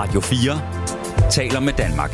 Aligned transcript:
Radio 0.00 0.20
4 0.20 1.30
taler 1.30 1.60
med 1.60 1.72
Danmark. 1.72 2.10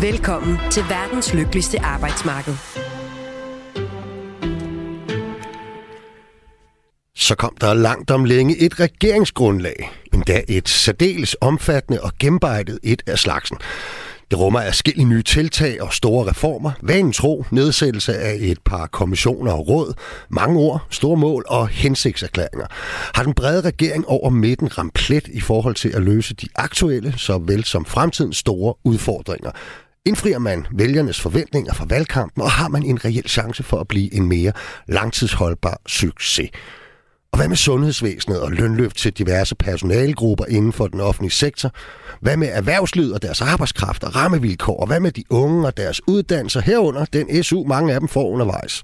Velkommen 0.00 0.58
til 0.70 0.82
verdens 0.88 1.34
lykkeligste 1.34 1.80
arbejdsmarked. 1.80 2.52
Så 7.14 7.34
kom 7.34 7.56
der 7.60 7.74
langt 7.74 8.10
om 8.10 8.24
længe 8.24 8.56
et 8.58 8.80
regeringsgrundlag. 8.80 9.90
Endda 10.12 10.42
et 10.48 10.68
særdeles 10.68 11.36
omfattende 11.40 12.00
og 12.00 12.12
gennemarbejdet 12.18 12.78
et 12.82 13.02
af 13.06 13.18
slagsen. 13.18 13.58
Det 14.32 14.40
rummer 14.40 14.60
afskillige 14.60 15.04
nye 15.04 15.22
tiltag 15.22 15.82
og 15.82 15.92
store 15.92 16.30
reformer, 16.30 16.72
vanen 16.82 17.12
tro, 17.12 17.44
nedsættelse 17.50 18.18
af 18.18 18.36
et 18.40 18.58
par 18.64 18.86
kommissioner 18.86 19.52
og 19.52 19.68
råd, 19.68 19.94
mange 20.28 20.58
ord, 20.58 20.86
store 20.90 21.16
mål 21.16 21.44
og 21.48 21.68
hensigtserklæringer. 21.68 22.66
Har 23.14 23.22
den 23.22 23.34
brede 23.34 23.60
regering 23.60 24.08
over 24.08 24.30
midten 24.30 24.78
ramt 24.78 24.94
plet 24.94 25.28
i 25.28 25.40
forhold 25.40 25.74
til 25.74 25.88
at 25.88 26.02
løse 26.02 26.34
de 26.34 26.46
aktuelle, 26.54 27.14
såvel 27.16 27.64
som 27.64 27.84
fremtidens 27.84 28.36
store 28.36 28.74
udfordringer. 28.84 29.50
Indfrier 30.06 30.38
man 30.38 30.66
vælgernes 30.70 31.20
forventninger 31.20 31.74
fra 31.74 31.86
valgkampen, 31.88 32.42
og 32.42 32.50
har 32.50 32.68
man 32.68 32.82
en 32.82 33.04
reel 33.04 33.28
chance 33.28 33.62
for 33.62 33.80
at 33.80 33.88
blive 33.88 34.14
en 34.14 34.28
mere 34.28 34.52
langtidsholdbar 34.88 35.80
succes? 35.86 36.50
Og 37.32 37.38
hvad 37.38 37.48
med 37.48 37.56
sundhedsvæsenet 37.56 38.40
og 38.40 38.52
lønløft 38.52 38.96
til 38.96 39.12
diverse 39.12 39.54
personalegrupper 39.54 40.44
inden 40.48 40.72
for 40.72 40.86
den 40.86 41.00
offentlige 41.00 41.32
sektor? 41.32 41.70
Hvad 42.20 42.36
med 42.36 42.48
erhvervslivet 42.52 43.14
og 43.14 43.22
deres 43.22 43.40
arbejdskraft 43.40 44.04
og 44.04 44.16
rammevilkår? 44.16 44.80
Og 44.80 44.86
hvad 44.86 45.00
med 45.00 45.12
de 45.12 45.24
unge 45.30 45.66
og 45.66 45.76
deres 45.76 46.08
uddannelser 46.08 46.60
herunder 46.60 47.04
den 47.04 47.44
SU, 47.44 47.64
mange 47.64 47.94
af 47.94 48.00
dem 48.00 48.08
får 48.08 48.28
undervejs? 48.28 48.82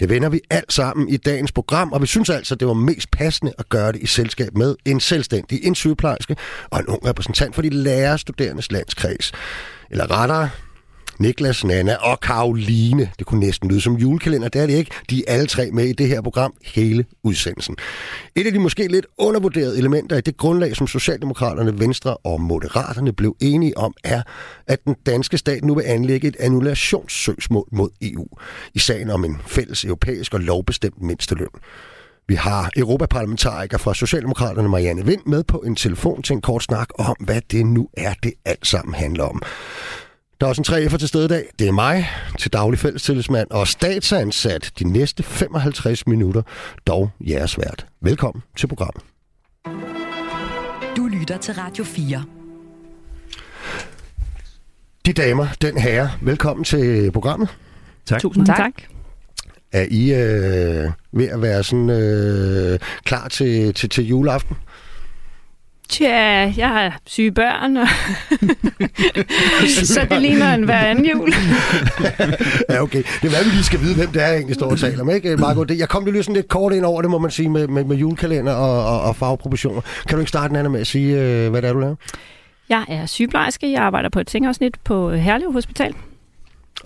Det 0.00 0.08
vender 0.08 0.28
vi 0.28 0.40
alt 0.50 0.72
sammen 0.72 1.08
i 1.08 1.16
dagens 1.16 1.52
program, 1.52 1.92
og 1.92 2.02
vi 2.02 2.06
synes 2.06 2.30
altså, 2.30 2.54
det 2.54 2.68
var 2.68 2.74
mest 2.74 3.10
passende 3.10 3.52
at 3.58 3.68
gøre 3.68 3.92
det 3.92 4.02
i 4.02 4.06
selskab 4.06 4.56
med 4.56 4.76
en 4.84 5.00
selvstændig, 5.00 5.64
en 5.64 5.74
sygeplejerske 5.74 6.36
og 6.70 6.80
en 6.80 6.86
ung 6.86 7.06
repræsentant 7.06 7.54
for 7.54 7.62
de 7.62 7.70
lærerstuderendes 7.70 8.72
landskreds. 8.72 9.32
Eller 9.90 10.10
rettere, 10.10 10.50
Niklas, 11.22 11.64
Nana 11.64 11.94
og 11.94 12.20
Karoline. 12.20 13.10
Det 13.18 13.26
kunne 13.26 13.40
næsten 13.40 13.68
lyde 13.68 13.80
som 13.80 13.94
julekalender, 13.94 14.48
det 14.48 14.62
er 14.62 14.66
det 14.66 14.74
ikke. 14.74 14.90
De 15.10 15.24
er 15.28 15.32
alle 15.32 15.46
tre 15.46 15.70
med 15.70 15.84
i 15.84 15.92
det 15.92 16.08
her 16.08 16.20
program 16.20 16.54
hele 16.64 17.04
udsendelsen. 17.22 17.76
Et 18.34 18.46
af 18.46 18.52
de 18.52 18.58
måske 18.58 18.88
lidt 18.88 19.06
undervurderede 19.18 19.78
elementer 19.78 20.16
i 20.16 20.20
det 20.20 20.36
grundlag, 20.36 20.76
som 20.76 20.86
Socialdemokraterne, 20.86 21.80
Venstre 21.80 22.16
og 22.16 22.40
Moderaterne 22.40 23.12
blev 23.12 23.36
enige 23.40 23.78
om, 23.78 23.94
er, 24.04 24.22
at 24.66 24.84
den 24.84 24.94
danske 25.06 25.38
stat 25.38 25.64
nu 25.64 25.74
vil 25.74 25.82
anlægge 25.82 26.28
et 26.28 26.36
annullationssøgsmål 26.40 27.68
mod 27.72 27.90
EU 28.02 28.26
i 28.74 28.78
sagen 28.78 29.10
om 29.10 29.24
en 29.24 29.36
fælles 29.46 29.84
europæisk 29.84 30.34
og 30.34 30.40
lovbestemt 30.40 31.02
mindsteløn. 31.02 31.48
Vi 32.28 32.34
har 32.34 32.70
europaparlamentariker 32.76 33.78
fra 33.78 33.94
Socialdemokraterne 33.94 34.68
Marianne 34.68 35.06
Vind 35.06 35.20
med 35.26 35.44
på 35.44 35.58
en 35.58 35.76
telefon 35.76 36.22
til 36.22 36.34
en 36.34 36.40
kort 36.40 36.62
snak 36.62 36.88
om, 36.98 37.16
hvad 37.20 37.40
det 37.50 37.66
nu 37.66 37.88
er, 37.96 38.14
det 38.22 38.32
alt 38.44 38.66
sammen 38.66 38.94
handler 38.94 39.24
om. 39.24 39.42
Der 40.42 40.46
er 40.46 40.50
også 40.50 40.60
en 40.60 40.64
3 40.64 40.98
til 40.98 41.08
stede 41.08 41.24
i 41.24 41.28
dag. 41.28 41.44
Det 41.58 41.68
er 41.68 41.72
mig, 41.72 42.08
til 42.38 42.52
daglig 42.52 42.78
fællestillidsmand 42.78 43.50
og 43.50 43.68
statsansat 43.68 44.72
de 44.78 44.92
næste 44.92 45.22
55 45.22 46.06
minutter, 46.06 46.42
dog 46.86 47.10
jeres 47.20 47.58
vært. 47.58 47.86
Velkommen 48.00 48.42
til 48.56 48.66
programmet. 48.66 49.02
Du 50.96 51.06
lytter 51.06 51.38
til 51.38 51.54
Radio 51.54 51.84
4. 51.84 52.24
De 55.06 55.12
damer, 55.12 55.46
den 55.62 55.78
herre, 55.78 56.10
velkommen 56.22 56.64
til 56.64 57.12
programmet. 57.12 57.48
Tak. 58.06 58.20
Tusind 58.20 58.46
tak. 58.46 58.56
tak. 58.56 58.72
Er 59.72 59.86
I 59.90 60.12
øh, 60.12 60.90
ved 61.12 61.28
at 61.28 61.42
være 61.42 61.62
sådan 61.62 61.90
øh, 61.90 62.78
klar 63.04 63.28
til, 63.28 63.74
til, 63.74 63.88
til 63.88 64.06
juleaften? 64.06 64.56
Tja, 65.92 66.52
jeg 66.56 66.68
har 66.68 67.00
syge 67.06 67.32
børn, 67.32 67.76
og 67.76 67.86
så 69.94 70.06
det 70.10 70.22
ligner 70.22 70.54
en 70.54 70.64
hver 70.64 70.78
anden 70.78 71.06
jul. 71.06 71.32
ja, 72.70 72.82
okay. 72.82 73.02
Det 73.02 73.24
er 73.24 73.28
hvad 73.28 73.44
vi 73.44 73.50
lige 73.50 73.64
skal 73.64 73.80
vide, 73.80 73.94
hvem 73.94 74.08
det 74.08 74.22
er, 74.22 74.26
jeg 74.26 74.36
egentlig 74.36 74.54
står 74.54 74.70
og 74.70 74.78
taler 74.78 75.04
med. 75.04 75.14
Ikke, 75.14 75.36
Margot? 75.46 75.68
Det, 75.68 75.78
jeg 75.78 75.88
kom 75.88 76.04
lige 76.04 76.22
sådan 76.22 76.34
lidt 76.34 76.48
kort 76.48 76.72
ind 76.72 76.84
over 76.84 77.02
det, 77.02 77.10
må 77.10 77.18
man 77.18 77.30
sige, 77.30 77.48
med, 77.48 77.68
med, 77.68 77.84
med 77.84 77.96
julekalender 77.96 78.52
og, 78.52 78.86
og, 78.86 79.02
og 79.02 79.16
farveproportioner. 79.16 79.80
Kan 80.08 80.16
du 80.16 80.20
ikke 80.20 80.28
starte, 80.28 80.58
Anna, 80.58 80.68
med 80.68 80.80
at 80.80 80.86
sige, 80.86 81.20
øh, 81.20 81.50
hvad 81.50 81.62
det 81.62 81.68
er, 81.68 81.72
du 81.72 81.80
laver? 81.80 81.96
Jeg 82.68 82.84
er 82.88 83.06
sygeplejerske. 83.06 83.72
Jeg 83.72 83.82
arbejder 83.82 84.08
på 84.08 84.20
et 84.20 84.30
sengeafsnit 84.30 84.74
på 84.84 85.10
Herlev 85.10 85.52
Hospital. 85.52 85.94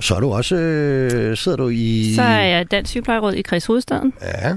Så 0.01 0.15
er 0.15 0.21
du 0.21 0.33
også, 0.33 0.57
øh, 0.57 1.37
sidder 1.37 1.57
du 1.57 1.69
i... 1.69 2.13
Så 2.15 2.23
er 2.23 2.43
jeg 2.43 2.71
dansk 2.71 2.91
sygeplejeråd 2.91 3.33
i 3.33 3.43
Kreds 3.43 3.67
Hovedstaden. 3.67 4.13
Ja. 4.23 4.49
ja. 4.49 4.55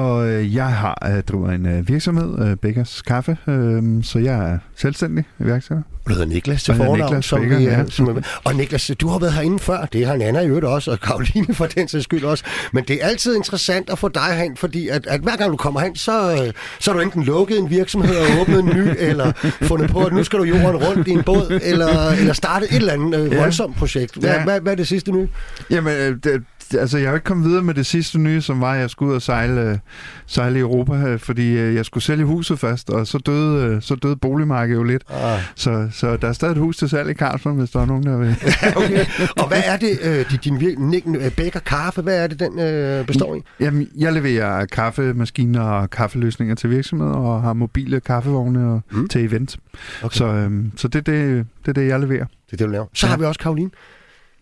Og 0.00 0.28
øh, 0.28 0.54
jeg 0.54 0.66
har 0.66 1.08
øh, 1.16 1.22
driver 1.22 1.50
en 1.50 1.66
øh, 1.66 1.88
virksomhed, 1.88 2.48
øh, 2.48 2.56
Bækkers 2.56 3.02
Kaffe, 3.02 3.36
øh, 3.48 4.04
så 4.04 4.18
jeg 4.18 4.50
er 4.52 4.58
selvstændig 4.76 5.24
iværksætter. 5.40 5.82
Du 6.08 6.12
hedder 6.12 6.26
Niklas 6.26 6.62
til 6.64 6.74
fornavn, 6.74 7.22
som 7.22 7.40
Becker, 7.40 7.58
vi 7.58 7.64
ja. 7.64 7.84
som 7.88 8.08
er, 8.08 8.40
Og 8.44 8.54
Niklas, 8.54 8.90
du 9.00 9.08
har 9.08 9.18
været 9.18 9.32
herinde 9.32 9.58
før, 9.58 9.86
det 9.92 10.06
har 10.06 10.16
Nana 10.16 10.40
i 10.40 10.46
øvrigt 10.46 10.66
også, 10.66 10.90
og 10.90 11.00
Karoline 11.00 11.54
for 11.54 11.66
den 11.66 11.88
sags 11.88 12.04
skyld 12.04 12.24
også. 12.24 12.44
Men 12.72 12.84
det 12.84 13.02
er 13.02 13.06
altid 13.06 13.36
interessant 13.36 13.90
at 13.90 13.98
få 13.98 14.08
dig 14.08 14.36
hen, 14.36 14.56
fordi 14.56 14.88
at, 14.88 15.06
at 15.06 15.20
hver 15.20 15.36
gang 15.36 15.52
du 15.52 15.56
kommer 15.56 15.80
hen, 15.80 15.96
så, 15.96 16.52
så 16.78 16.90
har 16.90 16.98
du 16.98 17.04
enten 17.04 17.22
lukket 17.22 17.58
en 17.58 17.70
virksomhed 17.70 18.16
og 18.16 18.40
åbnet 18.40 18.58
en 18.58 18.66
ny, 18.66 18.88
eller 19.10 19.32
fundet 19.62 19.90
på, 19.90 20.04
at 20.04 20.12
nu 20.12 20.24
skal 20.24 20.38
du 20.38 20.44
jorden 20.44 20.76
rundt 20.76 21.08
i 21.08 21.10
en 21.10 21.22
båd, 21.22 21.60
eller, 21.62 22.10
eller 22.10 22.32
starte 22.32 22.66
et 22.66 22.76
eller 22.76 22.92
andet 22.92 23.20
øh, 23.20 23.38
voldsomt 23.38 23.76
projekt. 23.76 24.16
Hvad, 24.16 24.30
ja. 24.30 24.44
hvad, 24.44 24.60
hvad 24.60 24.72
er 24.72 24.76
det 24.76 24.88
sidste 24.88 25.12
nye? 25.12 25.28
Jamen, 25.70 26.20
det, 26.24 26.42
altså, 26.74 26.98
jeg 26.98 27.08
har 27.08 27.14
ikke 27.14 27.24
kommet 27.24 27.48
videre 27.48 27.62
med 27.62 27.74
det 27.74 27.86
sidste 27.86 28.18
nye, 28.18 28.40
som 28.40 28.60
var, 28.60 28.72
at 28.72 28.80
jeg 28.80 28.90
skulle 28.90 29.10
ud 29.10 29.14
og 29.16 29.22
sejle, 29.22 29.80
sejle 30.26 30.58
i 30.58 30.60
Europa, 30.60 31.16
fordi 31.16 31.56
jeg 31.56 31.84
skulle 31.84 32.04
sælge 32.04 32.24
huset 32.24 32.58
først, 32.58 32.90
og 32.90 33.06
så 33.06 33.18
døde, 33.18 33.80
så 33.80 33.94
døde 33.94 34.16
boligmarkedet 34.16 34.78
jo 34.78 34.82
lidt. 34.82 35.02
Ah. 35.10 35.40
Så, 35.54 35.88
så 35.92 36.16
der 36.16 36.28
er 36.28 36.32
stadig 36.32 36.52
et 36.52 36.58
hus 36.58 36.76
til 36.76 36.88
salg 36.88 37.10
i 37.10 37.14
Carlsberg, 37.14 37.54
hvis 37.54 37.70
der 37.70 37.80
er 37.80 37.86
nogen, 37.86 38.02
der 38.02 38.16
vil. 38.16 38.36
okay. 38.76 39.06
Og 39.36 39.48
hvad 39.48 39.62
er 39.64 39.76
det, 39.76 39.98
øh, 40.02 40.38
din, 40.44 40.58
din 40.90 41.16
bækker 41.36 41.60
kaffe, 41.60 42.02
hvad 42.02 42.24
er 42.24 42.26
det, 42.26 42.40
den 42.40 42.58
øh, 42.58 43.06
består 43.06 43.34
i? 43.34 43.40
Jamen, 43.60 43.88
jeg 43.96 44.12
leverer 44.12 44.66
kaffemaskiner 44.66 45.62
og 45.62 45.90
kaffeløsninger 45.90 46.54
til 46.54 46.70
virksomheder, 46.70 47.12
og 47.12 47.42
har 47.42 47.52
mobile 47.52 48.00
kaffevogne 48.00 48.72
og, 48.72 48.82
mm. 48.90 49.08
til 49.08 49.24
event. 49.24 49.56
Okay. 50.02 50.16
Så, 50.16 50.26
øh, 50.26 50.64
så 50.76 50.88
det, 50.88 51.06
det, 51.06 51.46
det 51.62 51.68
er 51.68 51.72
det, 51.72 51.88
jeg 51.88 52.00
leverer. 52.00 52.24
Det 52.24 52.52
er 52.52 52.56
det, 52.56 52.66
du 52.66 52.72
laver. 52.72 52.86
Så 52.94 53.06
ja. 53.06 53.10
har 53.10 53.18
vi 53.18 53.24
også 53.24 53.40
Karoline. 53.40 53.70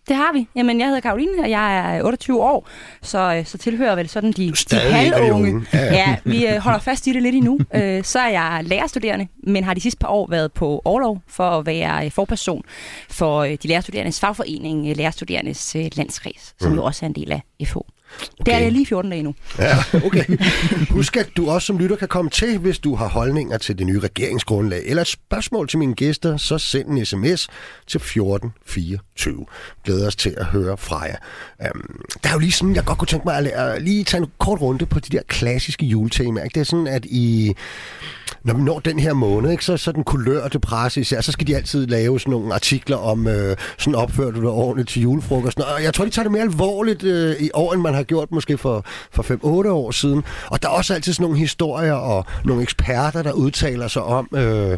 Det 0.09 0.17
har 0.17 0.33
vi. 0.33 0.47
Jamen, 0.55 0.79
jeg 0.79 0.87
hedder 0.87 1.01
Karoline, 1.01 1.43
og 1.43 1.49
jeg 1.49 1.97
er 1.97 2.03
28 2.03 2.41
år, 2.43 2.67
så, 3.01 3.35
øh, 3.35 3.45
så 3.45 3.57
tilhører 3.57 3.95
vel 3.95 4.09
sådan 4.09 4.31
de, 4.31 4.51
de 4.51 4.75
halvunge. 4.75 5.65
Ja, 5.73 5.79
ja. 5.79 5.93
ja, 5.93 6.15
vi 6.23 6.47
øh, 6.47 6.57
holder 6.57 6.79
fast 6.79 7.07
i 7.07 7.13
det 7.13 7.23
lidt 7.23 7.35
endnu. 7.35 7.59
Øh, 7.75 8.03
så 8.03 8.19
er 8.19 8.29
jeg 8.29 8.61
lærerstuderende, 8.63 9.27
men 9.43 9.63
har 9.63 9.73
de 9.73 9.81
sidste 9.81 9.99
par 9.99 10.07
år 10.07 10.27
været 10.29 10.53
på 10.53 10.81
overlov 10.85 11.21
for 11.27 11.49
at 11.49 11.65
være 11.65 12.09
forperson 12.09 12.63
for 13.09 13.43
de 13.43 13.67
lærerstuderendes 13.67 14.19
fagforening, 14.19 14.95
Lærerstuderendes 14.95 15.75
Landskreds, 15.95 16.55
som 16.61 16.71
mm. 16.71 16.77
jo 16.77 16.83
også 16.83 17.05
er 17.05 17.07
en 17.07 17.15
del 17.15 17.31
af 17.31 17.41
FH. 17.65 17.77
Okay. 18.39 18.45
Det 18.45 18.53
er 18.53 18.59
jeg 18.59 18.71
lige 18.71 18.85
14 18.85 19.11
dage 19.11 19.23
nu. 19.23 19.35
Ja, 19.59 19.77
okay. 20.05 20.25
Husk, 20.89 21.17
at 21.17 21.29
du 21.37 21.49
også 21.49 21.65
som 21.65 21.77
lytter 21.77 21.95
kan 21.95 22.07
komme 22.07 22.29
til, 22.31 22.57
hvis 22.57 22.79
du 22.79 22.95
har 22.95 23.07
holdninger 23.07 23.57
til 23.57 23.77
det 23.77 23.87
nye 23.87 23.99
regeringsgrundlag, 23.99 24.81
eller 24.85 25.01
et 25.01 25.07
spørgsmål 25.07 25.67
til 25.67 25.79
mine 25.79 25.93
gæster, 25.93 26.37
så 26.37 26.57
send 26.57 26.89
en 26.89 27.05
sms 27.05 27.47
til 27.87 27.97
1424. 27.97 29.45
Glæder 29.83 30.07
os 30.07 30.15
til 30.15 30.35
at 30.37 30.45
høre 30.45 30.77
fra 30.77 31.01
jer. 31.01 31.17
Um, 31.75 31.99
der 32.23 32.29
er 32.29 32.33
jo 32.33 32.39
lige 32.39 32.51
sådan, 32.51 32.75
jeg 32.75 32.85
godt 32.85 32.97
kunne 32.97 33.07
tænke 33.07 33.25
mig 33.25 33.37
at, 33.37 33.47
at 33.47 33.81
lige 33.81 34.03
tage 34.03 34.23
en 34.23 34.29
kort 34.39 34.61
runde 34.61 34.85
på 34.85 34.99
de 34.99 35.17
der 35.17 35.21
klassiske 35.27 35.85
juletemaer. 35.85 36.43
Ikke? 36.43 36.53
Det 36.53 36.61
er 36.61 36.65
sådan, 36.65 36.87
at 36.87 37.05
i 37.05 37.53
når 38.43 38.53
vi 38.53 38.61
når 38.61 38.79
den 38.79 38.99
her 38.99 39.13
måned, 39.13 39.51
ikke, 39.51 39.65
så, 39.65 39.77
så 39.77 39.91
den 39.91 40.03
kulørte 40.03 40.59
presse 40.59 41.01
især, 41.01 41.21
så 41.21 41.31
skal 41.31 41.47
de 41.47 41.55
altid 41.55 41.87
lave 41.87 42.19
sådan 42.19 42.31
nogle 42.31 42.53
artikler 42.53 42.97
om, 42.97 43.27
øh, 43.27 43.57
sådan 43.77 43.95
opfører 43.95 44.31
du 44.31 44.41
dig 44.41 44.49
ordentligt 44.49 44.89
til 44.89 45.01
julefrokosten. 45.01 45.63
Og 45.63 45.83
jeg 45.83 45.93
tror, 45.93 46.05
de 46.05 46.11
tager 46.11 46.23
det 46.23 46.31
mere 46.31 46.41
alvorligt 46.41 47.03
øh, 47.03 47.35
i 47.39 47.49
år, 47.53 47.73
end 47.73 47.81
man 47.81 47.93
har 47.93 47.98
gjort 48.03 48.31
måske 48.31 48.57
for, 48.57 48.85
for 49.11 49.23
5-8 49.67 49.69
år 49.69 49.91
siden. 49.91 50.23
Og 50.47 50.61
der 50.61 50.67
er 50.67 50.73
også 50.73 50.93
altid 50.93 51.13
sådan 51.13 51.23
nogle 51.23 51.37
historier 51.37 51.93
og 51.93 52.25
nogle 52.45 52.63
eksperter, 52.63 53.23
der 53.23 53.31
udtaler 53.31 53.87
sig 53.87 54.03
om... 54.03 54.27
Øh, 54.35 54.77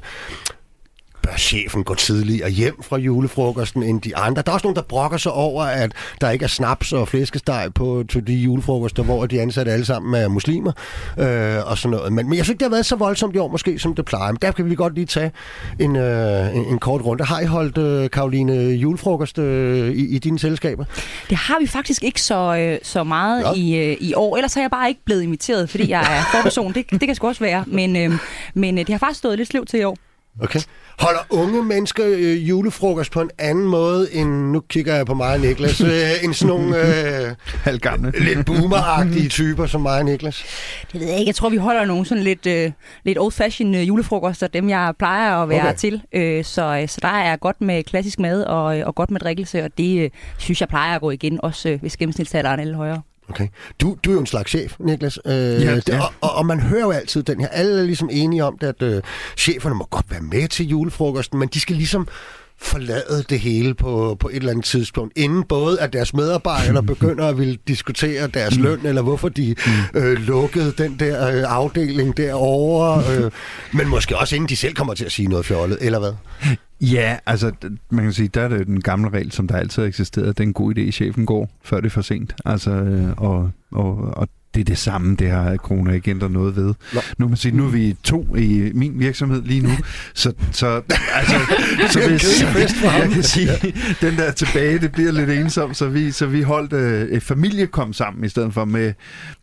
bør 1.23 1.37
chefen 1.37 1.83
gå 1.83 1.95
tidligere 1.95 2.49
hjem 2.49 2.83
fra 2.83 2.97
julefrokosten 2.97 3.83
end 3.83 4.01
de 4.01 4.17
andre. 4.17 4.41
Der 4.41 4.51
er 4.51 4.53
også 4.53 4.65
nogen, 4.65 4.75
der 4.75 4.81
brokker 4.81 5.17
sig 5.17 5.31
over, 5.31 5.63
at 5.63 5.91
der 6.21 6.29
ikke 6.29 6.43
er 6.43 6.49
snaps 6.49 6.93
og 6.93 7.07
flæskesteg 7.07 7.71
på 7.75 8.03
til 8.09 8.27
de 8.27 8.33
julefrokoster, 8.33 9.03
hvor 9.03 9.25
de 9.25 9.41
ansatte 9.41 9.71
alle 9.71 9.85
sammen 9.85 10.21
er 10.21 10.27
muslimer 10.27 10.71
øh, 11.17 11.69
og 11.71 11.77
sådan 11.77 11.97
noget. 11.97 12.13
Men, 12.13 12.29
men 12.29 12.37
jeg 12.37 12.45
synes 12.45 12.53
ikke, 12.53 12.59
det 12.59 12.65
har 12.65 12.75
været 12.75 12.85
så 12.85 12.95
voldsomt 12.95 13.35
i 13.35 13.37
år 13.37 13.47
måske, 13.47 13.79
som 13.79 13.95
det 13.95 14.05
plejer. 14.05 14.31
Men 14.31 14.39
der 14.41 14.51
kan 14.51 14.69
vi 14.69 14.75
godt 14.75 14.95
lige 14.95 15.05
tage 15.05 15.31
en, 15.79 15.95
øh, 15.95 16.55
en, 16.55 16.65
en 16.65 16.79
kort 16.79 17.01
runde. 17.01 17.23
Har 17.23 17.39
I 17.39 17.45
holdt, 17.45 17.77
øh, 17.77 18.09
Karoline, 18.09 18.53
julefrokost 18.53 19.37
øh, 19.37 19.91
i, 19.91 20.15
i 20.15 20.19
dine 20.19 20.39
selskaber? 20.39 20.85
Det 21.29 21.37
har 21.37 21.59
vi 21.59 21.67
faktisk 21.67 22.03
ikke 22.03 22.21
så, 22.21 22.55
øh, 22.55 22.79
så 22.83 23.03
meget 23.03 23.43
ja. 23.43 23.53
i, 23.53 23.91
øh, 23.91 23.97
i 23.99 24.13
år. 24.13 24.35
Ellers 24.35 24.53
har 24.53 24.61
jeg 24.61 24.71
bare 24.71 24.89
ikke 24.89 25.01
blevet 25.05 25.21
inviteret, 25.21 25.69
fordi 25.69 25.89
jeg 25.89 26.01
er 26.01 26.21
forperson. 26.31 26.73
Det, 26.73 26.91
det 26.91 27.01
kan 27.01 27.15
sgu 27.15 27.27
også 27.27 27.43
være. 27.43 27.63
Men, 27.67 27.95
øh, 27.95 28.11
men 28.53 28.77
øh, 28.77 28.87
det 28.87 28.89
har 28.89 28.99
faktisk 28.99 29.19
stået 29.19 29.37
lidt 29.37 29.49
sløvt 29.49 29.69
til 29.69 29.79
i 29.79 29.83
år. 29.83 29.97
Okay. 30.41 30.59
Holder 30.99 31.19
unge 31.29 31.63
mennesker 31.63 32.03
øh, 32.07 32.49
julefrokost 32.49 33.11
på 33.11 33.21
en 33.21 33.29
anden 33.39 33.65
måde 33.65 34.13
end, 34.13 34.29
nu 34.29 34.59
kigger 34.59 34.95
jeg 34.95 35.05
på 35.05 35.13
mig 35.13 35.33
og 35.33 35.39
Niklas, 35.39 35.81
øh, 35.81 35.89
end 36.23 36.33
sådan 36.33 36.47
nogle 36.55 36.77
øh, 36.77 37.35
Halvgamle. 37.65 38.11
lidt 38.19 38.45
boomeragtige 38.45 39.29
typer 39.29 39.65
som 39.65 39.81
mig 39.81 39.97
og 39.97 40.05
Niklas? 40.05 40.43
Det 40.91 40.99
ved 41.01 41.07
jeg 41.07 41.17
ikke. 41.19 41.29
Jeg 41.29 41.35
tror, 41.35 41.49
vi 41.49 41.57
holder 41.57 41.85
nogle 41.85 42.05
sådan 42.05 42.23
lidt, 42.23 42.45
øh, 42.45 42.71
lidt 43.05 43.17
old-fashioned 43.17 43.75
øh, 43.79 43.87
julefrokoster, 43.87 44.47
dem 44.47 44.69
jeg 44.69 44.93
plejer 44.99 45.35
at 45.37 45.49
være 45.49 45.61
Okay. 45.67 45.77
til. 45.77 46.01
Øh, 46.13 46.43
så, 46.45 46.79
øh, 46.81 46.87
så 46.87 46.99
der 47.01 47.07
er 47.07 47.35
godt 47.35 47.61
med 47.61 47.83
klassisk 47.83 48.19
mad 48.19 48.43
og, 48.43 48.79
øh, 48.79 48.87
og 48.87 48.95
godt 48.95 49.11
med 49.11 49.19
drikkelse, 49.19 49.63
og 49.63 49.69
det 49.77 49.99
øh, 50.03 50.09
synes 50.37 50.61
jeg 50.61 50.67
plejer 50.69 50.95
at 50.95 51.01
gå 51.01 51.11
igen, 51.11 51.39
også 51.43 51.69
øh, 51.69 51.81
hvis 51.81 51.97
gennemsnitsalderen 51.97 52.59
er 52.59 52.63
lidt 52.63 52.75
højere. 52.75 53.01
Okay. 53.31 53.47
Du, 53.81 53.97
du 54.05 54.09
er 54.09 54.13
jo 54.13 54.19
en 54.19 54.25
slags 54.25 54.49
chef, 54.49 54.75
Niklas. 54.79 55.19
Øh, 55.25 55.33
Ja, 55.33 55.75
det, 55.75 55.89
ja. 55.89 56.01
og, 56.01 56.13
og, 56.21 56.35
og 56.35 56.45
man 56.45 56.59
hører 56.59 56.81
jo 56.81 56.91
altid 56.91 57.23
den 57.23 57.39
her. 57.41 57.47
Alle 57.47 57.79
er 57.79 57.83
ligesom 57.83 58.09
enige 58.11 58.43
om 58.43 58.57
det, 58.57 58.67
at 58.67 58.81
øh, 58.81 59.01
cheferne 59.37 59.75
må 59.75 59.87
godt 59.89 60.05
være 60.09 60.21
med 60.21 60.47
til 60.47 60.67
julefrokosten, 60.67 61.39
men 61.39 61.49
de 61.53 61.59
skal 61.59 61.75
ligesom 61.75 62.07
forlade 62.61 63.23
det 63.29 63.39
hele 63.39 63.73
på, 63.73 64.17
på 64.19 64.29
et 64.29 64.35
eller 64.35 64.49
andet 64.51 64.65
tidspunkt, 64.65 65.13
inden 65.17 65.43
både 65.43 65.81
at 65.81 65.93
deres 65.93 66.13
medarbejdere 66.13 66.83
begynder 66.93 67.27
at 67.27 67.37
ville 67.37 67.57
diskutere 67.67 68.27
deres 68.27 68.57
løn, 68.57 68.79
eller 68.85 69.01
hvorfor 69.01 69.29
de 69.29 69.55
øh, 69.93 70.13
lukkede 70.17 70.73
den 70.77 70.95
der 70.99 71.27
øh, 71.27 71.43
afdeling 71.47 72.17
derovre, 72.17 73.03
øh, 73.15 73.31
men 73.73 73.87
måske 73.87 74.17
også 74.17 74.35
inden 74.35 74.49
de 74.49 74.55
selv 74.55 74.73
kommer 74.73 74.93
til 74.93 75.05
at 75.05 75.11
sige 75.11 75.27
noget 75.27 75.45
fjollet, 75.45 75.77
eller 75.81 75.99
hvad? 75.99 76.13
Ja, 76.81 77.17
altså 77.25 77.51
man 77.89 78.03
kan 78.03 78.13
sige, 78.13 78.27
der 78.27 78.41
er 78.41 78.47
det 78.47 78.67
den 78.67 78.81
gamle 78.81 79.09
regel, 79.09 79.31
som 79.31 79.47
der 79.47 79.55
altid 79.55 79.81
har 79.81 79.87
eksisteret. 79.87 80.37
Det 80.37 80.43
er 80.43 80.47
en 80.47 80.53
god 80.53 80.77
idé, 80.77 80.91
chefen 80.91 81.25
går, 81.25 81.49
før 81.63 81.77
det 81.77 81.85
er 81.85 81.89
for 81.89 82.01
sent. 82.01 82.35
Altså, 82.45 82.71
øh, 82.71 83.13
og, 83.17 83.51
og, 83.71 83.95
og 84.17 84.27
det 84.55 84.61
er 84.61 84.65
det 84.65 84.77
samme, 84.77 85.15
det 85.15 85.29
har 85.29 85.57
corona 85.57 85.91
ikke 85.91 86.11
ændret 86.11 86.31
noget 86.31 86.55
ved. 86.55 86.73
Nå. 86.93 86.99
Nu, 87.17 87.27
man 87.27 87.37
sige, 87.37 87.57
nu 87.57 87.65
er 87.65 87.69
vi 87.69 87.95
to 88.03 88.35
i 88.35 88.71
min 88.73 88.99
virksomhed 88.99 89.41
lige 89.41 89.61
nu, 89.61 89.69
så, 90.13 90.33
så, 90.51 90.81
altså, 91.13 91.35
så 91.89 92.09
hvis, 92.09 92.41
jeg 92.83 93.09
kan 93.13 93.23
sige, 93.23 93.49
den 94.01 94.17
der 94.17 94.31
tilbage, 94.31 94.79
det 94.79 94.91
bliver 94.91 95.11
lidt 95.11 95.29
ensomt, 95.29 95.77
så 95.77 95.87
vi, 95.89 96.11
så 96.11 96.25
vi 96.25 96.41
holdt 96.41 96.73
øh, 96.73 97.07
et 97.07 97.23
familiekom 97.23 97.93
sammen, 97.93 98.23
i 98.23 98.29
stedet 98.29 98.53
for 98.53 98.65
med, 98.65 98.93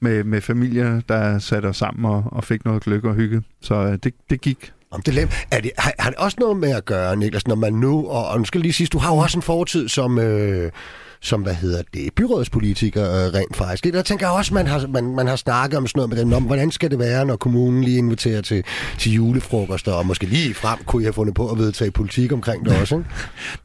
med, 0.01 0.25
med 0.25 0.41
familier, 0.41 1.01
der 1.09 1.39
satte 1.39 1.67
os 1.67 1.77
sammen 1.77 2.05
og, 2.05 2.25
og 2.27 2.45
fik 2.45 2.65
noget 2.65 2.83
gløk 2.83 3.05
og 3.05 3.15
hygge. 3.15 3.43
Så 3.61 3.75
øh, 3.75 3.99
det, 4.05 4.15
det 4.31 4.41
gik 4.41 4.73
om 4.91 5.03
det 5.03 5.13
er, 5.13 5.21
lem- 5.21 5.31
er 5.51 5.61
det, 5.61 5.71
har, 5.79 5.93
har 5.99 6.11
det 6.11 6.19
også 6.19 6.37
noget 6.41 6.57
med 6.57 6.71
at 6.71 6.85
gøre, 6.85 7.17
Niklas, 7.17 7.47
når 7.47 7.55
man 7.55 7.73
nu, 7.73 8.09
og, 8.09 8.29
og 8.29 8.39
nu 8.39 8.45
skal 8.45 8.59
jeg 8.59 8.63
lige 8.63 8.73
sige, 8.73 8.87
du 8.87 8.99
har 8.99 9.13
jo 9.15 9.19
også 9.19 9.39
en 9.39 9.43
fortid 9.43 9.89
som, 9.89 10.19
øh, 10.19 10.73
som 11.21 11.43
hvad 11.43 11.55
hedder 11.55 11.83
det, 11.95 12.15
byrådspolitiker 12.17 13.03
øh, 13.03 13.35
rent 13.35 13.57
faktisk. 13.57 13.95
Der 13.95 14.03
tænker 14.03 14.27
jeg 14.27 14.35
også, 14.37 14.55
man 14.55 14.67
har, 14.67 14.87
man, 14.87 15.15
man 15.17 15.27
har 15.27 15.37
snakket 15.37 15.79
om 15.79 15.87
sådan 15.87 15.99
noget 15.99 16.11
med 16.11 16.19
dem, 16.19 16.33
om 16.33 16.43
hvordan 16.43 16.71
skal 16.71 16.91
det 16.91 16.99
være, 16.99 17.27
når 17.27 17.37
kommunen 17.37 17.85
lige 17.85 17.99
inviterer 17.99 18.41
til, 18.41 18.65
til 18.99 19.13
julefrokoster, 19.13 19.93
og 19.93 20.07
måske 20.07 20.27
lige 20.27 20.55
frem 20.55 20.79
kunne 20.87 21.03
I 21.03 21.05
have 21.05 21.13
fundet 21.13 21.35
på 21.35 21.51
at 21.51 21.59
vedtage 21.59 21.91
politik 21.91 22.33
omkring 22.33 22.65
det 22.65 22.81
også, 22.81 22.97
ikke? 22.99 23.11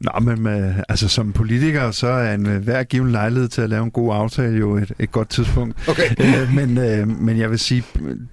Nå, 0.00 0.10
men 0.20 0.42
med, 0.42 0.74
altså 0.88 1.08
som 1.08 1.32
politiker, 1.32 1.90
så 1.90 2.06
er 2.06 2.34
en 2.34 2.46
øh, 2.46 2.62
hver 2.62 2.82
given 2.82 3.12
lejlighed 3.12 3.48
til 3.48 3.62
at 3.62 3.70
lave 3.70 3.84
en 3.84 3.90
god 3.90 4.14
aftale 4.14 4.58
jo 4.58 4.76
et, 4.76 4.92
et 4.98 5.12
godt 5.12 5.28
tidspunkt. 5.28 5.88
Okay. 5.88 6.04
Øh, 6.24 6.54
men, 6.54 6.78
øh, 6.78 7.08
men 7.08 7.38
jeg 7.38 7.50
vil 7.50 7.58
sige, 7.58 7.84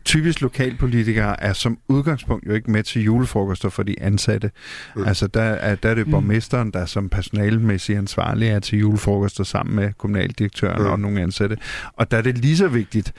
typisk 0.06 0.41
lokalpolitikere 0.41 1.44
er 1.44 1.53
som 1.53 1.77
udgangspunkt 1.88 2.47
jo 2.47 2.53
ikke 2.53 2.71
med 2.71 2.83
til 2.83 3.03
julefrokoster 3.03 3.69
for 3.69 3.83
de 3.83 3.95
ansatte. 4.01 4.51
Mm. 4.95 5.03
Altså 5.03 5.27
der 5.27 5.41
er, 5.41 5.75
der 5.75 5.89
er 5.89 5.95
det 5.95 6.09
borgmesteren, 6.09 6.71
der 6.71 6.85
som 6.85 7.09
personalemæssig 7.09 7.97
ansvarlig 7.97 8.47
er 8.47 8.59
til 8.59 8.79
julefrokoster 8.79 9.11
sammen 9.44 9.75
med 9.75 9.94
kommunaldirektøren 9.98 10.81
Mm. 10.81 10.88
og 10.90 11.00
nogle 11.00 11.22
ansatte. 11.22 11.58
Og 11.98 12.12
der 12.12 12.18
er 12.18 12.22
det 12.22 12.38
lige 12.38 12.58
så 12.58 12.68
vigtigt, 12.68 13.13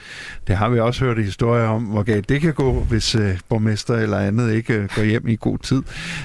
det 0.47 0.57
har 0.57 0.69
vi 0.69 0.79
også 0.79 1.05
hørt 1.05 1.17
historier 1.23 1.67
om, 1.67 1.83
hvor 1.83 2.03
galt 2.03 2.29
det 2.29 2.41
kan 2.41 2.53
gå, 2.53 2.73
hvis 2.79 3.15
øh, 3.15 3.39
borgmester 3.49 3.95
eller 3.95 4.17
andet 4.19 4.53
ikke 4.53 4.73
øh, 4.73 4.89
går 4.95 5.03
hjem 5.03 5.27
i 5.27 5.35
god 5.35 5.57
tid. 5.57 5.81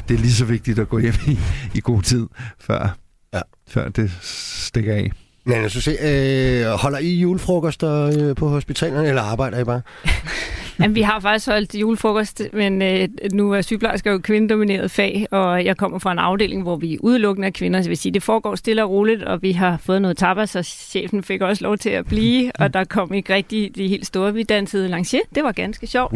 Det 0.08 0.14
er 0.14 0.18
lige 0.18 0.32
så 0.32 0.44
vigtigt 0.44 0.78
at 0.78 0.88
gå 0.88 0.98
hjem 0.98 1.14
i, 1.26 1.38
i 1.74 1.80
god 1.80 2.02
tid, 2.02 2.26
før, 2.60 2.96
Ja. 3.34 3.40
før 3.68 3.88
det 3.88 4.10
stikker 4.22 4.94
af. 4.94 5.12
Men 5.44 5.70
så 5.70 5.80
se, 5.80 5.90
øh, 6.02 6.66
holder 6.66 6.98
I 6.98 7.14
julefrokoster 7.14 7.92
øh, 8.28 8.36
på 8.36 8.48
hospitalerne, 8.48 9.08
eller 9.08 9.22
arbejder 9.22 9.58
I 9.60 9.64
bare? 9.64 9.80
Jamen, 10.80 10.94
vi 10.94 11.02
har 11.02 11.20
faktisk 11.20 11.48
holdt 11.48 11.74
julefrokost, 11.74 12.42
men 12.52 12.82
øh, 12.82 13.08
nu 13.32 13.52
er 13.52 13.60
sygeplejersker 13.60 14.10
jo 14.10 14.16
et 14.16 14.22
kvindedomineret 14.22 14.90
fag, 14.90 15.26
og 15.30 15.64
jeg 15.64 15.76
kommer 15.76 15.98
fra 15.98 16.12
en 16.12 16.18
afdeling, 16.18 16.62
hvor 16.62 16.76
vi 16.76 16.98
udelukkende 17.00 17.48
er 17.48 17.52
kvinder, 17.52 17.80
så 17.80 17.82
det 17.82 17.88
vil 17.88 17.96
sige, 17.96 18.14
det 18.14 18.22
foregår 18.22 18.54
stille 18.54 18.84
og 18.84 18.90
roligt, 18.90 19.22
og 19.22 19.42
vi 19.42 19.52
har 19.52 19.76
fået 19.76 20.02
noget 20.02 20.16
tapas, 20.16 20.50
så 20.50 20.62
chefen 20.62 21.22
fik 21.22 21.40
også 21.40 21.64
lov 21.64 21.78
til 21.78 21.90
at 21.90 22.06
blive, 22.06 22.52
og 22.58 22.74
der 22.74 22.84
kom 22.84 23.12
ikke 23.12 23.34
rigtig 23.34 23.76
de 23.76 23.88
helt 23.88 24.06
store. 24.06 24.34
Vi 24.34 24.42
dansede 24.42 24.88
lancier, 24.88 25.20
det 25.34 25.44
var 25.44 25.52
ganske 25.52 25.86
sjovt. 25.86 26.14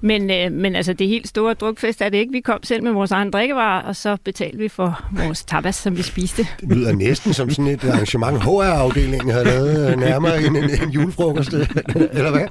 Men, 0.00 0.30
øh, 0.30 0.52
men 0.52 0.76
altså, 0.76 0.92
det 0.92 1.08
helt 1.08 1.28
store 1.28 1.54
drukfest 1.54 2.02
er 2.02 2.08
det 2.08 2.18
ikke. 2.18 2.32
Vi 2.32 2.40
kom 2.40 2.62
selv 2.62 2.82
med 2.82 2.92
vores 2.92 3.10
egen 3.10 3.30
drikkevarer, 3.30 3.82
og 3.82 3.96
så 3.96 4.16
betalte 4.24 4.58
vi 4.58 4.68
for 4.68 5.04
vores 5.12 5.44
tapas, 5.44 5.74
som 5.74 5.96
vi 5.96 6.02
spiste. 6.02 6.46
Det 6.60 6.76
lyder 6.76 6.92
næsten 6.92 7.32
som 7.32 7.50
sådan 7.50 7.66
et 7.66 7.84
arrangement, 7.84 8.42
HR-afdelingen 8.42 9.30
har 9.30 9.44
lavet 9.44 9.90
øh, 9.90 10.00
nærmere 10.00 10.42
end 10.42 10.56
en, 10.56 10.70
en 10.82 10.90
julefrokost, 10.90 11.54
øh, 11.54 11.66
eller 12.12 12.30
hvad? 12.30 12.46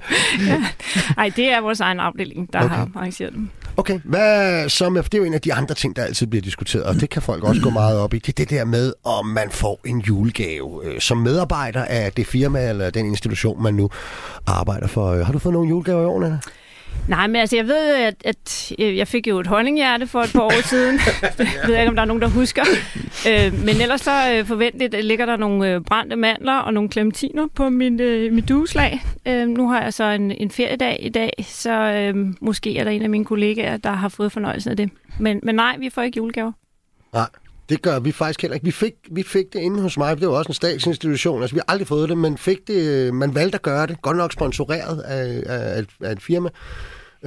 Nej, 1.17 1.31
det 1.35 1.46
er 1.53 1.61
vores 1.61 1.79
egen 1.79 1.99
afdeling, 1.99 2.53
der 2.53 2.59
Okay. 2.63 2.75
har 2.75 2.89
arrangeret 2.95 3.33
dem. 3.33 3.49
Okay, 3.77 3.99
hvad 4.03 4.69
så 4.69 4.89
med, 4.89 5.03
for 5.03 5.09
det 5.09 5.17
er 5.17 5.21
jo 5.21 5.25
en 5.27 5.33
af 5.33 5.41
de 5.41 5.53
andre 5.53 5.75
ting, 5.75 5.95
der 5.95 6.03
altid 6.03 6.27
bliver 6.27 6.41
diskuteret, 6.41 6.83
og 6.85 6.95
det 6.95 7.09
kan 7.09 7.21
folk 7.21 7.43
også 7.43 7.61
gå 7.61 7.69
meget 7.69 7.99
op 7.99 8.13
i, 8.13 8.17
det 8.19 8.29
er 8.29 8.33
det 8.33 8.49
der 8.49 8.65
med, 8.65 8.93
om 9.03 9.25
man 9.25 9.49
får 9.51 9.79
en 9.85 9.99
julegave 9.99 10.81
øh, 10.85 10.99
som 11.01 11.17
medarbejder 11.17 11.85
af 11.85 12.11
det 12.11 12.27
firma 12.27 12.69
eller 12.69 12.89
den 12.89 13.05
institution, 13.05 13.63
man 13.63 13.73
nu 13.73 13.89
arbejder 14.47 14.87
for. 14.87 15.07
Øh, 15.11 15.25
Har 15.25 15.33
du 15.33 15.39
fået 15.39 15.53
nogle 15.53 15.69
julegaver 15.69 16.01
i 16.01 16.05
år, 16.05 16.19
Nana? 16.21 16.39
Nej, 17.07 17.27
men 17.27 17.35
altså, 17.35 17.55
jeg 17.55 17.67
ved, 17.67 17.95
at, 17.95 18.15
at 18.25 18.71
øh, 18.79 18.97
jeg 18.97 19.07
fik 19.07 19.27
jo 19.27 19.39
et 19.39 19.47
honninghjerte 19.47 20.07
for 20.07 20.21
et 20.21 20.31
par 20.33 20.41
år 20.41 20.61
siden. 20.63 20.97
det 21.37 21.47
ved 21.67 21.73
jeg 21.73 21.81
ikke, 21.81 21.89
om 21.89 21.95
der 21.95 22.01
er 22.01 22.05
nogen, 22.05 22.21
der 22.21 22.27
husker. 22.27 22.63
Øh, 23.29 23.53
men 23.65 23.81
ellers 23.81 24.01
så 24.01 24.33
øh, 24.33 24.45
forventeligt 24.45 25.05
ligger 25.05 25.25
der 25.25 25.37
nogle 25.37 25.73
øh, 25.73 25.81
brændte 25.81 26.15
mandler 26.15 26.55
og 26.55 26.73
nogle 26.73 26.89
klementiner 26.89 27.47
på 27.55 27.69
min, 27.69 28.01
øh, 28.01 28.33
mit 28.33 28.49
dueslag. 28.49 29.03
Øh, 29.25 29.47
nu 29.47 29.69
har 29.69 29.81
jeg 29.81 29.93
så 29.93 30.03
en, 30.03 30.31
en 30.31 30.51
feriedag 30.51 30.99
i 31.01 31.09
dag, 31.09 31.33
så 31.43 31.71
øh, 31.71 32.33
måske 32.41 32.77
er 32.77 32.83
der 32.83 32.91
en 32.91 33.01
af 33.01 33.09
mine 33.09 33.25
kollegaer, 33.25 33.77
der 33.77 33.91
har 33.91 34.09
fået 34.09 34.31
fornøjelsen 34.31 34.71
af 34.71 34.77
det. 34.77 34.89
Men, 35.19 35.39
men 35.43 35.55
nej, 35.55 35.77
vi 35.79 35.89
får 35.89 36.01
ikke 36.01 36.17
julegaver. 36.17 36.51
Nej, 37.13 37.27
det 37.69 37.81
gør 37.81 37.99
vi 37.99 38.11
faktisk 38.11 38.41
heller 38.41 38.55
ikke. 38.55 38.65
Vi 38.65 38.71
fik, 38.71 38.93
vi 39.11 39.23
fik 39.23 39.45
det 39.53 39.59
inde 39.59 39.81
hos 39.81 39.97
mig, 39.97 40.19
det 40.19 40.27
var 40.27 40.33
også 40.33 40.49
en 40.49 40.53
statsinstitution, 40.53 41.41
altså 41.41 41.55
vi 41.55 41.59
har 41.67 41.71
aldrig 41.73 41.87
fået 41.87 42.09
det, 42.09 42.17
men 42.17 42.37
fik 42.37 42.67
det, 42.67 42.87
øh, 42.87 43.13
man 43.13 43.35
valgte 43.35 43.55
at 43.55 43.61
gøre 43.61 43.87
det, 43.87 44.01
godt 44.01 44.17
nok 44.17 44.33
sponsoreret 44.33 44.99
af, 45.01 45.43
af, 45.45 45.79
et- 45.79 45.89
af 46.03 46.11
et 46.11 46.21
firma, 46.21 46.49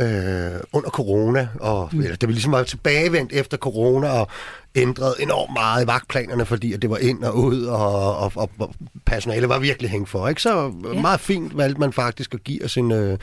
øh, 0.01 0.61
under 0.73 0.91
corona, 0.91 1.49
og 1.61 1.89
mm. 1.93 2.01
eller, 2.01 2.17
da 2.17 2.27
vi 2.27 2.33
ligesom 2.33 2.53
var 2.53 2.63
tilbagevendt 2.63 3.33
efter 3.33 3.57
corona, 3.57 4.09
og 4.09 4.29
ændrede 4.75 5.15
enormt 5.21 5.53
meget 5.53 5.85
i 5.85 5.87
vagtplanerne, 5.87 6.47
fordi 6.47 6.73
at 6.73 6.83
det 6.83 6.91
var 6.91 6.97
ind 6.97 7.25
og 7.25 7.37
ud, 7.37 7.65
og, 7.65 8.17
og, 8.17 8.33
og, 8.35 8.51
og 8.59 8.75
personalet 9.07 9.49
var 9.49 9.59
virkelig 9.59 9.91
hængt 9.91 10.09
for. 10.09 10.29
Ikke? 10.29 10.43
Så 10.43 10.73
ja. 10.95 11.01
meget 11.01 11.21
fint 11.21 11.57
valgte 11.57 11.81
man 11.81 11.93
faktisk 11.93 12.35
at 12.35 12.45
give 12.45 12.65
os 12.65 12.77
en, 12.77 12.93
øh, 12.93 13.19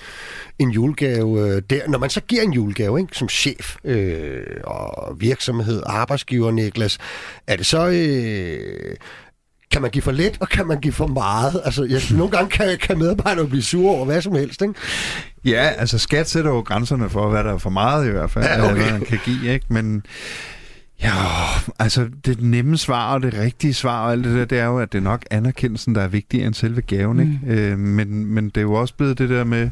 en 0.60 0.70
julegave 0.70 1.48
øh, 1.48 1.62
der. 1.70 1.88
Når 1.88 2.00
man 2.00 2.10
så 2.10 2.22
giver 2.22 2.42
en 2.42 2.54
julegave 2.54 3.00
ikke, 3.00 3.18
som 3.18 3.30
chef 3.30 3.76
øh, 3.84 4.44
og 4.64 5.16
virksomhed, 5.20 5.84
arbejdsgiver, 5.86 6.52
Niklas, 6.52 6.98
er 7.48 7.56
det 7.56 7.66
så... 7.66 7.88
Øh, 7.88 8.96
kan 9.78 9.82
man 9.82 9.92
give 9.92 10.02
for 10.02 10.12
lidt, 10.12 10.38
og 10.40 10.50
kan 10.50 10.68
man 10.68 10.80
give 10.80 10.94
for 10.94 11.08
meget? 11.08 11.62
Altså, 11.66 11.84
jeg, 11.84 12.02
nogle 12.18 12.32
gange 12.32 12.50
kan, 12.50 12.78
kan 12.82 12.98
medarbejdere 12.98 13.48
blive 13.48 13.64
sure 13.64 13.96
over 13.96 14.06
hvad 14.06 14.22
som 14.22 14.36
helst, 14.36 14.62
ikke? 14.62 14.74
Ja, 15.46 15.70
altså 15.78 15.98
skat 15.98 16.30
sætter 16.30 16.52
jo 16.52 16.60
grænserne 16.60 17.10
for, 17.10 17.30
hvad 17.30 17.44
der 17.44 17.54
er 17.54 17.58
for 17.58 17.70
meget 17.70 18.08
i 18.08 18.10
hvert 18.10 18.32
fald, 18.32 18.46
Ja, 18.46 18.64
okay. 18.72 18.76
hvad 18.82 18.92
man 18.92 19.02
kan 19.02 19.20
give, 19.26 19.54
ikke? 19.54 19.66
Men 19.70 20.04
ja, 21.04 21.10
altså 21.80 22.08
det 22.26 22.42
nemme 22.42 22.78
svar 22.78 23.14
og 23.14 23.22
det 23.24 23.34
rigtige 23.34 23.74
svar 23.74 24.06
og 24.06 24.12
alt 24.12 24.24
det 24.26 24.36
der, 24.36 24.46
det 24.46 24.60
er 24.60 24.66
jo, 24.66 24.80
at 24.80 24.92
det 24.92 24.98
er 24.98 25.04
nok 25.04 25.26
anerkendelsen, 25.32 25.96
der 25.96 26.02
er 26.02 26.08
vigtigere 26.08 26.48
end 26.48 26.54
selve 26.54 26.82
gaven, 26.82 27.20
ikke? 27.20 27.62
Øh, 27.62 27.80
men, 27.80 28.26
men 28.26 28.46
det 28.46 28.58
er 28.58 28.62
jo 28.62 28.74
også 28.74 28.94
blevet 28.94 29.18
det 29.18 29.30
der 29.30 29.44
med... 29.44 29.70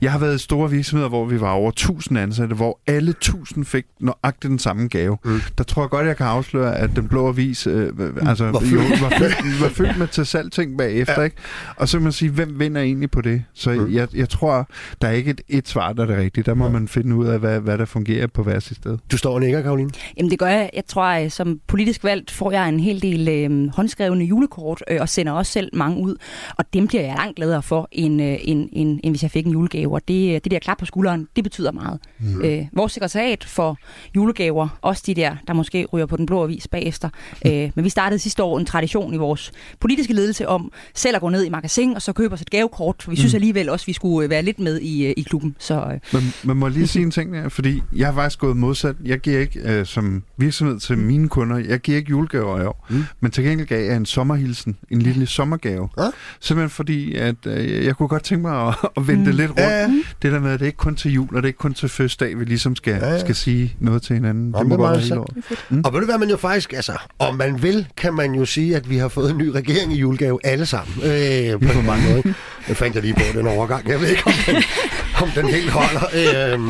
Jeg 0.00 0.12
har 0.12 0.18
været 0.18 0.34
i 0.34 0.38
store 0.38 0.70
virksomheder, 0.70 1.08
hvor 1.08 1.24
vi 1.24 1.40
var 1.40 1.50
over 1.50 1.68
1000 1.70 2.18
ansatte, 2.18 2.54
hvor 2.54 2.80
alle 2.86 3.10
1000 3.10 3.64
fik 3.64 3.84
nøjagtigt 4.00 4.50
den 4.50 4.58
samme 4.58 4.88
gave. 4.88 5.18
Mm. 5.24 5.30
Mm. 5.30 5.40
Der 5.58 5.64
tror 5.64 5.82
jeg 5.82 5.90
godt, 5.90 6.06
jeg 6.06 6.16
kan 6.16 6.26
afsløre, 6.26 6.76
at 6.78 6.90
den 6.96 7.08
blå 7.08 7.28
avis 7.28 7.66
øh, 7.66 7.92
altså, 8.28 8.44
Var 8.44 8.60
fyldt. 8.60 8.72
Jo, 8.72 8.78
var, 9.06 9.12
fyldt, 9.18 9.60
var 9.62 9.68
fyldt 9.68 9.98
med 9.98 10.06
til 10.08 10.26
salgting 10.26 10.78
bagefter, 10.78 11.14
Ja. 11.18 11.22
ikke? 11.24 11.36
Og 11.76 11.88
så 11.88 11.96
kan 11.98 12.02
man 12.02 12.12
sige, 12.12 12.30
hvem 12.30 12.58
vinder 12.60 12.80
egentlig 12.80 13.10
på 13.10 13.20
det? 13.20 13.42
Så 13.54 13.70
Mm. 13.72 13.78
mm. 13.80 13.92
jeg, 13.94 14.08
jeg 14.14 14.28
tror, 14.28 14.68
der 15.02 15.08
er 15.08 15.12
ikke 15.12 15.30
et, 15.30 15.40
et 15.48 15.68
svar, 15.68 15.92
der 15.92 16.02
er 16.02 16.06
det 16.06 16.16
rigtige. 16.16 16.44
Der 16.44 16.54
må 16.54 16.64
Ja. 16.64 16.70
man 16.70 16.88
finde 16.88 17.16
ud 17.16 17.26
af, 17.26 17.38
hvad, 17.38 17.60
hvad 17.60 17.78
der 17.78 17.84
fungerer 17.84 18.26
på 18.26 18.42
hver 18.42 18.60
sit 18.60 18.76
sted. 18.76 18.98
Du 19.12 19.16
står 19.18 19.34
og 19.34 19.40
nikker, 19.40 19.62
Karoline. 19.62 19.90
Jamen 20.16 20.30
det 20.30 20.38
gør 20.38 20.46
jeg. 20.46 20.65
Jeg 20.74 20.86
tror, 20.86 21.02
at 21.02 21.32
som 21.32 21.60
politisk 21.66 22.04
valgt 22.04 22.30
får 22.30 22.52
jeg 22.52 22.68
en 22.68 22.80
hel 22.80 23.02
del 23.02 23.28
øh, 23.28 23.68
håndskrevne 23.68 24.24
julekort, 24.24 24.82
øh, 24.90 25.00
og 25.00 25.08
sender 25.08 25.32
også 25.32 25.52
selv 25.52 25.70
mange 25.72 26.00
ud. 26.00 26.16
Og 26.58 26.64
dem 26.72 26.86
bliver 26.86 27.02
jeg 27.02 27.14
langt 27.16 27.36
gladere 27.36 27.62
for, 27.62 27.88
end, 27.92 28.22
øh, 28.22 28.36
end, 28.40 28.68
end, 28.72 29.00
end 29.04 29.12
hvis 29.12 29.22
jeg 29.22 29.30
fik 29.30 29.46
en 29.46 29.52
julegave. 29.52 29.94
Og 29.94 30.08
det, 30.08 30.44
det 30.44 30.52
der 30.52 30.58
klap 30.58 30.78
på 30.78 30.86
skulderen, 30.86 31.28
det 31.36 31.44
betyder 31.44 31.72
meget. 31.72 32.00
Mm. 32.18 32.42
Øh, 32.42 32.66
vores 32.72 32.92
sekretariat 32.92 33.44
for 33.44 33.78
julegaver, 34.16 34.78
også 34.82 35.02
de 35.06 35.14
der, 35.14 35.36
der 35.46 35.52
måske 35.52 35.86
ryger 35.92 36.06
på 36.06 36.16
den 36.16 36.26
blå 36.26 36.42
avis 36.42 36.68
bagefter. 36.68 37.08
Mm. 37.44 37.50
Øh, 37.50 37.70
men 37.74 37.84
vi 37.84 37.88
startede 37.88 38.18
sidste 38.18 38.42
år 38.42 38.58
en 38.58 38.66
tradition 38.66 39.14
i 39.14 39.16
vores 39.16 39.52
politiske 39.80 40.14
ledelse 40.14 40.48
om 40.48 40.72
selv 40.94 41.16
at 41.16 41.22
gå 41.22 41.28
ned 41.28 41.44
i 41.44 41.48
magasin, 41.48 41.94
og 41.94 42.02
så 42.02 42.12
købe 42.12 42.34
os 42.34 42.40
et 42.40 42.50
gavekort. 42.50 43.02
For 43.02 43.10
vi 43.10 43.16
synes 43.16 43.32
mm. 43.32 43.36
alligevel 43.36 43.68
også, 43.68 43.84
at 43.84 43.88
vi 43.88 43.92
skulle 43.92 44.24
øh, 44.24 44.30
være 44.30 44.42
lidt 44.42 44.58
med 44.58 44.80
i, 44.80 45.06
øh, 45.06 45.14
i 45.16 45.22
klubben. 45.22 45.56
Så, 45.58 45.74
øh. 45.74 45.98
men, 46.12 46.32
man 46.44 46.56
må 46.56 46.68
lige 46.68 46.86
sige 46.86 47.02
en 47.02 47.10
ting 47.10 47.34
der, 47.34 47.48
fordi 47.48 47.82
jeg 47.96 48.06
har 48.06 48.14
faktisk 48.14 48.38
gået 48.38 48.56
modsat. 48.56 48.96
Jeg 49.04 49.18
giver 49.18 49.40
ikke 49.40 49.60
øh, 49.60 49.86
som 49.86 50.22
virksomhed 50.36 50.55
til 50.80 50.98
mine 50.98 51.28
kunder, 51.28 51.56
jeg 51.56 51.80
giver 51.80 51.98
ikke 51.98 52.10
julegaver 52.10 52.60
i 52.60 52.64
år, 52.64 52.86
mm. 52.90 53.04
men 53.20 53.30
til 53.30 53.44
gengæld 53.44 53.68
gav 53.68 53.84
jeg 53.84 53.96
en 53.96 54.06
sommerhilsen, 54.06 54.76
en 54.90 55.02
lille 55.02 55.26
sommergave. 55.26 55.88
Ja? 55.98 56.02
Simpelthen 56.40 56.70
fordi, 56.70 57.14
at 57.14 57.46
øh, 57.46 57.84
jeg 57.84 57.96
kunne 57.96 58.08
godt 58.08 58.22
tænke 58.22 58.42
mig 58.42 58.68
at, 58.68 58.74
at 58.96 59.08
vente 59.08 59.30
mm. 59.30 59.36
lidt 59.36 59.50
rundt. 59.50 59.60
Ja. 59.60 59.86
Det 60.22 60.32
der 60.32 60.40
med, 60.40 60.50
at 60.50 60.60
det 60.60 60.64
er 60.64 60.66
ikke 60.66 60.76
kun 60.76 60.96
til 60.96 61.12
jul, 61.12 61.28
og 61.28 61.36
det 61.36 61.42
er 61.42 61.46
ikke 61.46 61.58
kun 61.58 61.74
til 61.74 61.88
fødselsdag, 61.88 62.38
vi 62.38 62.44
ligesom 62.44 62.76
skal, 62.76 62.94
ja, 62.94 63.12
ja. 63.12 63.20
skal 63.20 63.34
sige 63.34 63.76
noget 63.80 64.02
til 64.02 64.14
hinanden. 64.14 64.52
det 64.52 64.66
må 64.66 64.76
godt 64.76 65.10
være 65.10 65.24
mm. 65.70 65.82
Og 65.84 65.92
ved 65.92 66.00
du 66.00 66.06
hvad, 66.06 66.18
man 66.18 66.28
jo 66.28 66.36
faktisk, 66.36 66.72
altså, 66.72 66.92
om 67.18 67.34
man 67.34 67.62
vil, 67.62 67.86
kan 67.96 68.14
man 68.14 68.34
jo 68.34 68.44
sige, 68.44 68.76
at 68.76 68.90
vi 68.90 68.96
har 68.96 69.08
fået 69.08 69.30
en 69.30 69.38
ny 69.38 69.48
regering 69.48 69.92
i 69.92 69.96
julegave 69.96 70.38
alle 70.44 70.66
sammen. 70.66 70.96
Øh, 71.04 71.72
på 71.72 71.82
mange 71.82 72.08
måder. 72.08 72.32
Jeg 72.68 72.76
fandt 72.76 72.94
jeg 72.94 73.02
lige 73.02 73.14
på 73.14 73.38
den 73.38 73.46
overgang. 73.46 73.88
Jeg 73.88 74.00
ved 74.00 74.08
ikke, 74.08 74.22
om 74.26 74.32
den, 74.46 74.54
om 75.22 75.28
den 75.34 75.48
helt 75.48 75.70
holder. 75.70 76.06
Øh, 76.16 76.60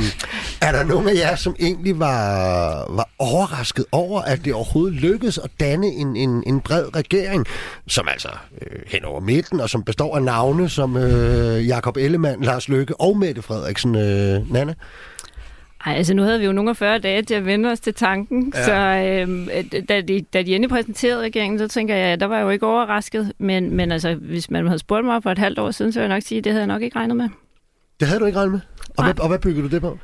er 0.62 0.72
der 0.72 0.84
nogen 0.84 1.08
af 1.08 1.14
jer, 1.14 1.36
som 1.36 1.56
egentlig 1.60 1.98
var, 1.98 2.94
var 2.94 3.08
overrasket 3.18 3.84
over, 3.92 4.20
at 4.20 4.44
det 4.44 4.54
overhovedet 4.54 4.94
lykkedes 4.94 5.38
at 5.38 5.50
danne 5.60 5.86
en, 5.86 6.16
en, 6.16 6.42
en 6.46 6.60
bred 6.60 6.96
regering, 6.96 7.46
som 7.86 8.08
altså 8.10 8.28
øh, 8.62 8.80
hen 8.86 9.04
over 9.04 9.20
midten, 9.20 9.60
og 9.60 9.70
som 9.70 9.82
består 9.82 10.16
af 10.16 10.22
navne 10.22 10.68
som 10.68 10.96
øh, 10.96 11.66
Jakob 11.68 11.96
Ellemann, 11.96 12.42
Lars 12.42 12.68
Løkke 12.68 13.00
og 13.00 13.16
Mette 13.16 13.42
Frederiksen. 13.42 13.94
Øh, 13.94 14.52
Nana? 14.52 14.74
Ej, 15.86 15.94
altså 15.94 16.14
nu 16.14 16.22
havde 16.22 16.38
vi 16.38 16.46
jo 16.46 16.52
nogle 16.52 16.74
40 16.74 16.98
dage 16.98 17.22
til 17.22 17.34
at 17.34 17.46
vende 17.46 17.70
os 17.70 17.80
til 17.80 17.94
tanken, 17.94 18.52
ja. 18.54 18.64
så 18.64 18.72
øh, 18.72 19.64
da, 19.88 20.00
de, 20.00 20.24
da 20.32 20.42
de 20.42 20.54
endelig 20.54 20.70
præsenterede 20.70 21.20
regeringen, 21.20 21.58
så 21.58 21.68
tænker 21.68 21.94
jeg, 21.94 22.20
der 22.20 22.26
var 22.26 22.36
jeg 22.36 22.44
jo 22.44 22.50
ikke 22.50 22.66
overrasket, 22.66 23.32
men, 23.38 23.74
men 23.74 23.92
altså, 23.92 24.14
hvis 24.14 24.50
man 24.50 24.66
havde 24.66 24.78
spurgt 24.78 25.04
mig 25.04 25.22
for 25.22 25.30
et 25.30 25.38
halvt 25.38 25.58
år 25.58 25.70
siden, 25.70 25.92
så 25.92 26.00
ville 26.00 26.08
jeg 26.10 26.16
nok 26.16 26.22
sige, 26.22 26.38
at 26.38 26.44
det 26.44 26.52
havde 26.52 26.60
jeg 26.60 26.66
nok 26.66 26.82
ikke 26.82 26.98
regnet 26.98 27.16
med. 27.16 27.28
Det 28.00 28.08
havde 28.08 28.20
du 28.20 28.26
ikke 28.26 28.38
regnet 28.38 28.52
med? 28.52 28.60
Og, 28.96 29.04
hvad, 29.04 29.20
og 29.20 29.28
hvad 29.28 29.38
bygger 29.38 29.62
du 29.62 29.68
det 29.68 29.80
på? 29.80 29.98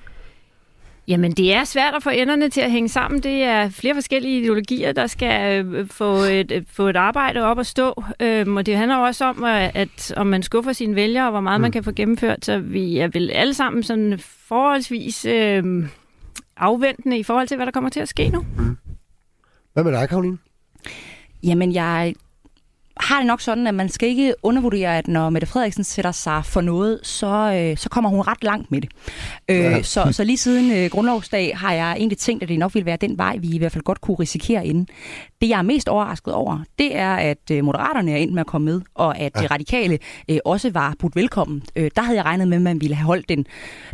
Jamen, 1.09 1.33
det 1.33 1.55
er 1.55 1.65
svært 1.65 1.95
at 1.95 2.03
få 2.03 2.11
enderne 2.11 2.49
til 2.49 2.61
at 2.61 2.71
hænge 2.71 2.89
sammen. 2.89 3.23
Det 3.23 3.43
er 3.43 3.69
flere 3.69 3.95
forskellige 3.95 4.41
ideologier, 4.41 4.93
der 4.93 5.07
skal 5.07 5.67
øh, 5.67 5.89
få 5.89 6.15
et, 6.15 6.53
øh, 6.53 6.63
få 6.71 6.89
et 6.89 6.97
arbejde 6.97 7.43
op 7.43 7.59
at 7.59 7.67
stå. 7.67 8.05
Øhm, 8.21 8.57
og 8.57 8.67
det 8.67 8.77
handler 8.77 8.97
også 8.97 9.25
om, 9.25 9.45
at 9.45 10.15
om 10.17 10.27
man 10.27 10.43
skuffer 10.43 10.73
sine 10.73 10.95
vælgere, 10.95 11.25
og 11.25 11.31
hvor 11.31 11.41
meget 11.41 11.61
mm. 11.61 11.63
man 11.63 11.73
kan 11.73 11.85
få 11.85 11.93
gennemført. 11.93 12.45
Så 12.45 12.59
vi 12.59 12.99
er 12.99 13.09
vel 13.09 13.31
alle 13.31 13.55
sammen 13.55 13.83
sådan 13.83 14.19
forholdsvis 14.19 15.25
øh, 15.25 15.89
afventende 16.57 17.19
i 17.19 17.23
forhold 17.23 17.49
til, 17.49 17.57
hvad 17.57 17.67
der 17.67 17.73
kommer 17.73 17.91
til 17.91 18.01
at 18.01 18.09
ske 18.09 18.29
nu. 18.29 18.45
Mm. 18.59 18.77
Hvad 19.73 19.85
med 19.85 19.93
dig, 19.93 20.09
Karoline? 20.09 20.39
Jamen, 21.43 21.75
jeg 21.75 22.15
har 22.97 23.19
det 23.19 23.27
nok 23.27 23.41
sådan, 23.41 23.67
at 23.67 23.75
man 23.75 23.89
skal 23.89 24.09
ikke 24.09 24.35
undervurdere, 24.43 24.99
at 24.99 25.09
når 25.09 25.31
Mette 25.31 25.47
Frederiksen 25.47 25.85
sætter 25.85 26.13
sig 26.13 26.45
for 26.45 26.61
noget, 26.61 27.01
så, 27.03 27.27
øh, 27.27 27.77
så 27.77 27.89
kommer 27.89 28.11
hun 28.11 28.21
ret 28.21 28.45
langt 28.45 28.71
med 28.71 28.81
det. 28.81 28.91
Øh, 29.49 29.57
ja. 29.57 29.83
så, 29.83 30.09
så 30.13 30.25
lige 30.25 30.37
siden 30.37 30.73
øh, 30.73 30.91
grundlovsdag 30.91 31.59
har 31.59 31.73
jeg 31.73 31.93
egentlig 31.93 32.19
tænkt, 32.19 32.43
at 32.43 32.49
det 32.49 32.59
nok 32.59 32.75
ville 32.75 32.87
være 32.87 32.97
den 32.97 33.19
vej, 33.19 33.37
vi 33.37 33.49
i 33.49 33.59
hvert 33.59 33.73
fald 33.73 33.85
godt 33.85 34.01
kunne 34.01 34.17
risikere 34.21 34.67
inden. 34.67 34.89
Det, 35.41 35.49
jeg 35.49 35.59
er 35.59 35.63
mest 35.63 35.89
overrasket 35.89 36.35
over, 36.35 36.59
det 36.79 36.97
er, 36.97 37.15
at 37.15 37.51
øh, 37.51 37.65
Moderaterne 37.65 38.13
er 38.13 38.17
ind 38.17 38.31
med 38.31 38.41
at 38.41 38.47
komme 38.47 38.65
med, 38.65 38.81
og 38.95 39.19
at 39.19 39.33
ja. 39.43 39.47
radikale 39.51 39.99
øh, 40.29 40.39
også 40.45 40.71
var 40.71 40.95
budt 40.99 41.17
velkommen. 41.17 41.63
Øh, 41.77 41.91
der 41.97 42.03
havde 42.03 42.17
jeg 42.17 42.25
regnet 42.25 42.49
med, 42.49 42.57
at 42.57 42.63
man 42.63 42.81
ville 42.81 42.97
have 42.97 43.07
holdt 43.07 43.29
den 43.29 43.47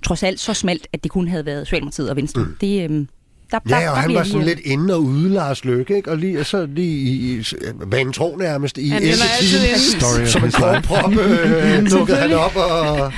trods 0.03 0.23
alt 0.23 0.41
så 0.41 0.55
smalt, 0.55 0.89
at 0.93 1.03
det 1.03 1.11
kun 1.11 1.29
havde 1.29 1.47
været 1.47 1.67
Socialdemokratiet 1.67 2.11
og 2.11 2.17
Venstre. 2.17 2.43
Mm. 2.43 2.57
Det, 2.61 2.91
øh, 2.91 3.07
der, 3.51 3.59
ja, 3.69 3.75
der, 3.75 3.91
og 3.91 3.97
der 3.97 4.03
han 4.03 4.15
var 4.15 4.23
sådan 4.23 4.41
lige... 4.41 4.55
lidt 4.55 4.67
inde 4.67 4.95
og 4.95 5.03
ude, 5.03 5.29
Lars 5.29 5.65
Løkke, 5.65 5.97
ikke? 5.97 6.11
Og 6.11 6.17
lige, 6.17 6.41
og 6.41 6.47
så 6.47 6.67
lige 6.67 6.97
i, 6.97 7.39
i 7.39 7.45
vantro 7.79 8.37
nærmest 8.37 8.79
i 8.79 8.91
tiden, 8.91 10.27
som 10.27 10.45
en 10.45 10.53
korprop, 10.53 11.13
øh, 11.25 11.91
dukkede 11.91 12.19
han 12.19 12.33
op 12.33 12.57
og, 12.57 13.13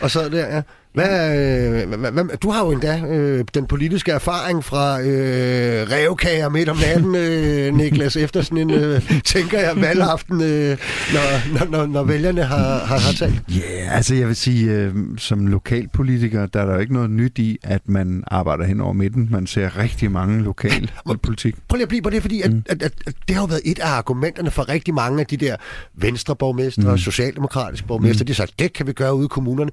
og 0.00 0.10
så 0.10 0.28
der, 0.28 0.54
ja. 0.54 0.62
Hvad, 0.94 1.38
øh, 1.38 1.88
hvad, 1.88 2.12
hvad, 2.12 2.38
du 2.38 2.50
har 2.50 2.64
jo 2.64 2.70
endda 2.70 3.02
øh, 3.06 3.44
den 3.54 3.66
politiske 3.66 4.12
erfaring 4.12 4.64
fra 4.64 5.00
øh, 5.00 5.90
revkager 5.90 6.48
midt 6.48 6.68
om 6.68 6.76
natten, 6.76 7.14
øh, 7.14 7.74
Niklas, 7.74 8.16
efter 8.16 8.42
sådan 8.42 8.58
en, 8.58 8.70
øh, 8.70 9.20
tænker 9.24 9.60
jeg, 9.60 9.76
valgaften, 9.76 10.42
øh, 10.42 10.78
når, 11.12 11.58
når, 11.58 11.70
når, 11.70 11.86
når 11.86 12.02
vælgerne 12.02 12.42
har, 12.42 12.78
har, 12.78 12.98
har 12.98 13.12
talt. 13.12 13.42
Ja, 13.48 13.54
yeah, 13.54 13.96
altså 13.96 14.14
jeg 14.14 14.28
vil 14.28 14.36
sige, 14.36 14.70
øh, 14.70 14.94
som 15.18 15.46
lokalpolitiker, 15.46 16.46
der 16.46 16.60
er 16.60 16.66
der 16.66 16.74
jo 16.74 16.80
ikke 16.80 16.92
noget 16.92 17.10
nyt 17.10 17.38
i, 17.38 17.58
at 17.62 17.88
man 17.88 18.24
arbejder 18.26 18.64
hen 18.64 18.80
over 18.80 18.92
midten. 18.92 19.28
Man 19.30 19.46
ser 19.46 19.78
rigtig 19.78 20.10
mange 20.10 20.42
lokal 20.42 20.90
politik. 21.22 21.56
Prøv 21.68 21.76
lige 21.76 21.82
at 21.82 21.88
blive 21.88 22.02
på 22.02 22.10
det, 22.10 22.22
fordi 22.22 22.42
at, 22.42 22.52
mm. 22.52 22.62
at, 22.68 22.82
at, 22.82 22.92
at 23.06 23.14
det 23.28 23.36
har 23.36 23.42
jo 23.42 23.46
været 23.46 23.62
et 23.64 23.78
af 23.78 23.88
argumenterne 23.88 24.50
for 24.50 24.68
rigtig 24.68 24.94
mange 24.94 25.20
af 25.20 25.26
de 25.26 25.36
der 25.36 25.56
venstreborgmestre 25.94 26.82
mm. 26.82 26.88
og 26.88 26.98
socialdemokratiske 26.98 27.86
borgmestre. 27.86 28.22
Mm. 28.22 28.26
De 28.26 28.34
sagt, 28.34 28.52
det 28.58 28.72
kan 28.72 28.86
vi 28.86 28.92
gøre 28.92 29.14
ude 29.14 29.24
i 29.24 29.28
kommunerne. 29.28 29.70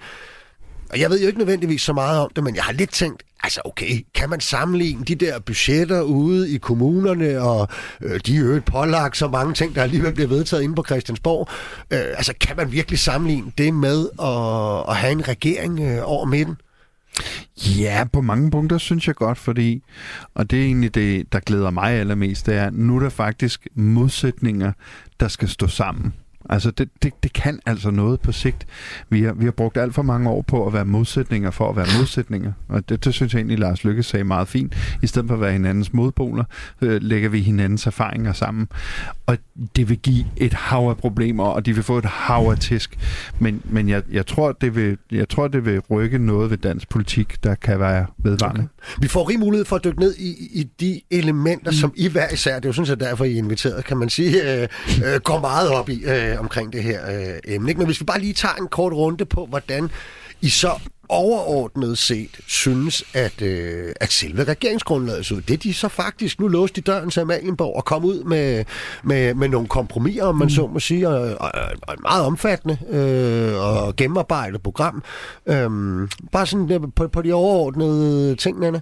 Og 0.89 0.99
jeg 0.99 1.09
ved 1.09 1.21
jo 1.21 1.27
ikke 1.27 1.39
nødvendigvis 1.39 1.81
så 1.81 1.93
meget 1.93 2.19
om 2.19 2.31
det, 2.35 2.43
men 2.43 2.55
jeg 2.55 2.63
har 2.63 2.73
lidt 2.73 2.91
tænkt, 2.91 3.23
altså 3.43 3.61
okay, 3.65 4.05
kan 4.15 4.29
man 4.29 4.39
sammenligne 4.39 5.05
de 5.05 5.15
der 5.15 5.39
budgetter 5.39 6.01
ude 6.01 6.49
i 6.49 6.57
kommunerne, 6.57 7.41
og 7.41 7.67
øh, 8.01 8.19
de 8.25 8.35
er 8.35 8.39
jo 8.39 8.61
pålagt 8.65 9.17
så 9.17 9.27
mange 9.27 9.53
ting, 9.53 9.75
der 9.75 9.83
alligevel 9.83 10.13
bliver 10.13 10.27
vedtaget 10.27 10.63
inde 10.63 10.75
på 10.75 10.83
Christiansborg. 10.83 11.47
Øh, 11.93 11.99
altså 11.99 12.33
kan 12.41 12.57
man 12.57 12.71
virkelig 12.71 12.99
sammenligne 12.99 13.51
det 13.57 13.73
med 13.73 14.09
at, 14.21 14.89
at 14.89 14.95
have 14.95 15.11
en 15.11 15.27
regering 15.27 15.79
øh, 15.79 16.01
over 16.03 16.25
midten? 16.25 16.55
Ja, 17.57 18.05
på 18.13 18.21
mange 18.21 18.51
punkter 18.51 18.77
synes 18.77 19.07
jeg 19.07 19.15
godt, 19.15 19.37
fordi, 19.37 19.83
og 20.35 20.51
det 20.51 20.59
er 20.59 20.65
egentlig 20.65 20.95
det, 20.95 21.33
der 21.33 21.39
glæder 21.39 21.69
mig 21.69 21.93
allermest, 21.93 22.45
det 22.45 22.55
er, 22.55 22.69
nu 22.69 22.95
er 22.95 22.99
der 22.99 23.09
faktisk 23.09 23.67
modsætninger, 23.75 24.71
der 25.19 25.27
skal 25.27 25.49
stå 25.49 25.67
sammen. 25.67 26.13
Altså, 26.49 26.71
det, 26.71 26.89
det, 27.03 27.13
det 27.23 27.33
kan 27.33 27.59
altså 27.65 27.91
noget 27.91 28.19
på 28.19 28.31
sigt. 28.31 28.67
Vi 29.09 29.23
har, 29.23 29.33
vi 29.33 29.45
har 29.45 29.51
brugt 29.51 29.77
alt 29.77 29.95
for 29.95 30.01
mange 30.01 30.29
år 30.29 30.41
på 30.41 30.67
at 30.67 30.73
være 30.73 30.85
modsætninger 30.85 31.51
for 31.51 31.69
at 31.69 31.75
være 31.75 31.87
modsætninger. 31.97 32.51
Og 32.67 32.89
det, 32.89 33.05
det 33.05 33.13
synes 33.13 33.33
jeg 33.33 33.39
egentlig, 33.39 33.59
Lars 33.59 33.83
Lykke 33.83 34.03
sagde 34.03 34.23
meget 34.23 34.47
fint. 34.47 34.75
I 35.01 35.07
stedet 35.07 35.27
for 35.27 35.35
at 35.35 35.41
være 35.41 35.51
hinandens 35.51 35.93
modpoler, 35.93 36.43
øh, 36.81 37.01
lægger 37.01 37.29
vi 37.29 37.41
hinandens 37.41 37.87
erfaringer 37.87 38.33
sammen. 38.33 38.67
Og 39.25 39.37
det 39.75 39.89
vil 39.89 39.97
give 39.97 40.25
et 40.37 40.53
hav 40.53 40.89
af 40.89 40.97
problemer, 40.97 41.43
og 41.43 41.65
de 41.65 41.73
vil 41.73 41.83
få 41.83 41.97
et 41.97 42.05
hav 42.05 42.41
af 42.51 42.57
tisk. 42.57 42.97
Men, 43.39 43.61
men 43.65 43.89
jeg, 43.89 44.03
jeg, 44.11 44.27
tror, 44.27 44.51
det 44.51 44.75
vil, 44.75 44.97
jeg 45.11 45.29
tror, 45.29 45.47
det 45.47 45.65
vil 45.65 45.79
rykke 45.79 46.17
noget 46.17 46.49
ved 46.49 46.57
dansk 46.57 46.89
politik, 46.89 47.43
der 47.43 47.55
kan 47.55 47.79
være 47.79 48.05
vedvarende. 48.17 48.59
Okay. 48.61 49.01
Vi 49.01 49.07
får 49.07 49.29
rig 49.29 49.39
mulighed 49.39 49.65
for 49.65 49.75
at 49.75 49.83
dykke 49.83 49.99
ned 49.99 50.15
i, 50.15 50.59
i 50.59 50.69
de 50.79 51.01
elementer, 51.11 51.71
mm. 51.71 51.77
som 51.77 51.93
I 51.95 52.07
hver 52.07 52.29
især, 52.33 52.55
det 52.55 52.65
er 52.65 52.69
jo 52.69 52.73
sådan 52.73 52.85
set 52.85 52.99
derfor, 52.99 53.25
I 53.25 53.33
er 53.33 53.37
inviteret, 53.37 53.85
kan 53.85 53.97
man 53.97 54.09
sige, 54.09 54.43
øh, 54.61 54.67
øh, 55.05 55.19
går 55.19 55.39
meget 55.39 55.69
op 55.69 55.89
i. 55.89 56.03
Øh, 56.03 56.38
omkring 56.39 56.73
det 56.73 56.83
her 56.83 57.11
øh, 57.11 57.39
emne. 57.45 57.69
Ikke? 57.69 57.79
Men 57.79 57.85
hvis 57.85 57.99
vi 57.99 58.05
bare 58.05 58.19
lige 58.19 58.33
tager 58.33 58.55
en 58.55 58.67
kort 58.67 58.93
runde 58.93 59.25
på, 59.25 59.45
hvordan 59.45 59.91
I 60.41 60.49
så 60.49 60.71
overordnet 61.09 61.97
set 61.97 62.39
synes, 62.47 63.03
at, 63.13 63.41
øh, 63.41 63.93
at 64.01 64.11
selve 64.11 64.43
regeringsgrundlaget 64.43 65.25
så 65.25 65.41
det 65.47 65.63
de 65.63 65.73
så 65.73 65.87
faktisk 65.87 66.39
nu 66.39 66.47
låst 66.47 66.77
i 66.77 66.81
døren 66.81 67.09
til 67.09 67.19
Amalienborg 67.19 67.75
og 67.75 67.85
kom 67.85 68.05
ud 68.05 68.23
med, 68.23 68.65
med, 69.03 69.33
med 69.33 69.49
nogle 69.49 69.67
kompromiser, 69.67 70.23
om 70.23 70.35
man 70.35 70.45
mm. 70.45 70.49
så 70.49 70.67
må 70.67 70.79
sige, 70.79 71.07
og, 71.07 71.37
og, 71.39 71.51
og 71.87 71.93
et 71.93 72.01
meget 72.01 72.25
omfattende 72.25 72.77
øh, 72.89 73.61
og 73.61 73.95
gennemarbejdet 73.95 74.61
program. 74.61 75.03
Øh, 75.45 75.69
bare 76.31 76.45
sådan 76.45 76.91
på, 76.95 77.07
på 77.07 77.21
de 77.21 77.33
overordnede 77.33 78.35
ting, 78.35 78.59
Nana. 78.59 78.79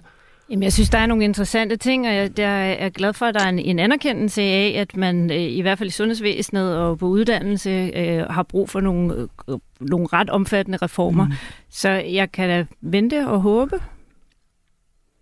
Jamen, 0.50 0.62
jeg 0.62 0.72
synes, 0.72 0.90
der 0.90 0.98
er 0.98 1.06
nogle 1.06 1.24
interessante 1.24 1.76
ting, 1.76 2.06
og 2.08 2.14
jeg, 2.14 2.38
jeg 2.38 2.76
er 2.80 2.88
glad 2.88 3.12
for, 3.12 3.26
at 3.26 3.34
der 3.34 3.44
er 3.44 3.48
en, 3.48 3.58
en 3.58 3.78
anerkendelse 3.78 4.42
af, 4.42 4.74
at 4.76 4.96
man 4.96 5.30
øh, 5.30 5.36
i 5.36 5.60
hvert 5.60 5.78
fald 5.78 5.88
i 5.88 5.92
sundhedsvæsenet 5.92 6.78
og 6.78 6.98
på 6.98 7.06
uddannelse 7.06 7.70
øh, 7.70 8.26
har 8.30 8.42
brug 8.42 8.70
for 8.70 8.80
nogle, 8.80 9.28
øh, 9.48 9.58
nogle 9.80 10.06
ret 10.06 10.30
omfattende 10.30 10.78
reformer. 10.82 11.24
Mm. 11.24 11.32
Så 11.70 11.88
jeg 11.88 12.32
kan 12.32 12.48
da 12.48 12.66
vente 12.80 13.26
og 13.28 13.40
håbe. 13.40 13.80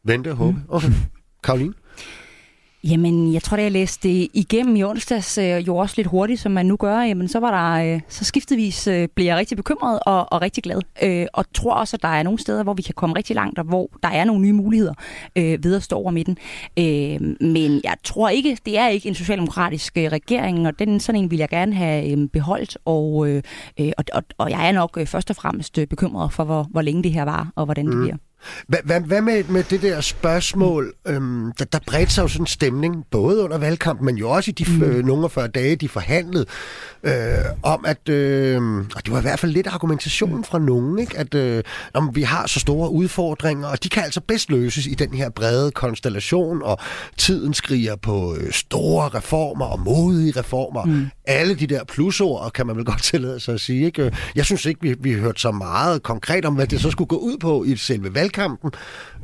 Vente 0.05 0.31
og 0.31 0.37
håbe? 0.37 0.57
Mm. 0.57 0.65
Okay. 0.69 0.89
Karoline? 1.45 1.73
Jamen, 2.91 3.33
jeg 3.33 3.43
tror, 3.43 3.57
da 3.57 3.63
jeg 3.63 3.73
læste 3.73 4.09
det 4.09 4.29
igennem 4.35 4.77
i 4.77 4.85
onsdags, 4.85 5.39
øh, 5.39 5.67
jo 5.67 5.77
også 5.77 5.95
lidt 5.97 6.09
hurtigt, 6.09 6.41
som 6.41 6.53
man 6.53 6.67
nu 6.67 6.77
gør, 6.77 7.01
jamen, 7.01 7.29
så 7.29 7.41
var 7.41 7.51
der, 7.51 7.95
øh, 7.95 8.01
så 8.09 8.25
skiftevis 8.25 8.87
øh, 8.87 9.09
blev 9.15 9.27
jeg 9.27 9.37
rigtig 9.37 9.57
bekymret 9.57 9.99
og, 10.07 10.33
og 10.33 10.43
rigtig 10.43 10.63
glad. 10.63 10.81
Øh, 11.03 11.27
og 11.33 11.45
tror 11.55 11.75
også, 11.75 11.97
at 11.97 12.03
der 12.03 12.09
er 12.09 12.23
nogle 12.23 12.39
steder, 12.39 12.63
hvor 12.63 12.75
vi 12.75 12.83
kan 12.83 12.95
komme 12.95 13.17
rigtig 13.17 13.37
langt, 13.37 13.59
og 13.59 13.65
hvor 13.65 13.91
der 14.03 14.09
er 14.09 14.25
nogle 14.25 14.43
nye 14.43 14.53
muligheder 14.53 14.95
øh, 15.37 15.65
ved 15.65 15.77
at 15.77 15.83
stå 15.83 15.97
over 15.97 16.11
midten. 16.11 16.39
Øh, 16.79 17.35
men 17.41 17.81
jeg 17.85 17.97
tror 18.05 18.29
ikke, 18.29 18.59
det 18.67 18.79
er 18.79 18.89
ikke 18.89 19.09
en 19.09 19.15
socialdemokratisk 19.15 19.99
øh, 19.99 20.05
regering, 20.05 20.67
og 20.67 20.79
den 20.79 21.01
sådan 21.01 21.21
en 21.21 21.31
vil 21.31 21.39
jeg 21.39 21.49
gerne 21.49 21.75
have 21.75 22.11
øh, 22.11 22.29
beholdt, 22.29 22.79
og, 22.85 23.29
øh, 23.29 23.43
og, 23.99 24.05
og, 24.13 24.23
og 24.39 24.51
jeg 24.51 24.69
er 24.69 24.73
nok 24.73 24.97
øh, 25.01 25.07
først 25.07 25.31
og 25.31 25.37
fremmest 25.37 25.79
øh, 25.79 25.87
bekymret 25.87 26.33
for, 26.33 26.45
hvor, 26.45 26.67
hvor 26.71 26.83
længe 26.83 27.03
det 27.03 27.13
her 27.13 27.25
var, 27.25 27.53
og 27.57 27.65
hvordan 27.65 27.87
mm. 27.87 27.91
det 27.91 28.01
bliver. 28.01 28.17
Hvad, 28.69 28.79
hvad, 28.85 29.01
hvad 29.01 29.21
med, 29.21 29.45
med 29.45 29.63
det 29.63 29.83
der 29.83 30.01
spørgsmål? 30.01 30.95
Øhm, 31.07 31.53
der, 31.59 31.65
der 31.65 31.79
bredte 31.87 32.13
sig 32.13 32.23
jo 32.23 32.29
sådan 32.29 32.43
en 32.43 32.47
stemning, 32.47 33.05
både 33.11 33.43
under 33.43 33.59
valgkampen, 33.59 34.07
men 34.07 34.17
jo 34.17 34.31
også 34.31 34.51
i 34.51 34.55
de 34.55 34.65
mm. 34.71 34.83
øh, 34.83 35.05
nogle 35.05 35.31
40 35.31 35.49
dage, 35.49 35.77
de 35.77 35.89
forhandlede, 35.89 36.47
øh, 37.03 37.13
om 37.63 37.85
at, 37.85 38.09
øh, 38.09 38.79
og 38.79 39.05
det 39.05 39.13
var 39.13 39.19
i 39.19 39.23
hvert 39.23 39.39
fald 39.39 39.53
lidt 39.53 39.67
argumentation 39.67 40.45
fra 40.45 40.59
nogen, 40.59 40.99
ikke? 40.99 41.19
at 41.19 41.35
øh, 41.35 41.63
om 41.95 42.17
vi 42.17 42.23
har 42.23 42.47
så 42.47 42.61
store 42.61 42.91
udfordringer, 42.91 43.69
og 43.69 43.85
de 43.85 43.89
kan 43.89 44.03
altså 44.05 44.21
bedst 44.21 44.51
løses 44.51 44.87
i 44.87 44.95
den 44.95 45.15
her 45.15 45.31
brede 45.31 45.71
konstellation, 45.71 46.63
og 46.63 46.79
tiden 47.17 47.55
skriger 47.55 47.97
på 47.97 48.37
øh, 48.41 48.53
store 48.53 49.09
reformer 49.09 49.67
og 49.67 49.81
modige 49.81 50.33
reformer. 50.37 50.85
Mm. 50.85 51.07
Alle 51.27 51.55
de 51.55 51.67
der 51.67 51.85
plusord, 51.85 52.53
kan 52.53 52.67
man 52.67 52.77
vel 52.77 52.85
godt 52.85 53.03
tillade 53.03 53.41
sig 53.41 53.55
at 53.55 53.61
sige. 53.61 53.87
Ikke? 53.87 54.17
Jeg 54.35 54.45
synes 54.45 54.67
ikke, 54.67 54.81
vi, 54.83 54.95
vi 55.01 55.13
hørte 55.13 55.41
så 55.41 55.51
meget 55.51 56.03
konkret 56.03 56.45
om, 56.45 56.55
hvad 56.55 56.67
det 56.67 56.81
så 56.81 56.91
skulle 56.91 57.09
gå 57.09 57.17
ud 57.17 57.39
på 57.39 57.65
i 57.65 57.77
selve 57.77 58.15
valgkampen. 58.15 58.71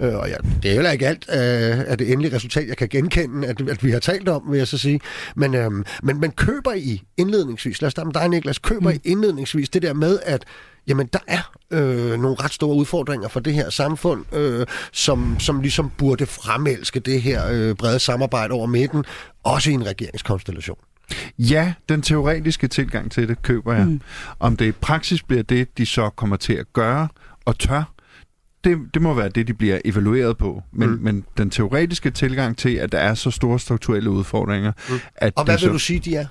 Øh, 0.01 0.15
og 0.15 0.29
ja, 0.29 0.37
det 0.63 0.71
er 0.71 0.75
heller 0.75 0.91
ikke 0.91 1.09
alt 1.09 1.25
øh, 1.29 1.91
af 1.91 1.99
det 1.99 2.13
endelige 2.13 2.35
resultat, 2.37 2.69
jeg 2.69 2.77
kan 2.77 2.89
genkende, 2.89 3.49
at, 3.49 3.61
at 3.69 3.85
vi 3.85 3.91
har 3.91 3.99
talt 3.99 4.29
om, 4.29 4.43
vil 4.51 4.59
jeg 4.59 4.69
så 4.69 4.79
sige. 4.79 5.01
Men, 5.37 5.55
øh, 5.55 5.71
men, 6.03 6.21
men 6.21 6.31
køber 6.31 6.73
I 6.73 7.03
indledningsvis, 7.17 7.83
lad 7.83 7.87
os 7.87 7.91
starte 7.91 8.07
med 8.07 8.15
dig, 8.15 8.29
Niklas, 8.29 8.59
køber 8.59 8.91
mm. 8.91 8.97
I 9.05 9.09
indledningsvis 9.09 9.69
det 9.69 9.83
der 9.83 9.93
med, 9.93 10.19
at 10.23 10.45
jamen 10.87 11.07
der 11.13 11.19
er 11.27 11.53
øh, 11.71 12.21
nogle 12.21 12.37
ret 12.41 12.53
store 12.53 12.77
udfordringer 12.77 13.29
for 13.29 13.41
det 13.41 13.55
her 13.55 13.71
samfund, 13.71 14.35
øh, 14.35 14.67
som, 14.93 15.37
som 15.39 15.61
ligesom 15.61 15.91
burde 15.99 16.27
fremelske 16.27 17.01
det 17.01 17.23
her 17.23 17.49
øh, 17.51 17.75
brede 17.75 17.99
samarbejde 17.99 18.53
over 18.53 18.67
midten, 18.67 19.05
også 19.43 19.71
i 19.71 19.73
en 19.73 19.87
regeringskonstellation. 19.87 20.79
Ja, 21.39 21.75
den 21.89 22.03
teoretiske 22.03 22.69
tilgang 22.69 23.11
til 23.11 23.29
det 23.29 23.43
køber 23.43 23.75
jeg. 23.75 23.87
Mm. 23.87 24.01
Om 24.41 24.57
det 24.57 24.67
i 24.67 24.73
praksis 24.73 25.23
bliver 25.23 25.43
det, 25.43 25.79
de 25.79 25.87
så 25.87 26.11
kommer 26.11 26.37
til 26.37 26.53
at 26.53 26.73
gøre 26.73 27.09
og 27.45 27.59
tør, 27.59 27.93
det, 28.65 28.79
det 28.95 29.03
må 29.03 29.15
være 29.15 29.29
det, 29.29 29.49
de 29.49 29.55
bliver 29.55 29.79
evalueret 29.85 30.39
på. 30.39 30.63
Men, 30.73 30.91
mm. 30.91 30.99
men 31.03 31.25
den 31.39 31.51
teoretiske 31.51 32.11
tilgang 32.11 32.57
til, 32.57 32.75
at 32.75 32.93
der 32.93 32.99
er 32.99 33.15
så 33.15 33.31
store 33.31 33.61
strukturelle 33.61 34.11
udfordringer... 34.11 34.73
Mm. 34.89 34.95
At 35.15 35.33
og 35.37 35.45
hvad 35.45 35.55
vil 35.55 35.61
så, 35.61 35.73
du 35.73 35.79
sige, 35.79 35.99
de 35.99 36.17
er? 36.17 36.27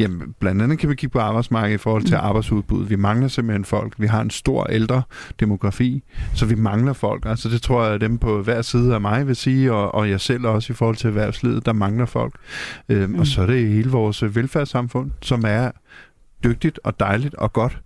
Jamen, 0.00 0.34
blandt 0.38 0.62
andet 0.62 0.78
kan 0.78 0.90
vi 0.90 0.94
kigge 0.94 1.12
på 1.12 1.18
arbejdsmarkedet 1.18 1.74
i 1.74 1.78
forhold 1.78 2.02
til 2.02 2.16
mm. 2.16 2.26
arbejdsudbud. 2.26 2.86
Vi 2.86 2.96
mangler 2.96 3.28
simpelthen 3.28 3.64
folk. 3.64 3.94
Vi 3.98 4.06
har 4.06 4.20
en 4.20 4.30
stor 4.30 4.64
ældre 4.64 5.02
demografi, 5.40 6.02
så 6.34 6.46
vi 6.46 6.54
mangler 6.54 6.92
folk. 6.92 7.26
Altså 7.26 7.48
det 7.48 7.62
tror 7.62 7.84
jeg, 7.84 7.94
at 7.94 8.00
dem 8.00 8.18
på 8.18 8.42
hver 8.42 8.62
side 8.62 8.94
af 8.94 9.00
mig 9.00 9.26
vil 9.26 9.36
sige, 9.36 9.72
og, 9.72 9.94
og 9.94 10.10
jeg 10.10 10.20
selv 10.20 10.46
også 10.46 10.72
i 10.72 10.76
forhold 10.76 10.96
til 10.96 11.06
erhvervslivet, 11.06 11.66
der 11.66 11.72
mangler 11.72 12.06
folk. 12.06 12.34
Øhm, 12.88 13.10
mm. 13.10 13.18
Og 13.18 13.26
så 13.26 13.42
er 13.42 13.46
det 13.46 13.68
hele 13.68 13.90
vores 13.90 14.34
velfærdssamfund, 14.34 15.10
som 15.22 15.44
er 15.46 15.70
dygtigt 16.44 16.80
og 16.84 17.00
dejligt 17.00 17.34
og 17.34 17.52
godt, 17.52 17.78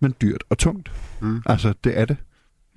men 0.00 0.14
dyrt 0.22 0.44
og 0.50 0.58
tungt. 0.58 0.92
Mm. 1.20 1.42
Altså, 1.46 1.74
det 1.84 1.98
er 1.98 2.04
det. 2.04 2.16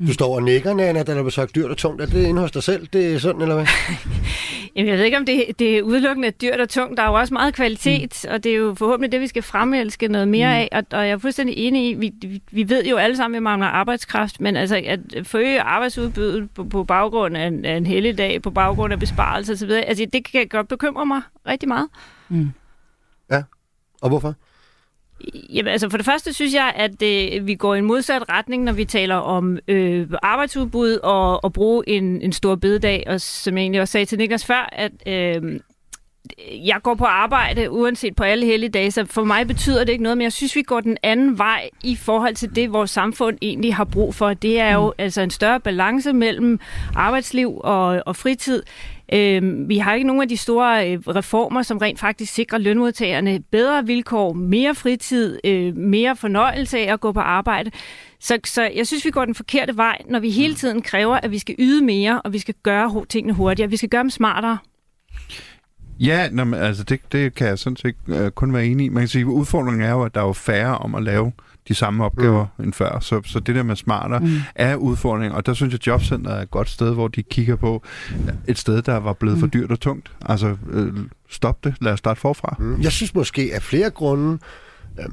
Du 0.07 0.13
står 0.13 0.35
og 0.35 0.43
nikker, 0.43 0.73
Nana, 0.73 1.03
da 1.03 1.15
der 1.15 1.23
blev 1.23 1.31
sagt 1.31 1.55
dyrt 1.55 1.71
og 1.71 1.77
tungt. 1.77 2.01
Er 2.01 2.05
det 2.05 2.23
inde 2.23 2.41
hos 2.41 2.51
dig 2.51 2.63
selv? 2.63 2.87
Det 2.93 3.13
er 3.13 3.19
sådan, 3.19 3.41
eller 3.41 3.55
hvad? 3.55 3.65
Jamen, 4.75 4.89
jeg 4.89 4.97
ved 4.97 5.05
ikke, 5.05 5.17
om 5.17 5.25
det, 5.25 5.45
det 5.59 5.77
er 5.77 5.81
udelukkende 5.81 6.31
dyrt 6.31 6.59
og 6.59 6.69
tungt. 6.69 6.97
Der 6.97 7.03
er 7.03 7.07
jo 7.07 7.13
også 7.13 7.33
meget 7.33 7.53
kvalitet, 7.53 8.25
mm. 8.27 8.33
og 8.33 8.43
det 8.43 8.51
er 8.51 8.55
jo 8.55 8.73
forhåbentlig 8.73 9.11
det, 9.11 9.21
vi 9.21 9.27
skal 9.27 9.43
fremelske 9.43 10.07
noget 10.07 10.27
mere 10.27 10.47
mm. 10.47 10.53
af. 10.53 10.69
Og, 10.71 10.83
og 10.91 11.05
jeg 11.07 11.11
er 11.11 11.17
fuldstændig 11.17 11.57
enig 11.57 11.89
i, 11.89 11.93
vi, 11.93 12.41
vi 12.51 12.69
ved 12.69 12.85
jo 12.85 12.97
alle 12.97 13.17
sammen, 13.17 13.35
at 13.35 13.39
vi 13.39 13.43
mangler 13.43 13.67
arbejdskraft, 13.67 14.41
men 14.41 14.55
altså 14.55 14.81
at 14.85 14.99
forøge 15.23 15.61
arbejdsudbuddet 15.61 16.51
på, 16.51 16.63
på 16.63 16.83
baggrund 16.83 17.37
af 17.37 17.47
en, 17.47 17.65
af 17.65 17.77
en 17.77 17.85
helligdag, 17.85 18.41
på 18.41 18.51
baggrund 18.51 18.93
af 18.93 18.99
besparelser 18.99 19.53
osv., 19.53 19.71
altså 19.71 20.05
det 20.13 20.25
kan 20.25 20.47
godt 20.47 20.67
bekymre 20.67 21.05
mig 21.05 21.21
rigtig 21.47 21.67
meget. 21.67 21.87
Mm. 22.29 22.51
Ja, 23.31 23.43
og 24.01 24.09
hvorfor? 24.09 24.35
Jamen, 25.53 25.71
altså 25.71 25.89
for 25.89 25.97
det 25.97 26.05
første 26.05 26.33
synes 26.33 26.53
jeg, 26.53 26.73
at 26.75 27.01
øh, 27.01 27.47
vi 27.47 27.55
går 27.55 27.75
i 27.75 27.77
en 27.77 27.85
modsat 27.85 28.29
retning, 28.29 28.63
når 28.63 28.73
vi 28.73 28.85
taler 28.85 29.15
om 29.15 29.59
øh, 29.67 30.07
arbejdsudbud 30.23 30.93
og 31.03 31.45
at 31.45 31.53
bruge 31.53 31.83
en, 31.89 32.21
en 32.21 32.33
stor 32.33 32.55
bededag. 32.55 33.03
Og 33.07 33.21
som 33.21 33.57
jeg 33.57 33.61
egentlig 33.61 33.81
også 33.81 33.91
sagde 33.91 34.05
til 34.05 34.17
Niklas 34.17 34.45
før, 34.45 34.69
at 34.71 34.91
øh, 35.07 35.59
jeg 36.65 36.79
går 36.83 36.95
på 36.95 37.05
arbejde 37.05 37.71
uanset 37.71 38.15
på 38.15 38.23
alle 38.23 38.45
hellige 38.45 38.69
dage, 38.69 38.91
så 38.91 39.05
for 39.05 39.23
mig 39.23 39.47
betyder 39.47 39.83
det 39.83 39.91
ikke 39.91 40.03
noget, 40.03 40.17
men 40.17 40.23
jeg 40.23 40.33
synes, 40.33 40.55
vi 40.55 40.61
går 40.61 40.79
den 40.79 40.97
anden 41.03 41.37
vej 41.37 41.69
i 41.83 41.95
forhold 41.95 42.35
til 42.35 42.55
det, 42.55 42.73
vores 42.73 42.91
samfund 42.91 43.37
egentlig 43.41 43.75
har 43.75 43.83
brug 43.83 44.15
for. 44.15 44.33
Det 44.33 44.59
er 44.59 44.73
jo 44.73 44.85
mm. 44.85 44.93
altså 44.97 45.21
en 45.21 45.29
større 45.29 45.59
balance 45.59 46.13
mellem 46.13 46.59
arbejdsliv 46.95 47.61
og, 47.63 48.03
og 48.05 48.15
fritid. 48.15 48.63
Øh, 49.13 49.69
vi 49.69 49.77
har 49.77 49.93
ikke 49.93 50.07
nogen 50.07 50.21
af 50.21 50.29
de 50.29 50.37
store 50.37 50.91
øh, 50.91 50.99
reformer, 50.99 51.61
som 51.63 51.77
rent 51.77 51.99
faktisk 51.99 52.33
sikrer 52.33 52.59
lønmodtagerne 52.59 53.39
bedre 53.51 53.85
vilkår, 53.85 54.33
mere 54.33 54.75
fritid, 54.75 55.39
øh, 55.43 55.75
mere 55.77 56.15
fornøjelse 56.15 56.79
af 56.79 56.93
at 56.93 56.99
gå 56.99 57.11
på 57.11 57.19
arbejde. 57.19 57.71
Så, 58.19 58.39
så 58.45 58.69
jeg 58.75 58.87
synes, 58.87 59.05
vi 59.05 59.11
går 59.11 59.25
den 59.25 59.35
forkerte 59.35 59.77
vej, 59.77 59.97
når 60.09 60.19
vi 60.19 60.29
hele 60.29 60.51
mm. 60.51 60.57
tiden 60.57 60.81
kræver, 60.81 61.15
at 61.15 61.31
vi 61.31 61.39
skal 61.39 61.55
yde 61.59 61.85
mere, 61.85 62.21
og 62.21 62.33
vi 62.33 62.39
skal 62.39 62.55
gøre 62.63 63.05
tingene 63.09 63.33
hurtigere. 63.33 63.69
Vi 63.69 63.77
skal 63.77 63.89
gøre 63.89 64.01
dem 64.01 64.09
smartere. 64.09 64.57
Ja, 65.99 66.29
nå, 66.31 66.43
men, 66.43 66.59
altså 66.59 66.83
det, 66.83 66.99
det 67.11 67.35
kan 67.35 67.47
jeg 67.47 67.59
sådan 67.59 67.77
set 67.77 67.95
uh, 68.07 68.27
kun 68.29 68.53
være 68.53 68.65
enig 68.65 68.85
i. 68.85 68.89
Man 68.89 69.01
kan 69.01 69.07
sige, 69.07 69.21
at 69.21 69.25
udfordringen 69.25 69.83
er 69.83 69.91
jo, 69.91 70.03
at 70.03 70.15
der 70.15 70.21
er 70.21 70.25
jo 70.25 70.33
færre 70.33 70.77
om 70.77 70.95
at 70.95 71.03
lave 71.03 71.31
de 71.69 71.75
samme 71.75 72.05
opgaver 72.05 72.45
mm. 72.57 72.63
end 72.63 72.73
før. 72.73 72.99
Så, 72.99 73.21
så 73.25 73.39
det 73.39 73.55
der 73.55 73.63
med 73.63 73.75
smartere 73.75 74.19
mm. 74.19 74.37
er 74.55 74.75
udfordring, 74.75 75.33
og 75.33 75.45
der 75.45 75.53
synes 75.53 75.71
jeg, 75.71 75.79
at 75.79 75.87
Jobcenter 75.87 76.31
er 76.31 76.41
et 76.41 76.51
godt 76.51 76.69
sted, 76.69 76.93
hvor 76.93 77.07
de 77.07 77.23
kigger 77.23 77.55
på 77.55 77.83
et 78.47 78.57
sted, 78.57 78.81
der 78.81 78.97
var 78.97 79.13
blevet 79.13 79.37
mm. 79.37 79.39
for 79.39 79.47
dyrt 79.47 79.71
og 79.71 79.79
tungt. 79.79 80.11
Altså, 80.25 80.57
øh, 80.69 80.93
stop 81.29 81.63
det. 81.63 81.75
Lad 81.81 81.93
os 81.93 81.99
starte 81.99 82.19
forfra. 82.19 82.55
Mm. 82.59 82.81
Jeg 82.81 82.91
synes 82.91 83.15
måske 83.15 83.51
af 83.53 83.61
flere 83.61 83.89
grunde, 83.89 84.37
øh, 84.99 85.05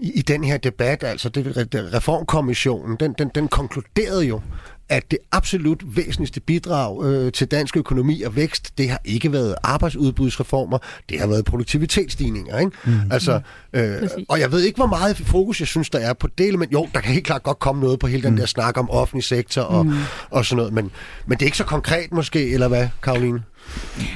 i, 0.00 0.12
i 0.14 0.22
den 0.22 0.44
her 0.44 0.56
debat, 0.56 1.04
altså 1.04 1.28
det, 1.28 1.68
reformkommissionen, 1.94 2.96
den, 3.00 3.14
den, 3.18 3.30
den 3.34 3.48
konkluderede 3.48 4.24
jo, 4.24 4.40
at 4.88 5.10
det 5.10 5.18
absolut 5.32 5.96
væsentligste 5.96 6.40
bidrag 6.40 7.04
øh, 7.04 7.32
til 7.32 7.46
dansk 7.46 7.76
økonomi 7.76 8.22
og 8.22 8.36
vækst, 8.36 8.78
det 8.78 8.88
har 8.88 9.00
ikke 9.04 9.32
været 9.32 9.54
arbejdsudbudsreformer, 9.62 10.78
det 11.08 11.20
har 11.20 11.26
været 11.26 11.44
produktivitetsstigninger. 11.44 12.58
Ikke? 12.58 12.72
Mm. 12.84 12.92
Altså, 13.10 13.40
øh, 13.72 14.08
og 14.28 14.40
jeg 14.40 14.52
ved 14.52 14.60
ikke, 14.60 14.76
hvor 14.76 14.86
meget 14.86 15.16
fokus 15.16 15.60
jeg 15.60 15.68
synes, 15.68 15.90
der 15.90 15.98
er 15.98 16.12
på 16.12 16.28
det, 16.38 16.58
men 16.58 16.68
jo, 16.72 16.88
der 16.94 17.00
kan 17.00 17.12
helt 17.12 17.26
klart 17.26 17.42
godt 17.42 17.58
komme 17.58 17.82
noget 17.82 17.98
på 17.98 18.06
hele 18.06 18.22
den 18.22 18.30
mm. 18.30 18.36
der 18.36 18.46
snak 18.46 18.78
om 18.78 18.90
offentlig 18.90 19.24
sektor 19.24 19.62
og, 19.62 19.86
mm. 19.86 19.92
og 20.30 20.44
sådan 20.44 20.56
noget, 20.56 20.72
men, 20.72 20.90
men 21.26 21.38
det 21.38 21.42
er 21.42 21.46
ikke 21.46 21.58
så 21.58 21.64
konkret 21.64 22.12
måske, 22.12 22.50
eller 22.50 22.68
hvad, 22.68 22.88
Karoline? 23.02 23.42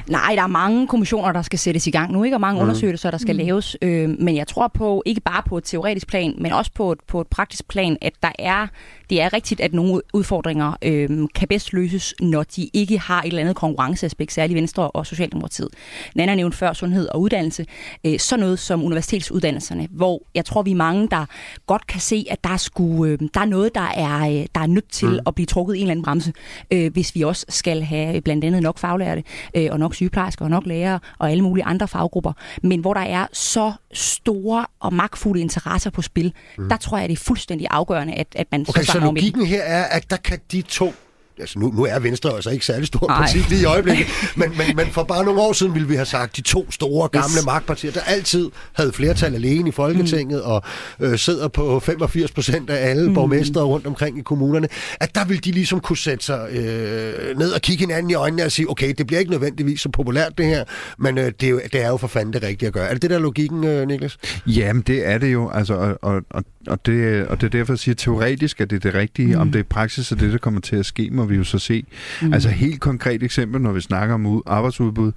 Nej, 0.07 0.33
der 0.35 0.43
er 0.43 0.47
mange 0.47 0.87
kommissioner, 0.87 1.33
der 1.33 1.43
skal 1.43 1.59
sættes 1.59 1.87
i 1.87 1.91
gang 1.91 2.13
nu, 2.13 2.25
ikke? 2.25 2.37
og 2.37 2.41
mange 2.41 2.61
mm. 2.61 2.63
undersøgelser, 2.63 3.11
der 3.11 3.19
skal 3.19 3.35
mm. 3.35 3.39
laves. 3.39 3.77
Øh, 3.83 4.09
men 4.09 4.37
jeg 4.37 4.47
tror 4.47 4.69
på, 4.69 5.03
ikke 5.07 5.21
bare 5.21 5.43
på 5.47 5.59
et 5.59 5.65
teoretisk 5.65 6.07
plan, 6.07 6.35
men 6.39 6.53
også 6.53 6.71
på 6.75 6.93
et, 6.93 6.99
på 7.09 7.21
et 7.21 7.27
praktisk 7.27 7.69
plan, 7.69 7.97
at 8.01 8.13
der 8.23 8.33
er, 8.39 8.67
det 9.11 9.21
er 9.21 9.33
rigtigt, 9.33 9.61
at 9.61 9.75
nogle 9.75 10.01
udfordringer 10.13 10.73
øh, 10.83 11.29
kan 11.35 11.49
bedst 11.49 11.73
løses, 11.73 12.15
når 12.21 12.43
de 12.43 12.71
ikke 12.73 12.99
har 12.99 13.23
et 13.23 13.27
eller 13.27 13.41
andet 13.41 13.57
konkurrenceaspekt, 13.57 14.33
særligt 14.33 14.57
Venstre 14.57 14.91
og 14.91 15.07
Socialdemokratiet. 15.07 15.69
Nana 16.15 16.35
nævnte 16.35 16.57
før 16.57 16.73
sundhed 16.73 17.09
og 17.09 17.21
uddannelse. 17.21 17.67
Øh, 18.05 18.19
så 18.19 18.37
noget 18.37 18.59
som 18.59 18.85
universitetsuddannelserne, 18.85 19.89
hvor 19.91 20.23
jeg 20.35 20.45
tror, 20.45 20.63
vi 20.63 20.71
er 20.71 20.75
mange, 20.77 21.09
der 21.11 21.27
godt 21.67 21.87
kan 21.87 22.01
se, 22.01 22.27
at 22.31 22.45
der, 22.45 22.57
skulle, 22.57 23.13
øh, 23.13 23.19
der 23.35 23.41
er 23.41 23.45
noget, 23.45 23.75
der 23.75 23.89
er, 23.95 24.29
øh, 24.29 24.47
der 24.55 24.61
er 24.61 24.67
nødt 24.67 24.91
til 24.91 25.09
mm. 25.09 25.19
at 25.27 25.35
blive 25.35 25.47
trukket 25.47 25.75
i 25.75 25.79
en 25.79 25.83
eller 25.83 25.91
anden 25.91 26.05
bremse, 26.05 26.33
øh, 26.71 26.93
hvis 26.93 27.15
vi 27.15 27.23
også 27.23 27.47
skal 27.49 27.83
have 27.83 28.21
blandt 28.21 28.45
andet 28.45 28.63
nok 28.63 28.79
faglærte 28.79 29.23
øh, 29.57 29.69
og 29.71 29.79
nok 29.79 29.95
sygeplejersker 29.95 30.45
og 30.45 30.51
nok 30.51 30.67
lærere 30.67 31.01
og 31.19 31.31
alle 31.31 31.43
mulige 31.43 31.65
andre 31.65 31.89
faggrupper, 31.89 32.33
men 32.63 32.81
hvor 32.81 32.95
der 32.95 33.01
er 33.01 33.27
så 33.33 33.73
store 33.93 34.67
og 34.81 34.95
magtfulde 34.95 35.41
interesser 35.41 35.91
på 35.91 36.03
spil, 36.03 36.33
mm. 36.59 36.69
der 36.69 36.77
tror 36.77 36.99
jeg, 36.99 37.09
det 37.09 37.19
er 37.19 37.25
fuldstændig 37.25 37.67
afgørende, 37.71 38.15
at, 38.15 38.27
at 38.37 38.47
man 38.53 38.67
okay, 38.69 38.83
så, 38.83 38.93
så 38.93 38.99
logikken 38.99 39.47
her 39.47 39.63
er, 39.63 39.85
at 39.85 40.11
der 40.11 40.17
kan 40.17 40.39
de 40.53 40.63
to 40.63 40.93
altså 41.41 41.59
nu, 41.59 41.73
nu 41.77 41.85
er 41.85 41.99
Venstre 41.99 42.35
altså 42.35 42.51
ikke 42.51 42.67
særlig 42.67 42.87
stor 42.87 43.07
parti 43.07 43.39
lige 43.39 43.63
i 43.63 43.65
øjeblikket, 43.65 44.07
men, 44.37 44.51
men, 44.57 44.77
men 44.77 44.87
for 44.87 45.03
bare 45.03 45.25
nogle 45.25 45.41
år 45.41 45.53
siden 45.53 45.75
ville 45.75 45.89
vi 45.89 45.95
have 45.95 46.07
sagt, 46.07 46.37
de 46.37 46.41
to 46.41 46.71
store 46.71 47.09
gamle 47.09 47.37
yes. 47.37 47.45
magtpartier, 47.45 47.93
der 47.93 48.01
altid 48.01 48.51
havde 48.73 48.93
flertal 48.93 49.35
alene 49.35 49.69
i 49.69 49.73
Folketinget 49.73 50.43
mm. 50.45 50.51
og 50.51 50.63
øh, 51.01 51.19
sidder 51.19 51.49
på 51.49 51.81
85 51.81 52.33
procent 52.33 52.71
af 52.71 52.91
alle 52.91 53.09
mm. 53.09 53.15
borgmestre 53.15 53.61
rundt 53.61 53.87
omkring 53.87 54.19
i 54.19 54.23
kommunerne, 54.23 54.69
at 55.01 55.15
der 55.15 55.25
vil 55.25 55.45
de 55.45 55.53
ligesom 55.53 55.81
kunne 55.81 55.97
sætte 55.97 56.25
sig 56.25 56.49
øh, 56.51 57.39
ned 57.39 57.53
og 57.53 57.61
kigge 57.61 57.81
hinanden 57.81 58.11
i 58.11 58.15
øjnene 58.15 58.45
og 58.45 58.53
sige, 58.53 58.71
okay, 58.71 58.95
det 58.99 59.07
bliver 59.07 59.21
ikke 59.21 59.31
nødvendigvis 59.31 59.81
så 59.81 59.89
populært 59.89 60.39
det 60.39 60.47
her, 60.47 60.65
men 60.99 61.19
øh, 61.19 61.33
det, 61.41 61.43
er 61.43 61.51
jo, 61.51 61.61
det 61.73 61.83
er 61.83 61.89
jo 61.89 61.97
for 61.97 62.07
fanden 62.07 62.33
det 62.33 62.43
rigtige 62.43 62.67
at 62.67 62.73
gøre. 62.73 62.89
Er 62.89 62.93
det 62.93 63.03
det 63.03 63.11
der 63.11 63.19
logikken, 63.19 63.65
øh, 63.65 63.89
Niklas? 63.89 64.19
Jamen, 64.47 64.83
det 64.83 65.07
er 65.07 65.19
det 65.19 65.33
jo, 65.33 65.51
altså, 65.51 65.75
og, 65.75 65.99
og, 66.03 66.23
og, 66.31 66.45
og, 66.67 66.87
det, 66.87 67.27
og 67.27 67.41
det 67.41 67.47
er 67.47 67.51
derfor, 67.51 67.73
jeg 67.73 67.79
siger, 67.79 67.95
teoretisk 67.95 68.61
er 68.61 68.65
det 68.65 68.83
det 68.83 68.95
rigtige, 68.95 69.35
mm. 69.35 69.41
om 69.41 69.53
det 69.53 69.59
er 69.59 69.63
praksis 69.63 70.13
er 70.13 70.17
det, 70.17 70.33
der 70.33 70.39
kommer 70.39 70.61
til 70.61 70.77
at 70.77 70.87
ske, 70.87 71.09
må 71.13 71.26
vi 71.31 71.37
jo 71.37 71.45
så 71.45 71.59
se. 71.59 71.85
Mm. 72.23 72.33
Altså 72.33 72.49
helt 72.49 72.81
konkret 72.81 73.23
eksempel, 73.23 73.61
når 73.61 73.73
vi 73.73 73.81
snakker 73.81 74.15
om 74.15 74.43
arbejdsudbud. 74.47 75.13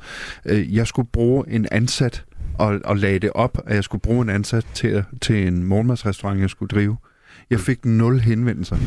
Øh, 0.45 0.75
jeg 0.75 0.87
skulle 0.87 1.07
bruge 1.13 1.49
en 1.49 1.67
ansat 1.71 2.25
og, 2.59 2.79
og 2.85 2.97
lagde 2.97 3.19
det 3.19 3.31
op, 3.33 3.57
at 3.65 3.75
jeg 3.75 3.83
skulle 3.83 4.01
bruge 4.01 4.21
en 4.21 4.29
ansat 4.29 4.65
til, 4.73 5.03
til 5.21 5.47
en 5.47 5.63
morgenmadsrestaurant, 5.63 6.39
jeg 6.41 6.49
skulle 6.49 6.69
drive. 6.69 6.97
Jeg 7.49 7.59
fik 7.59 7.85
nul 7.85 8.19
henvendelser. 8.19 8.77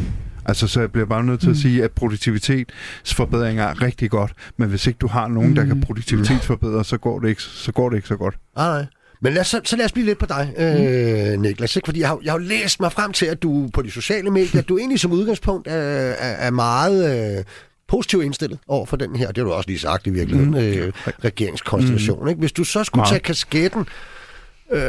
Altså, 0.44 0.66
så 0.66 0.80
jeg 0.80 0.92
bliver 0.92 1.06
bare 1.06 1.24
nødt 1.24 1.40
til 1.40 1.46
at 1.46 1.56
mm. 1.56 1.60
sige, 1.60 1.84
at 1.84 1.90
produktivitetsforbedringer 1.90 3.64
er 3.64 3.82
rigtig 3.82 4.10
godt, 4.10 4.32
men 4.56 4.68
hvis 4.68 4.86
ikke 4.86 4.98
du 4.98 5.06
har 5.06 5.28
nogen, 5.28 5.56
der 5.56 5.64
kan 5.64 5.74
mm. 5.74 5.80
produktivitetsforbedre, 5.80 6.84
så 6.84 6.98
går 6.98 7.18
det 7.18 7.28
ikke 7.28 7.42
så, 7.42 7.72
går 7.72 7.88
det 7.88 7.96
ikke 7.96 8.08
så 8.08 8.16
godt. 8.16 8.38
Nej, 8.56 8.68
nej. 8.68 8.86
Men 9.22 9.32
lad 9.32 9.40
os, 9.40 9.46
så, 9.46 9.60
så 9.64 9.76
lad 9.76 9.84
os 9.84 9.92
blive 9.92 10.06
lidt 10.06 10.18
på 10.18 10.26
dig, 10.26 10.54
øh, 10.56 11.40
Niklas. 11.40 11.76
Ikke? 11.76 11.86
Fordi 11.86 12.00
jeg 12.00 12.08
har, 12.08 12.18
jeg 12.24 12.32
har 12.32 12.38
læst 12.38 12.80
mig 12.80 12.92
frem 12.92 13.12
til, 13.12 13.26
at 13.26 13.42
du 13.42 13.68
på 13.74 13.82
de 13.82 13.90
sociale 13.90 14.30
medier, 14.30 14.62
du 14.62 14.78
egentlig 14.78 15.00
som 15.00 15.12
udgangspunkt 15.12 15.68
er, 15.68 15.72
er, 15.72 16.46
er 16.46 16.50
meget... 16.50 17.36
Øh, 17.38 17.44
positivt 17.88 18.24
indstillet 18.24 18.58
over 18.68 18.86
for 18.86 18.96
den 18.96 19.16
her, 19.16 19.26
det 19.26 19.38
har 19.38 19.44
du 19.44 19.52
også 19.52 19.68
lige 19.68 19.78
sagt 19.78 20.06
i 20.06 20.10
virkeligheden, 20.10 20.50
mm. 20.50 20.56
øh, 20.56 20.92
regeringskonstellation. 21.24 22.22
Mm. 22.22 22.28
Ikke? 22.28 22.38
Hvis 22.38 22.52
du 22.52 22.64
så 22.64 22.84
skulle 22.84 23.00
Meget. 23.00 23.08
tage 23.08 23.20
kasketten 23.20 23.86
øh, 24.72 24.82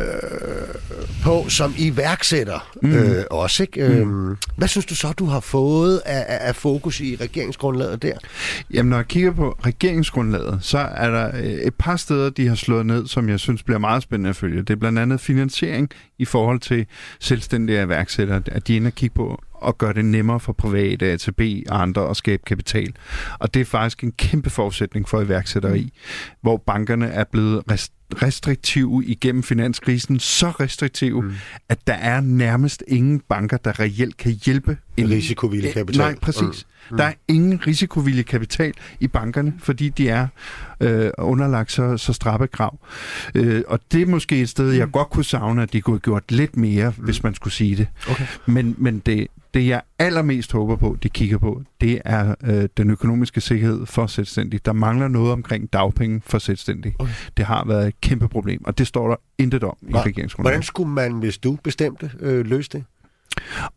på 1.24 1.50
som 1.50 1.74
iværksætter 1.78 2.72
mm. 2.82 2.94
øh, 2.94 3.24
også. 3.32 3.64
Ikke? 3.64 3.88
Mm. 3.88 3.94
Øhm, 3.94 4.38
hvad 4.56 4.68
synes 4.68 4.86
du 4.86 4.96
så, 4.96 5.14
du 5.14 5.26
har 5.26 5.40
fået 5.40 6.02
af, 6.06 6.48
af 6.48 6.56
fokus 6.56 7.00
i 7.00 7.18
regeringsgrundlaget 7.22 8.02
der? 8.02 8.18
Jamen, 8.74 8.90
når 8.90 8.98
jeg 8.98 9.08
kigger 9.08 9.32
på 9.32 9.58
regeringsgrundlaget, 9.66 10.60
så 10.62 10.78
er 10.78 11.12
der 11.12 11.32
øh, 11.36 11.44
et 11.44 11.76
par 11.76 11.96
steder, 11.96 12.30
de 12.30 12.48
har 12.48 12.56
slået 12.56 12.86
ned, 12.86 13.08
som 13.08 13.30
jeg 13.30 13.40
synes 13.40 13.64
bliver 13.64 13.80
meget 13.80 14.04
spændende 14.04 14.30
at 14.30 14.36
følge. 14.36 14.62
Det 14.62 14.70
er 14.70 14.76
blandt 14.76 15.00
andet 15.00 15.22
finansiering 15.22 15.90
i 16.20 16.26
forhold 16.26 16.60
til 16.60 16.86
selvstændige 17.20 17.84
iværksættere, 17.84 18.42
at 18.46 18.68
de 18.68 18.74
er 18.74 18.78
inde 18.78 18.88
og 18.88 18.94
kigge 18.94 19.16
på 19.16 19.44
og 19.54 19.78
gøre 19.78 19.94
det 19.94 20.06
nemmere 20.06 20.40
for 20.40 20.54
private, 20.54 21.06
ATB 21.06 21.42
og 21.70 21.82
andre 21.82 22.10
at 22.10 22.18
skabe 22.18 22.44
kapital. 22.46 22.94
Og 23.40 23.54
det 23.54 23.60
er 23.60 23.66
faktisk 23.66 24.04
en 24.04 24.12
kæmpe 24.12 24.50
forudsætning 24.50 25.10
for 25.10 25.22
iværksætteri, 25.22 25.84
mm. 25.84 25.90
hvor 26.42 26.58
bankerne 26.58 27.08
er 27.08 27.24
blevet 27.32 27.64
rest 27.72 27.94
restriktive 28.22 29.04
igennem 29.06 29.44
finanskrisen, 29.44 30.20
så 30.20 30.50
restriktive, 30.50 31.22
mm. 31.22 31.34
at 31.70 31.88
der 31.88 31.94
er 31.94 32.22
nærmest 32.22 32.84
ingen 32.88 33.20
banker, 33.30 33.58
der 33.58 33.80
reelt 33.80 34.18
kan 34.18 34.32
hjælpe 34.46 34.78
en 34.98 35.10
risikovillig 35.10 35.74
kapital. 35.74 36.00
Nej, 36.00 36.16
præcis. 36.22 36.66
Mm. 36.92 36.98
Der 36.98 37.04
er 37.04 37.14
ingen 37.28 37.68
risikovillig 37.68 38.26
kapital 38.26 38.74
i 39.00 39.08
bankerne, 39.08 39.54
fordi 39.60 39.90
de 39.90 40.10
er 40.10 40.28
øh, 40.80 41.12
underlagt 41.18 41.72
så, 41.72 41.98
så 41.98 42.14
strappe 42.14 42.48
krav. 42.48 42.80
Øh, 43.36 43.64
og 43.68 43.80
det 43.92 44.02
er 44.02 44.06
måske 44.06 44.42
et 44.42 44.50
sted, 44.50 44.72
jeg 44.72 44.86
mm. 44.86 44.92
godt 44.92 45.10
kunne 45.10 45.26
savne, 45.26 45.64
at 45.64 45.74
de 45.74 45.82
kunne 45.82 45.94
have 45.94 46.00
gjort 46.00 46.32
lidt 46.32 46.58
mere, 46.58 46.94
mm. 46.98 47.04
hvis 47.04 47.24
man 47.24 47.36
skulle 47.36 47.54
sige 47.54 47.76
det. 47.76 47.88
Okay. 48.10 48.26
Men, 48.46 48.76
men 48.78 49.00
det, 49.00 49.28
det, 49.54 49.68
jeg 49.68 49.82
allermest 50.00 50.52
håber 50.52 50.76
på, 50.76 50.98
de 51.04 51.10
kigger 51.10 51.38
på, 51.38 51.62
det 51.82 52.02
er 52.06 52.36
øh, 52.44 52.70
den 52.78 52.90
økonomiske 52.90 53.42
sikkerhed 53.42 53.86
for 53.86 54.08
selvstændige. 54.08 54.60
Der 54.66 54.74
mangler 54.74 55.08
noget 55.08 55.32
omkring 55.32 55.74
dagpenge 55.74 56.22
for 56.26 56.40
selvstændige. 56.40 56.96
Okay. 57.00 57.12
Det 57.38 57.46
har 57.46 57.66
været 57.66 57.88
et 57.88 58.02
kæmpe 58.02 58.28
problem, 58.28 58.66
og 58.66 58.78
det 58.78 58.88
står 58.88 59.08
der 59.08 59.16
intet 59.38 59.64
om 59.64 59.78
i 59.82 59.94
regeringsgrundlaget. 59.94 60.54
Hvordan 60.54 60.64
skulle 60.64 60.90
man, 60.90 61.14
hvis 61.14 61.38
du 61.38 61.58
bestemte, 61.64 62.12
øh, 62.20 62.46
løse 62.46 62.70
det? 62.70 62.84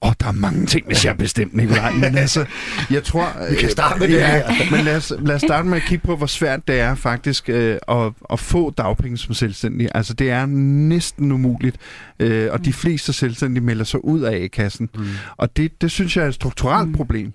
Og 0.01 0.17
der 0.21 0.27
er 0.27 0.33
mange 0.33 0.67
ting, 0.67 0.87
hvis 0.87 1.05
jeg 1.05 1.17
bestemt, 1.19 1.55
Nikolaj. 1.55 1.93
Men 1.93 2.19
altså, 2.25 2.45
jeg 2.91 3.05
tror... 3.05 3.51
Vi 3.51 3.57
kan 3.57 3.71
starte 3.71 4.01
med 4.01 4.09
det 4.09 4.15
ja, 4.15 4.43
Men 4.71 4.85
lad 4.85 4.97
os, 4.97 5.13
lad 5.19 5.35
os 5.35 5.43
starte 5.43 5.69
med 5.69 5.77
at 5.77 5.83
kigge 5.83 6.07
på, 6.07 6.17
hvor 6.17 6.27
svært 6.27 6.69
det 6.69 6.81
er 6.81 6.95
faktisk 6.95 7.49
øh, 7.49 7.79
at, 7.89 8.13
at 8.33 8.41
få 8.41 8.71
dagpenge 8.71 9.19
som 9.19 9.35
selvstændig. 9.35 9.89
Altså, 9.95 10.15
det 10.15 10.31
er 10.31 10.47
næsten 10.47 11.33
umuligt. 11.33 11.77
Øh, 12.21 12.49
og 12.53 12.65
de 12.65 12.73
fleste 12.73 13.13
selvstændige 13.13 13.65
melder 13.65 13.85
sig 13.85 14.05
ud 14.05 14.21
af 14.21 14.45
A-kassen. 14.45 14.89
Mm. 14.95 15.07
Og 15.37 15.57
det, 15.57 15.81
det 15.81 15.91
synes 15.91 16.17
jeg 16.17 16.25
er 16.25 16.29
et 16.29 16.35
strukturelt 16.35 16.89
mm. 16.89 16.95
problem. 16.95 17.33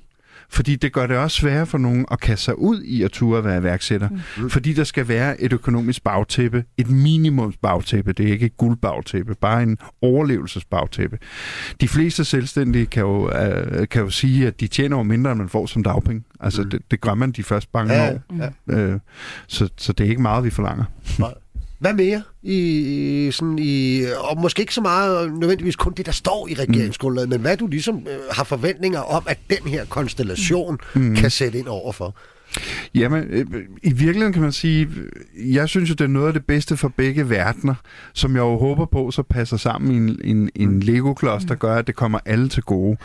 Fordi 0.51 0.75
det 0.75 0.93
gør 0.93 1.07
det 1.07 1.17
også 1.17 1.37
sværere 1.37 1.65
for 1.65 1.77
nogen 1.77 2.05
at 2.11 2.19
kaste 2.19 2.45
sig 2.45 2.59
ud 2.59 2.81
i 2.81 3.03
at 3.03 3.11
ture 3.11 3.37
at 3.37 3.43
være 3.43 3.57
iværksætter. 3.57 4.09
Mm. 4.37 4.49
Fordi 4.49 4.73
der 4.73 4.83
skal 4.83 5.07
være 5.07 5.41
et 5.41 5.53
økonomisk 5.53 6.03
bagtæppe, 6.03 6.63
et 6.77 6.89
minimumsbagtæppe. 6.89 8.13
Det 8.13 8.27
er 8.27 8.31
ikke 8.31 8.45
et 8.45 8.57
guldbagtæppe, 8.57 9.35
bare 9.35 9.63
en 9.63 9.77
overlevelsesbagtæppe. 10.01 11.17
De 11.81 11.87
fleste 11.87 12.25
selvstændige 12.25 12.85
kan 12.85 13.01
jo, 13.01 13.25
uh, 13.25 13.87
kan 13.87 14.01
jo 14.01 14.09
sige, 14.09 14.47
at 14.47 14.59
de 14.59 14.67
tjener 14.67 14.97
jo 14.97 15.03
mindre, 15.03 15.31
end 15.31 15.39
man 15.39 15.49
får 15.49 15.65
som 15.65 15.83
dagpenge. 15.83 16.23
Altså, 16.39 16.63
mm. 16.63 16.69
det, 16.69 16.81
det 16.91 17.01
gør 17.01 17.13
man 17.13 17.31
de 17.31 17.43
første 17.43 17.69
bange 17.73 17.93
ja, 17.93 18.13
år. 18.13 18.21
Ja. 18.69 18.93
Uh, 18.93 18.99
så, 19.47 19.69
så 19.77 19.93
det 19.93 20.05
er 20.05 20.09
ikke 20.09 20.21
meget, 20.21 20.43
vi 20.43 20.49
forlanger. 20.49 20.83
Hvad 21.81 21.93
mere? 21.93 22.21
I, 22.43 23.29
sådan 23.31 23.59
i, 23.59 24.03
og 24.17 24.41
måske 24.41 24.59
ikke 24.59 24.73
så 24.73 24.81
meget 24.81 25.33
nødvendigvis 25.33 25.75
kun 25.75 25.93
det, 25.97 26.05
der 26.05 26.11
står 26.11 26.47
i 26.47 26.53
regeringsgrundlaget, 26.53 27.29
mm. 27.29 27.33
men 27.33 27.41
hvad 27.41 27.57
du 27.57 27.67
ligesom 27.67 27.97
øh, 27.97 28.19
har 28.31 28.43
forventninger 28.43 28.99
om, 28.99 29.23
at 29.27 29.39
den 29.49 29.67
her 29.71 29.85
konstellation 29.85 30.79
mm. 30.95 31.15
kan 31.15 31.29
sætte 31.29 31.59
ind 31.59 31.67
overfor? 31.67 32.15
Jamen, 32.95 33.23
øh, 33.23 33.45
i 33.83 33.93
virkeligheden 33.93 34.33
kan 34.33 34.41
man 34.41 34.51
sige, 34.51 34.87
jeg 35.37 35.69
synes 35.69 35.89
jo, 35.89 35.93
det 35.93 36.03
er 36.03 36.07
noget 36.07 36.27
af 36.27 36.33
det 36.33 36.45
bedste 36.45 36.77
for 36.77 36.87
begge 36.97 37.29
verdener, 37.29 37.75
som 38.13 38.35
jeg 38.35 38.41
jo 38.41 38.57
håber 38.57 38.85
på, 38.85 39.11
så 39.11 39.23
passer 39.23 39.57
sammen 39.57 39.91
i 39.91 39.95
en, 39.95 40.37
en, 40.37 40.49
en 40.55 40.69
mm. 40.69 40.79
Lego-klods, 40.79 41.45
der 41.45 41.55
gør, 41.55 41.75
at 41.75 41.87
det 41.87 41.95
kommer 41.95 42.19
alle 42.25 42.49
til 42.49 42.63
gode. 42.63 42.97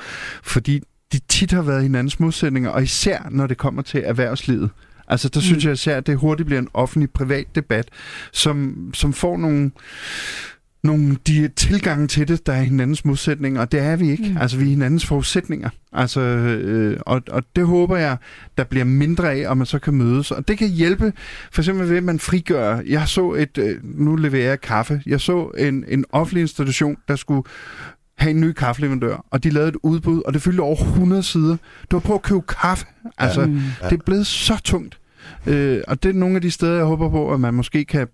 Fordi 0.42 0.80
de 1.12 1.18
tit 1.28 1.52
har 1.52 1.62
været 1.62 1.82
hinandens 1.82 2.20
modsætninger, 2.20 2.70
og 2.70 2.82
især 2.82 3.28
når 3.30 3.46
det 3.46 3.56
kommer 3.56 3.82
til 3.82 4.02
erhvervslivet. 4.04 4.70
Altså, 5.08 5.28
der 5.28 5.40
mm. 5.40 5.44
synes 5.44 5.64
jeg 5.64 5.72
især, 5.72 5.96
at 5.96 6.06
det 6.06 6.16
hurtigt 6.16 6.46
bliver 6.46 6.60
en 6.60 6.68
offentlig-privat 6.74 7.46
debat, 7.54 7.88
som, 8.32 8.76
som 8.94 9.12
får 9.12 9.36
nogle 9.36 9.70
nogle 10.86 11.16
de 11.26 11.48
tilgange 11.48 12.06
til 12.06 12.28
det, 12.28 12.46
der 12.46 12.52
er 12.52 12.62
hinandens 12.62 13.04
modsætninger, 13.04 13.60
og 13.60 13.72
det 13.72 13.80
er 13.80 13.96
vi 13.96 14.10
ikke. 14.10 14.28
Mm. 14.28 14.36
Altså, 14.36 14.56
vi 14.56 14.64
er 14.64 14.68
hinandens 14.68 15.06
forudsætninger. 15.06 15.70
Altså, 15.92 16.20
øh, 16.20 17.00
og, 17.06 17.22
og 17.30 17.42
det 17.56 17.66
håber 17.66 17.96
jeg, 17.96 18.16
der 18.58 18.64
bliver 18.64 18.84
mindre 18.84 19.32
af, 19.32 19.48
og 19.48 19.56
man 19.56 19.66
så 19.66 19.78
kan 19.78 19.94
mødes. 19.94 20.30
Og 20.30 20.48
det 20.48 20.58
kan 20.58 20.68
hjælpe, 20.68 21.12
for 21.52 21.62
eksempel 21.62 21.88
ved, 21.88 21.96
at 21.96 22.04
man 22.04 22.18
frigør. 22.18 22.80
Jeg 22.86 23.08
så 23.08 23.32
et, 23.32 23.58
øh, 23.58 23.78
nu 23.82 24.16
leverer 24.16 24.48
jeg 24.48 24.60
kaffe, 24.60 25.02
jeg 25.06 25.20
så 25.20 25.50
en, 25.58 25.84
en 25.88 26.04
offentlig 26.12 26.40
institution, 26.40 26.96
der 27.08 27.16
skulle 27.16 27.42
have 28.18 28.30
en 28.30 28.40
ny 28.40 28.52
kaffeleverandør, 28.52 29.26
og 29.30 29.44
de 29.44 29.50
lavede 29.50 29.68
et 29.68 29.76
udbud, 29.82 30.22
og 30.22 30.34
det 30.34 30.42
fyldte 30.42 30.60
over 30.60 30.76
100 30.76 31.22
sider. 31.22 31.56
Du 31.90 31.96
var 31.96 32.00
på 32.00 32.14
at 32.14 32.22
købe 32.22 32.42
kaffe. 32.48 32.86
Altså, 33.18 33.40
ja. 33.40 33.88
Det 33.90 33.98
er 33.98 34.04
blevet 34.06 34.26
så 34.26 34.60
tungt. 34.64 34.98
Øh, 35.46 35.82
og 35.88 36.02
det 36.02 36.08
er 36.08 36.12
nogle 36.12 36.36
af 36.36 36.42
de 36.42 36.50
steder, 36.50 36.76
jeg 36.76 36.84
håber 36.84 37.10
på, 37.10 37.32
at 37.32 37.40
man 37.40 37.54
måske 37.54 37.84
kan 37.84 38.08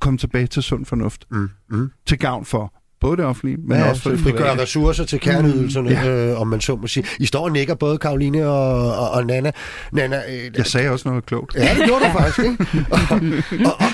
komme 0.00 0.18
tilbage 0.18 0.46
til 0.46 0.62
sund 0.62 0.84
fornuft. 0.86 1.26
Mm. 1.30 1.50
Mm. 1.70 1.90
Til 2.06 2.18
gavn 2.18 2.44
for 2.44 2.72
både 3.00 3.16
det 3.16 3.24
offentlige, 3.24 3.56
men 3.56 3.78
ja, 3.78 3.88
også 3.90 4.02
for 4.02 4.10
det 4.10 4.20
private. 4.22 4.62
ressourcer 4.62 5.04
til 5.04 5.20
kerneydelserne, 5.20 5.88
mm, 5.88 5.94
ja. 5.94 6.30
øh, 6.30 6.40
om 6.40 6.46
man 6.48 6.60
så 6.60 6.76
må 6.76 6.86
sige. 6.86 7.06
I 7.18 7.26
står 7.26 7.44
og 7.44 7.52
nikker 7.52 7.74
både 7.74 7.98
Karoline 7.98 8.46
og, 8.46 8.96
og, 8.96 9.10
og 9.10 9.26
Nana. 9.26 9.50
Nana 9.92 10.22
øh, 10.28 10.50
jeg 10.56 10.66
sagde 10.66 10.90
også 10.90 11.08
noget 11.08 11.26
klogt. 11.26 11.54
Ja, 11.54 11.74
det 11.78 11.84
gjorde 11.86 12.04
du 12.04 12.10
faktisk, 12.10 12.38
ikke? 12.38 12.66
Og, 12.90 12.98
og, 13.10 13.20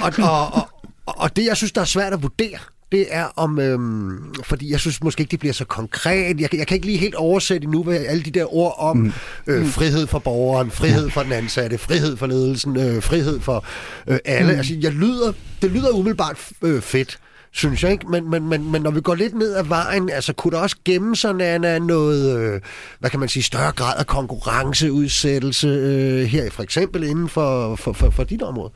og, 0.03 0.13
og, 0.19 0.55
og, 0.55 0.69
og, 1.07 1.21
og 1.21 1.37
det, 1.37 1.47
jeg 1.47 1.57
synes, 1.57 1.73
der 1.73 1.81
er 1.81 1.85
svært 1.85 2.13
at 2.13 2.23
vurdere, 2.23 2.59
det 2.93 3.07
er 3.11 3.25
om, 3.37 3.59
øhm, 3.59 4.35
fordi 4.45 4.71
jeg 4.71 4.81
synes 4.81 5.03
måske 5.03 5.21
ikke, 5.21 5.31
det 5.31 5.41
bliver 5.41 5.53
så 5.53 5.65
konkret. 5.65 6.41
Jeg, 6.41 6.55
jeg 6.55 6.67
kan 6.67 6.75
ikke 6.75 6.87
lige 6.87 6.99
helt 6.99 7.15
oversætte 7.15 7.67
nu 7.67 7.83
hvad 7.83 7.97
alle 7.97 8.23
de 8.23 8.31
der 8.31 8.55
ord 8.55 8.75
om 8.79 8.97
mm. 8.97 9.13
øh, 9.47 9.67
frihed 9.67 10.07
for 10.07 10.19
borgeren, 10.19 10.71
frihed 10.71 11.11
for 11.11 11.23
den 11.23 11.33
ansatte, 11.33 11.79
frihed 11.79 12.17
for 12.17 12.27
ledelsen, 12.27 12.77
øh, 12.77 13.03
frihed 13.03 13.41
for 13.41 13.65
øh, 14.07 14.19
alle. 14.25 14.53
Mm. 14.53 14.59
Altså, 14.59 14.75
jeg 14.81 14.93
lyder, 14.93 15.33
det 15.63 15.71
lyder 15.71 15.91
umiddelbart 15.91 16.39
øh, 16.63 16.83
fedt 16.83 17.19
synes 17.55 17.83
jeg 17.83 17.93
ikke. 17.93 18.07
Men, 18.11 18.31
men, 18.31 18.49
men, 18.49 18.71
men 18.71 18.83
når 18.83 18.91
vi 18.91 19.01
går 19.01 19.15
lidt 19.15 19.35
ned 19.35 19.55
ad 19.55 19.65
vejen, 19.65 20.11
altså 20.11 20.33
kunne 20.33 20.51
der 20.51 20.59
også 20.59 20.77
gemme 20.85 21.17
sådan 21.17 21.65
en, 21.65 21.83
noget, 21.83 22.39
øh, 22.39 22.61
hvad 22.99 23.11
kan 23.11 23.21
man 23.21 23.29
sige, 23.29 23.43
større 23.43 23.73
grad 23.73 23.95
af 23.99 24.07
konkurrenceudsættelse 24.07 25.69
øh, 25.69 26.25
her, 26.25 26.51
for 26.51 26.63
eksempel 26.63 27.03
inden 27.03 27.29
for, 27.29 27.77
for, 27.77 27.93
for, 27.93 28.11
for 28.11 28.25
dit 28.25 28.43
område? 28.43 28.73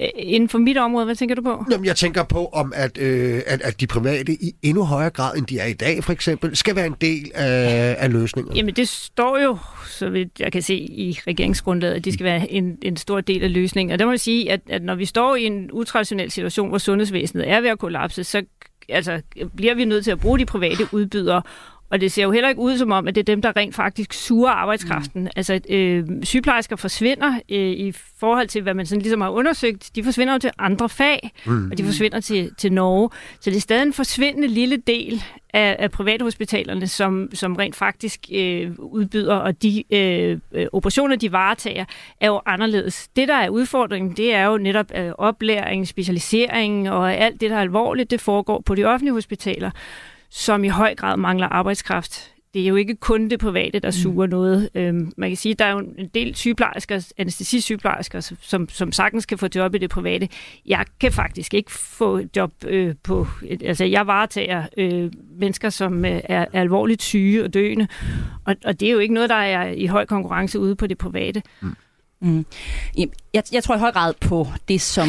Øh, 0.00 0.08
inden 0.16 0.48
for 0.48 0.58
mit 0.58 0.76
område, 0.76 1.04
hvad 1.04 1.14
tænker 1.14 1.34
du 1.34 1.42
på? 1.42 1.64
Jamen, 1.70 1.86
jeg 1.86 1.96
tænker 1.96 2.22
på, 2.22 2.46
om 2.46 2.72
at, 2.76 2.98
øh, 2.98 3.42
at, 3.46 3.62
at 3.62 3.80
de 3.80 3.86
private 3.86 4.32
i 4.32 4.54
endnu 4.62 4.84
højere 4.84 5.10
grad, 5.10 5.36
end 5.36 5.46
de 5.46 5.58
er 5.58 5.66
i 5.66 5.72
dag, 5.72 6.04
for 6.04 6.12
eksempel, 6.12 6.56
skal 6.56 6.76
være 6.76 6.86
en 6.86 6.96
del 7.00 7.30
af, 7.34 7.96
af 7.98 8.12
løsningen. 8.12 8.56
Jamen, 8.56 8.74
det 8.74 8.88
står 8.88 9.38
jo, 9.38 9.58
så 9.86 10.10
vidt 10.10 10.40
jeg 10.40 10.52
kan 10.52 10.62
se 10.62 10.74
i 10.74 11.18
regeringsgrundlaget, 11.26 11.94
at 11.94 12.04
de 12.04 12.12
skal 12.12 12.24
være 12.24 12.52
en, 12.52 12.78
en 12.82 12.96
stor 12.96 13.20
del 13.20 13.42
af 13.42 13.52
løsningen. 13.52 13.92
Og 13.92 13.98
der 13.98 14.04
må 14.04 14.12
jeg 14.12 14.20
sige, 14.20 14.52
at, 14.52 14.60
at 14.68 14.82
når 14.82 14.94
vi 14.94 15.04
står 15.04 15.36
i 15.36 15.44
en 15.44 15.70
utraditionel 15.72 16.30
situation, 16.30 16.68
hvor 16.68 16.78
sundhedsvæsenet 16.78 17.50
er 17.50 17.60
ved 17.60 17.70
at 17.70 17.78
kollapse, 17.78 18.24
så 18.24 18.42
altså, 18.88 19.20
bliver 19.56 19.74
vi 19.74 19.84
nødt 19.84 20.04
til 20.04 20.10
at 20.10 20.20
bruge 20.20 20.38
de 20.38 20.46
private 20.46 20.88
udbydere, 20.92 21.42
og 21.90 22.00
det 22.00 22.12
ser 22.12 22.22
jo 22.22 22.30
heller 22.30 22.48
ikke 22.48 22.60
ud 22.60 22.78
som 22.78 22.92
om, 22.92 23.08
at 23.08 23.14
det 23.14 23.20
er 23.20 23.34
dem, 23.34 23.42
der 23.42 23.56
rent 23.56 23.74
faktisk 23.74 24.12
suger 24.12 24.50
arbejdskraften. 24.50 25.22
Mm. 25.22 25.28
Altså, 25.36 25.60
øh, 25.70 26.04
sygeplejersker 26.22 26.76
forsvinder 26.76 27.40
øh, 27.50 27.70
i 27.70 27.92
forhold 28.20 28.48
til, 28.48 28.62
hvad 28.62 28.74
man 28.74 28.86
sådan 28.86 29.02
ligesom 29.02 29.20
har 29.20 29.30
undersøgt. 29.30 29.90
De 29.94 30.04
forsvinder 30.04 30.32
jo 30.32 30.38
til 30.38 30.50
andre 30.58 30.88
fag, 30.88 31.32
mm. 31.46 31.70
og 31.70 31.78
de 31.78 31.84
forsvinder 31.84 32.20
til, 32.20 32.50
til 32.58 32.72
Norge. 32.72 33.10
Så 33.40 33.50
det 33.50 33.56
er 33.56 33.60
stadig 33.60 33.82
en 33.82 33.92
forsvindende 33.92 34.48
lille 34.48 34.76
del 34.76 35.22
af, 35.54 35.76
af 35.78 35.90
privathospitalerne, 35.90 36.86
som, 36.86 37.28
som 37.34 37.56
rent 37.56 37.76
faktisk 37.76 38.20
øh, 38.32 38.70
udbyder, 38.78 39.34
og 39.34 39.62
de 39.62 39.94
øh, 39.94 40.38
øh, 40.52 40.66
operationer, 40.72 41.16
de 41.16 41.32
varetager, 41.32 41.84
er 42.20 42.26
jo 42.26 42.40
anderledes. 42.46 43.08
Det, 43.16 43.28
der 43.28 43.34
er 43.34 43.48
udfordringen, 43.48 44.16
det 44.16 44.34
er 44.34 44.44
jo 44.44 44.58
netop 44.58 44.86
øh, 44.96 45.12
oplæring, 45.18 45.88
specialisering 45.88 46.90
og 46.90 47.14
alt 47.14 47.40
det, 47.40 47.50
der 47.50 47.56
er 47.56 47.60
alvorligt, 47.60 48.10
det 48.10 48.20
foregår 48.20 48.62
på 48.66 48.74
de 48.74 48.84
offentlige 48.84 49.12
hospitaler 49.12 49.70
som 50.30 50.64
i 50.64 50.68
høj 50.68 50.94
grad 50.94 51.16
mangler 51.16 51.46
arbejdskraft. 51.46 52.32
Det 52.54 52.62
er 52.62 52.68
jo 52.68 52.76
ikke 52.76 52.94
kun 52.94 53.30
det 53.30 53.40
private, 53.40 53.78
der 53.78 53.88
mm. 53.88 53.92
suger 53.92 54.26
mm. 54.26 54.30
noget. 54.30 54.70
Øhm, 54.74 55.12
man 55.16 55.30
kan 55.30 55.36
sige, 55.36 55.52
at 55.52 55.58
der 55.58 55.64
er 55.64 55.72
jo 55.72 55.78
en 55.78 56.08
del 56.14 56.34
sygeplejersker, 56.34 57.12
anestesisygeplejersker, 57.16 58.32
som, 58.40 58.68
som 58.68 58.92
sagtens 58.92 59.26
kan 59.26 59.38
få 59.38 59.48
job 59.54 59.74
i 59.74 59.78
det 59.78 59.90
private. 59.90 60.28
Jeg 60.66 60.84
kan 61.00 61.12
faktisk 61.12 61.54
ikke 61.54 61.72
få 61.72 62.20
job 62.36 62.52
øh, 62.66 62.94
på... 63.02 63.26
Altså, 63.60 63.84
jeg 63.84 64.06
varetager 64.06 64.66
øh, 64.76 65.10
mennesker, 65.38 65.70
som 65.70 66.04
øh, 66.04 66.20
er, 66.24 66.46
er 66.52 66.60
alvorligt 66.60 67.02
syge 67.02 67.44
og 67.44 67.54
døende, 67.54 67.88
og, 68.44 68.56
og 68.64 68.80
det 68.80 68.88
er 68.88 68.92
jo 68.92 68.98
ikke 68.98 69.14
noget, 69.14 69.30
der 69.30 69.36
er 69.36 69.68
i 69.68 69.86
høj 69.86 70.06
konkurrence 70.06 70.58
ude 70.58 70.76
på 70.76 70.86
det 70.86 70.98
private. 70.98 71.42
Mm. 71.60 71.76
Mm. 72.20 72.46
Jeg, 73.34 73.42
jeg 73.52 73.62
tror 73.62 73.76
i 73.76 73.78
høj 73.78 73.92
grad 73.92 74.14
på 74.20 74.46
det, 74.68 74.80
som 74.80 75.08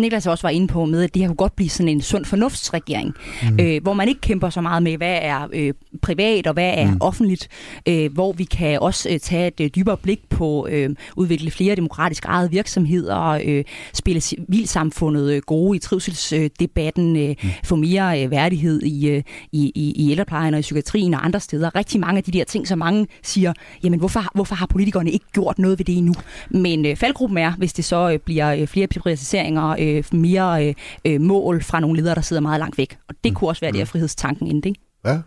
Niklas 0.00 0.26
også 0.26 0.42
var 0.42 0.50
inde 0.50 0.66
på 0.66 0.84
med, 0.84 1.02
at 1.02 1.14
det 1.14 1.22
her 1.22 1.28
kunne 1.28 1.36
godt 1.36 1.56
blive 1.56 1.68
sådan 1.68 1.88
en 1.88 2.00
sund 2.00 2.24
fornuftsregering, 2.24 3.14
mm. 3.42 3.60
øh, 3.60 3.82
hvor 3.82 3.92
man 3.92 4.08
ikke 4.08 4.20
kæmper 4.20 4.50
så 4.50 4.60
meget 4.60 4.82
med, 4.82 4.96
hvad 4.96 5.18
er 5.22 5.48
øh, 5.52 5.74
privat 6.02 6.46
og 6.46 6.52
hvad 6.52 6.72
er 6.76 6.90
mm. 6.90 6.96
offentligt, 7.00 7.48
øh, 7.88 8.12
hvor 8.12 8.32
vi 8.32 8.44
kan 8.44 8.80
også 8.80 9.08
øh, 9.08 9.20
tage 9.20 9.46
et 9.46 9.60
øh, 9.60 9.70
dybere 9.76 9.96
blik 9.96 10.20
på 10.30 10.68
øh, 10.70 10.90
udvikle 11.16 11.50
flere 11.50 11.74
demokratisk 11.74 12.24
ejede 12.24 12.50
virksomheder, 12.50 13.40
øh, 13.44 13.64
spille 13.94 14.20
civilsamfundet 14.20 15.32
øh, 15.32 15.42
gode 15.46 15.76
i 15.76 15.78
trivselsdebatten, 15.78 17.16
øh, 17.16 17.28
mm. 17.28 17.48
få 17.64 17.76
mere 17.76 18.24
øh, 18.24 18.30
værdighed 18.30 18.82
i, 18.82 19.08
øh, 19.08 19.22
i, 19.52 19.72
i, 19.74 19.92
i 19.96 20.10
ældreplejen 20.10 20.54
og 20.54 20.60
i 20.60 20.62
psykiatrien 20.62 21.14
og 21.14 21.24
andre 21.24 21.40
steder. 21.40 21.74
Rigtig 21.74 22.00
mange 22.00 22.18
af 22.18 22.24
de 22.24 22.32
der 22.32 22.44
ting, 22.44 22.68
som 22.68 22.78
mange 22.78 23.06
siger, 23.22 23.52
jamen 23.82 23.98
hvorfor, 23.98 24.24
hvorfor 24.34 24.54
har 24.54 24.66
politikerne 24.66 25.10
ikke 25.10 25.26
gjort 25.32 25.58
noget 25.58 25.78
ved 25.78 25.84
det 25.84 25.98
endnu? 25.98 26.14
Men 26.50 26.86
øh, 26.86 26.96
faldgruppen 26.96 27.38
er, 27.38 27.52
hvis 27.58 27.72
det 27.72 27.84
så 27.84 28.10
øh, 28.10 28.18
bliver 28.18 28.54
øh, 28.54 28.66
flere 28.66 28.86
privatiseringer, 28.86 29.68
øh, 29.68 29.87
mere 30.12 30.68
øh, 30.68 30.74
øh, 31.04 31.20
mål 31.20 31.62
fra 31.62 31.80
nogle 31.80 31.96
ledere, 32.00 32.14
der 32.14 32.20
sidder 32.20 32.42
meget 32.42 32.60
langt 32.60 32.78
væk. 32.78 32.98
Og 33.08 33.14
det 33.24 33.32
mm. 33.32 33.36
kunne 33.36 33.50
også 33.50 33.60
være 33.60 33.70
mm. 33.70 33.72
det 33.72 33.80
her 33.80 33.86
frihedstanken 33.86 34.46
inden, 34.46 34.62
ikke? 34.66 34.80
Ja. 35.04 35.18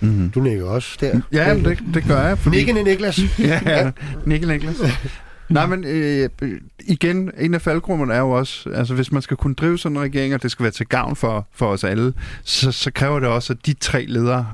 Mm-hmm. 0.00 0.30
Du 0.30 0.40
nikker 0.40 0.64
også 0.64 0.98
der. 1.00 1.20
Ja, 1.32 1.54
det, 1.54 1.78
det 1.94 2.04
gør 2.04 2.26
jeg. 2.26 2.38
Fordi... 2.38 2.56
Nikkende 2.56 2.82
Niklas. 2.82 3.20
ja, 3.38 3.60
ja. 3.66 3.90
Nikke 4.26 4.46
Niklas. 4.46 4.76
Nej, 5.48 5.66
men 5.66 5.84
øh, 5.84 6.28
igen, 6.80 7.30
en 7.38 7.54
af 7.54 7.62
faldgrupperne 7.62 8.14
er 8.14 8.18
jo 8.18 8.30
også, 8.30 8.70
altså 8.70 8.94
hvis 8.94 9.12
man 9.12 9.22
skal 9.22 9.36
kunne 9.36 9.54
drive 9.54 9.78
sådan 9.78 9.96
en 9.96 10.02
regering, 10.02 10.34
og 10.34 10.42
det 10.42 10.50
skal 10.50 10.62
være 10.62 10.72
til 10.72 10.86
gavn 10.86 11.16
for, 11.16 11.48
for 11.52 11.66
os 11.66 11.84
alle, 11.84 12.12
så, 12.42 12.72
så 12.72 12.90
kræver 12.90 13.20
det 13.20 13.28
også, 13.28 13.52
at 13.52 13.66
de 13.66 13.72
tre 13.72 14.04
ledere 14.08 14.46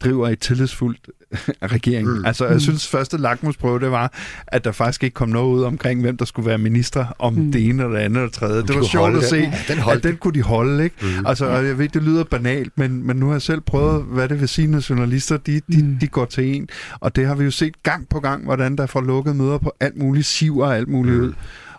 driver 0.00 0.28
et 0.28 0.38
tillidsfuldt 0.38 1.10
regering. 1.74 2.08
Mm. 2.08 2.24
Altså, 2.24 2.44
jeg 2.44 2.54
mm. 2.54 2.60
synes, 2.60 2.88
første 2.88 3.16
lakmusprøve, 3.16 3.80
det 3.80 3.90
var, 3.90 4.12
at 4.46 4.64
der 4.64 4.72
faktisk 4.72 5.02
ikke 5.02 5.14
kom 5.14 5.28
noget 5.28 5.54
ud 5.54 5.62
omkring, 5.62 6.00
hvem 6.00 6.16
der 6.16 6.24
skulle 6.24 6.46
være 6.46 6.58
minister 6.58 7.06
om 7.18 7.34
mm. 7.34 7.52
det 7.52 7.68
ene, 7.68 7.82
eller 7.82 7.96
det 7.96 8.04
andet, 8.04 8.20
eller 8.20 8.30
tredje. 8.30 8.62
Det 8.62 8.76
var 8.76 8.82
sjovt 8.82 9.16
at 9.16 9.24
se, 9.24 9.36
ja, 9.36 9.52
den 9.68 9.78
at 9.90 10.02
den 10.02 10.16
kunne 10.16 10.34
de 10.34 10.42
holde, 10.42 10.84
ikke? 10.84 10.96
Mm. 11.02 11.26
Altså, 11.26 11.46
jeg 11.46 11.78
ved, 11.78 11.88
det 11.88 12.02
lyder 12.02 12.24
banalt, 12.24 12.72
men, 12.78 13.06
men 13.06 13.16
nu 13.16 13.26
har 13.26 13.34
jeg 13.34 13.42
selv 13.42 13.60
prøvet, 13.60 14.04
hvad 14.04 14.28
det 14.28 14.40
vil 14.40 14.48
sige, 14.48 14.66
når 14.66 14.90
journalister, 14.90 15.36
de, 15.36 15.60
de, 15.72 15.82
mm. 15.84 15.98
de 15.98 16.06
går 16.06 16.24
til 16.24 16.56
en. 16.56 16.68
Og 17.00 17.16
det 17.16 17.26
har 17.26 17.34
vi 17.34 17.44
jo 17.44 17.50
set 17.50 17.82
gang 17.82 18.08
på 18.08 18.20
gang, 18.20 18.44
hvordan 18.44 18.76
der 18.76 18.86
får 18.86 19.00
lukket 19.00 19.36
møder 19.36 19.58
på 19.58 19.72
alt 19.80 19.96
muligt, 19.96 20.26
siver 20.26 20.66
og 20.66 20.76
alt 20.76 20.88
muligt 20.88 21.16
mm. 21.16 21.22
ud. 21.22 21.32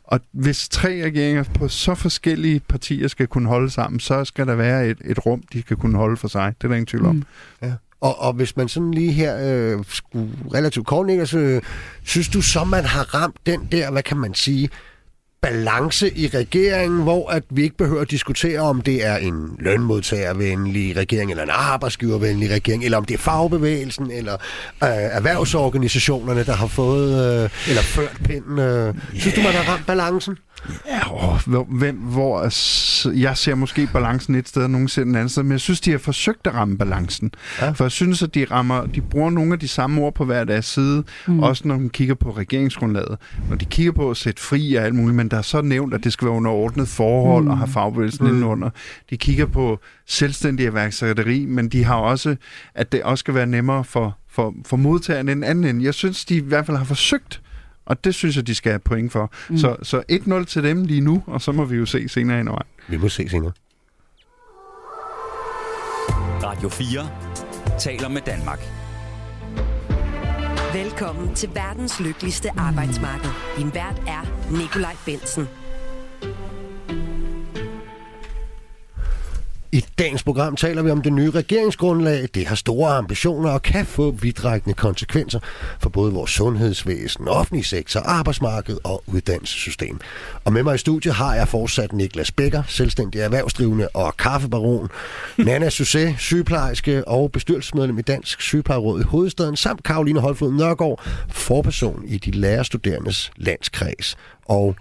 Og 0.03 0.19
hvis 0.31 0.69
tre 0.69 1.05
regeringer 1.05 1.43
på 1.43 1.67
så 1.67 1.95
forskellige 1.95 2.59
partier 2.59 3.07
skal 3.07 3.27
kunne 3.27 3.47
holde 3.47 3.69
sammen, 3.69 3.99
så 3.99 4.25
skal 4.25 4.47
der 4.47 4.55
være 4.55 4.87
et, 4.87 4.97
et 5.05 5.25
rum, 5.25 5.43
de 5.53 5.61
skal 5.61 5.77
kunne 5.77 5.97
holde 5.97 6.17
for 6.17 6.27
sig. 6.27 6.53
Det 6.57 6.63
er 6.63 6.67
der 6.67 6.75
ingen 6.75 6.85
tvivl 6.85 7.05
om. 7.05 7.15
Mm. 7.15 7.23
Ja. 7.61 7.73
Og, 8.01 8.19
og 8.19 8.33
hvis 8.33 8.57
man 8.57 8.67
sådan 8.67 8.91
lige 8.91 9.11
her 9.11 9.37
øh, 9.41 9.85
skulle 9.87 10.29
relativt 10.53 10.87
kort, 10.87 11.29
så 11.29 11.37
øh, 11.37 11.61
synes 12.03 12.29
du 12.29 12.41
så, 12.41 12.63
man 12.63 12.85
har 12.85 13.15
ramt 13.15 13.35
den 13.45 13.67
der, 13.71 13.91
hvad 13.91 14.03
kan 14.03 14.17
man 14.17 14.33
sige, 14.33 14.69
balance 15.41 16.17
i 16.17 16.27
regeringen, 16.27 17.01
hvor 17.03 17.29
at 17.29 17.43
vi 17.49 17.63
ikke 17.63 17.77
behøver 17.77 18.01
at 18.01 18.11
diskutere, 18.11 18.59
om 18.59 18.81
det 18.81 19.05
er 19.05 19.17
en 19.17 19.55
lønmodtagervenlig 19.59 20.95
regering, 20.97 21.31
eller 21.31 21.43
en 21.43 21.49
arbejdsgivervenlig 21.53 22.51
regering, 22.51 22.83
eller 22.83 22.97
om 22.97 23.05
det 23.05 23.13
er 23.13 23.17
fagbevægelsen, 23.17 24.11
eller 24.11 24.33
øh, 24.33 24.39
erhvervsorganisationerne, 24.89 26.45
der 26.45 26.53
har 26.53 26.67
fået, 26.67 27.43
øh, 27.43 27.49
eller 27.67 27.81
ført 27.81 28.17
pinden. 28.23 28.59
Øh. 28.59 28.93
Synes 29.13 29.35
du, 29.35 29.41
man 29.41 29.53
har 29.53 29.73
ramt 29.73 29.85
balancen? 29.85 30.37
Ja, 30.87 31.13
åh, 31.13 31.65
hvem, 31.67 31.95
hvor 31.95 32.41
jeg 33.09 33.37
ser 33.37 33.55
måske 33.55 33.89
balancen 33.93 34.35
et 34.35 34.47
sted, 34.47 34.63
og 34.63 34.69
nogen 34.69 34.87
ser 34.87 35.03
den 35.03 35.15
anden 35.15 35.29
sted, 35.29 35.43
men 35.43 35.51
jeg 35.51 35.59
synes, 35.59 35.81
de 35.81 35.91
har 35.91 35.97
forsøgt 35.97 36.47
at 36.47 36.53
ramme 36.53 36.77
balancen. 36.77 37.31
Ja. 37.61 37.71
For 37.71 37.83
jeg 37.83 37.91
synes, 37.91 38.23
at 38.23 38.35
de 38.35 38.45
rammer, 38.51 38.85
de 38.85 39.01
bruger 39.01 39.29
nogle 39.29 39.53
af 39.53 39.59
de 39.59 39.67
samme 39.67 40.01
ord 40.01 40.13
på 40.13 40.25
hver 40.25 40.43
deres 40.43 40.65
side, 40.65 41.03
mm. 41.27 41.39
også 41.39 41.67
når 41.67 41.75
de 41.75 41.89
kigger 41.89 42.15
på 42.15 42.31
regeringsgrundlaget. 42.31 43.17
Når 43.49 43.55
de 43.55 43.65
kigger 43.65 43.91
på 43.91 44.09
at 44.09 44.17
sætte 44.17 44.41
fri 44.41 44.75
og 44.75 44.85
alt 44.85 44.95
muligt, 44.95 45.15
men 45.15 45.28
der 45.31 45.37
er 45.37 45.41
så 45.41 45.61
nævnt, 45.61 45.93
at 45.93 46.03
det 46.03 46.13
skal 46.13 46.25
være 46.25 46.35
under 46.35 46.51
ordnet 46.51 46.87
forhold 46.87 47.43
mm. 47.43 47.49
og 47.49 47.57
have 47.57 47.67
fagbevægelsen 47.67 48.25
mm. 48.25 48.31
indenunder. 48.33 48.69
De 49.09 49.17
kigger 49.17 49.45
på 49.45 49.79
selvstændig 50.05 50.65
erhvervsætteri, 50.65 51.45
men 51.45 51.69
de 51.69 51.83
har 51.83 51.95
også, 51.95 52.35
at 52.75 52.91
det 52.91 53.03
også 53.03 53.19
skal 53.19 53.33
være 53.33 53.47
nemmere 53.47 53.83
for, 53.83 54.17
for, 54.29 54.53
for 54.65 54.77
modtagerne 54.77 55.31
end 55.31 55.45
anden. 55.45 55.81
Jeg 55.81 55.93
synes, 55.93 56.25
de 56.25 56.35
i 56.35 56.39
hvert 56.39 56.65
fald 56.65 56.77
har 56.77 56.85
forsøgt 56.85 57.41
og 57.89 58.03
det 58.03 58.15
synes 58.15 58.35
jeg, 58.35 58.47
de 58.47 58.55
skal 58.55 58.71
have 58.71 58.79
point 58.79 59.11
for. 59.11 59.31
Mm. 59.49 59.57
Så, 59.57 59.75
så 59.83 60.03
1-0 60.11 60.43
til 60.43 60.63
dem 60.63 60.85
lige 60.85 61.01
nu, 61.01 61.23
og 61.27 61.41
så 61.41 61.51
må 61.51 61.65
vi 61.65 61.77
jo 61.77 61.85
se 61.85 62.09
senere 62.09 62.39
ind 62.39 62.49
over. 62.49 62.61
Vi 62.87 62.97
må 62.97 63.09
se 63.09 63.29
senere. 63.29 63.51
Radio 66.43 66.69
4 66.69 67.09
taler 67.79 68.09
med 68.09 68.21
Danmark. 68.21 68.78
Velkommen 70.73 71.35
til 71.35 71.49
verdens 71.53 71.99
lykkeligste 71.99 72.49
arbejdsmarked. 72.57 73.29
Din 73.57 73.73
vært 73.73 74.01
er 74.07 74.23
Nikolaj 74.51 74.95
Bensen. 75.05 75.58
I 79.71 79.85
dagens 79.99 80.23
program 80.23 80.55
taler 80.55 80.81
vi 80.81 80.89
om 80.89 81.01
det 81.01 81.13
nye 81.13 81.29
regeringsgrundlag. 81.31 82.29
Det 82.33 82.47
har 82.47 82.55
store 82.55 82.91
ambitioner 82.91 83.49
og 83.49 83.61
kan 83.61 83.85
få 83.85 84.11
vidtrækkende 84.11 84.73
konsekvenser 84.73 85.39
for 85.79 85.89
både 85.89 86.13
vores 86.13 86.31
sundhedsvæsen, 86.31 87.27
offentlig 87.27 87.65
sektor, 87.65 87.99
arbejdsmarked 87.99 88.77
og 88.83 89.03
uddannelsessystem. 89.07 89.99
Og 90.45 90.53
med 90.53 90.63
mig 90.63 90.75
i 90.75 90.77
studiet 90.77 91.13
har 91.13 91.35
jeg 91.35 91.47
fortsat 91.47 91.93
Niklas 91.93 92.31
Becker, 92.31 92.63
selvstændig 92.67 93.21
erhvervsdrivende 93.21 93.87
og 93.93 94.17
kaffebaron, 94.17 94.89
Nana 95.37 95.69
Susse, 95.69 96.15
sygeplejerske 96.17 97.07
og 97.07 97.31
bestyrelsesmedlem 97.31 97.99
i 97.99 98.01
Dansk 98.01 98.41
Sygeplejeråd 98.41 98.99
i 98.99 99.03
hovedstaden, 99.03 99.55
samt 99.55 99.83
Karoline 99.83 100.19
Holflod 100.19 100.51
Nørgaard, 100.51 101.01
forperson 101.29 102.03
i 102.07 102.17
de 102.17 102.31
lærerstuderendes 102.31 103.31
landskreds. 103.37 104.17
Og 104.45 104.75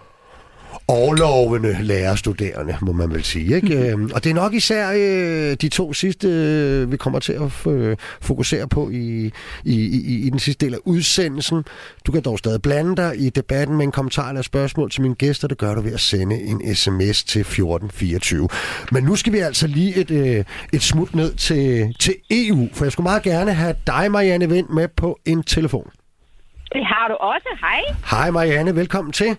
overlovende 0.89 1.77
lærerstuderende, 1.83 2.77
må 2.81 2.93
man 2.93 3.11
vel 3.11 3.25
sige. 3.25 3.57
Ikke? 3.57 3.97
Mm. 3.97 4.11
Og 4.15 4.25
det 4.25 4.31
er 4.31 4.35
nok 4.35 4.55
især 4.55 4.91
øh, 4.91 5.57
de 5.57 5.69
to 5.69 5.93
sidste, 5.93 6.29
øh, 6.29 6.93
vi 6.93 6.97
kommer 6.97 7.19
til 7.19 7.33
at 7.33 7.73
øh, 7.73 7.97
fokusere 8.21 8.69
på 8.69 8.91
i, 8.91 9.33
i, 9.65 9.75
i, 9.75 10.27
i 10.27 10.31
den 10.31 10.39
sidste 10.39 10.67
del 10.67 10.75
af 10.75 10.79
udsendelsen. 10.85 11.65
Du 12.07 12.13
kan 12.13 12.23
dog 12.23 12.39
stadig 12.39 12.63
blande 12.63 12.97
dig 12.97 13.13
i 13.17 13.31
debatten 13.31 13.77
med 13.77 13.85
en 13.85 13.93
kommentar 13.93 14.29
eller 14.29 14.43
spørgsmål 14.43 14.91
til 14.91 15.03
mine 15.03 15.15
gæster. 15.15 15.49
Det 15.49 15.59
gør 15.59 15.75
du 15.75 15.81
ved 15.81 15.93
at 15.93 16.01
sende 16.01 16.41
en 16.43 16.75
sms 16.75 17.25
til 17.25 17.41
1424. 17.41 18.49
Men 18.93 19.05
nu 19.05 19.17
skal 19.17 19.33
vi 19.33 19.39
altså 19.39 19.67
lige 19.67 19.97
et, 19.97 20.11
øh, 20.11 20.45
et 20.73 20.83
smut 20.83 21.15
ned 21.15 21.35
til, 21.35 21.95
til 21.99 22.15
EU, 22.31 22.69
for 22.73 22.85
jeg 22.85 22.93
skulle 22.93 23.05
meget 23.05 23.23
gerne 23.23 23.53
have 23.53 23.75
dig, 23.87 24.11
Marianne 24.11 24.49
Vind, 24.49 24.69
med 24.69 24.89
på 24.89 25.19
en 25.27 25.43
telefon. 25.43 25.91
Det 26.73 26.87
har 26.87 27.09
du 27.09 27.15
også. 27.15 27.49
Hej. 27.61 27.81
Hej 28.11 28.31
Marianne, 28.31 28.77
velkommen 28.77 29.13
til. 29.13 29.37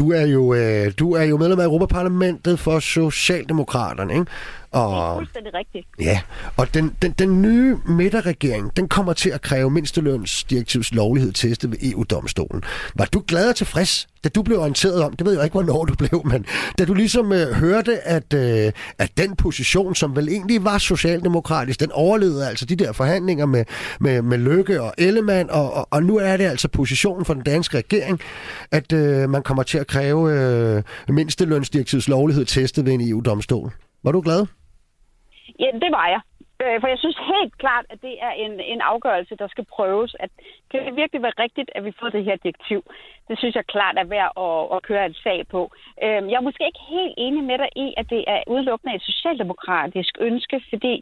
Du 0.00 0.12
er 0.12 0.26
jo, 0.26 0.54
øh, 0.54 0.92
du 0.98 1.12
er 1.12 1.22
jo 1.22 1.36
medlem 1.36 1.60
af 1.60 1.64
Europaparlamentet 1.64 2.58
for 2.58 2.78
Socialdemokraterne, 2.78 4.12
ikke? 4.14 4.26
Og, 4.72 4.90
det 4.90 5.10
er 5.10 5.14
fuldstændig 5.16 5.54
rigtigt. 5.54 5.86
Ja, 6.00 6.20
og 6.56 6.74
den, 6.74 6.96
den, 7.02 7.12
den 7.12 7.42
nye 7.42 7.76
midterregering, 7.86 8.76
den 8.76 8.88
kommer 8.88 9.12
til 9.12 9.30
at 9.30 9.42
kræve 9.42 9.70
mindstelønsdirektivs 9.70 10.94
lovlighed 10.94 11.32
testet 11.32 11.70
ved 11.70 11.78
EU-domstolen. 11.82 12.62
Var 12.94 13.04
du 13.04 13.22
glad 13.26 13.48
og 13.48 13.56
tilfreds, 13.56 14.08
da 14.24 14.28
du 14.28 14.42
blev 14.42 14.58
orienteret 14.58 15.02
om, 15.02 15.16
det 15.16 15.26
ved 15.26 15.34
jeg 15.34 15.44
ikke, 15.44 15.54
hvornår 15.54 15.84
du 15.84 15.94
blev, 15.94 16.26
men 16.26 16.46
da 16.78 16.84
du 16.84 16.94
ligesom 16.94 17.32
øh, 17.32 17.52
hørte, 17.52 18.08
at, 18.08 18.34
øh, 18.34 18.72
at 18.98 19.10
den 19.16 19.36
position, 19.36 19.94
som 19.94 20.16
vel 20.16 20.28
egentlig 20.28 20.64
var 20.64 20.78
socialdemokratisk, 20.78 21.80
den 21.80 21.92
overlevede 21.92 22.48
altså 22.48 22.64
de 22.64 22.76
der 22.76 22.92
forhandlinger 22.92 23.46
med, 23.46 23.64
med, 24.00 24.22
med 24.22 24.38
Lykke 24.38 24.82
og 24.82 24.94
Ellemann, 24.98 25.50
og, 25.50 25.74
og, 25.74 25.88
og 25.90 26.02
nu 26.02 26.16
er 26.16 26.36
det 26.36 26.44
altså 26.44 26.68
positionen 26.68 27.24
for 27.24 27.34
den 27.34 27.42
danske 27.42 27.78
regering, 27.78 28.20
at 28.70 28.92
øh, 28.92 29.30
man 29.30 29.42
kommer 29.42 29.62
til 29.62 29.78
at 29.78 29.86
kræve 29.86 30.32
øh, 30.32 30.82
mindstelønsdirektivs 31.08 32.08
lovlighed 32.08 32.44
testet 32.44 32.86
ved 32.86 32.92
en 32.92 33.08
EU-domstol. 33.08 33.72
Var 34.04 34.12
du 34.12 34.20
glad? 34.20 34.46
Ja, 35.62 35.70
det 35.82 35.90
var 35.98 36.06
jeg. 36.14 36.20
Øh, 36.62 36.80
for 36.80 36.88
jeg 36.88 36.98
synes 36.98 37.18
helt 37.34 37.54
klart, 37.58 37.84
at 37.92 37.98
det 38.02 38.14
er 38.26 38.32
en, 38.44 38.52
en 38.60 38.80
afgørelse, 38.80 39.34
der 39.36 39.48
skal 39.48 39.66
prøves. 39.76 40.16
At, 40.20 40.30
kan 40.70 40.86
det 40.86 40.96
virkelig 40.96 41.22
være 41.22 41.42
rigtigt, 41.44 41.70
at 41.74 41.84
vi 41.84 41.92
får 42.00 42.08
det 42.08 42.24
her 42.24 42.36
direktiv? 42.36 42.80
Det 43.28 43.38
synes 43.38 43.54
jeg 43.54 43.66
klart 43.66 43.96
er 43.98 44.04
værd 44.04 44.32
at, 44.46 44.76
at 44.76 44.82
køre 44.82 45.06
en 45.06 45.14
sag 45.14 45.40
på. 45.54 45.60
Øhm, 46.04 46.26
jeg 46.30 46.36
er 46.38 46.48
måske 46.48 46.66
ikke 46.66 46.84
helt 46.88 47.14
enig 47.16 47.44
med 47.44 47.58
dig 47.58 47.70
i, 47.76 47.94
at 47.96 48.10
det 48.10 48.24
er 48.26 48.40
udelukkende 48.46 48.94
et 48.94 49.02
socialdemokratisk 49.02 50.12
ønske, 50.20 50.56
fordi 50.70 50.94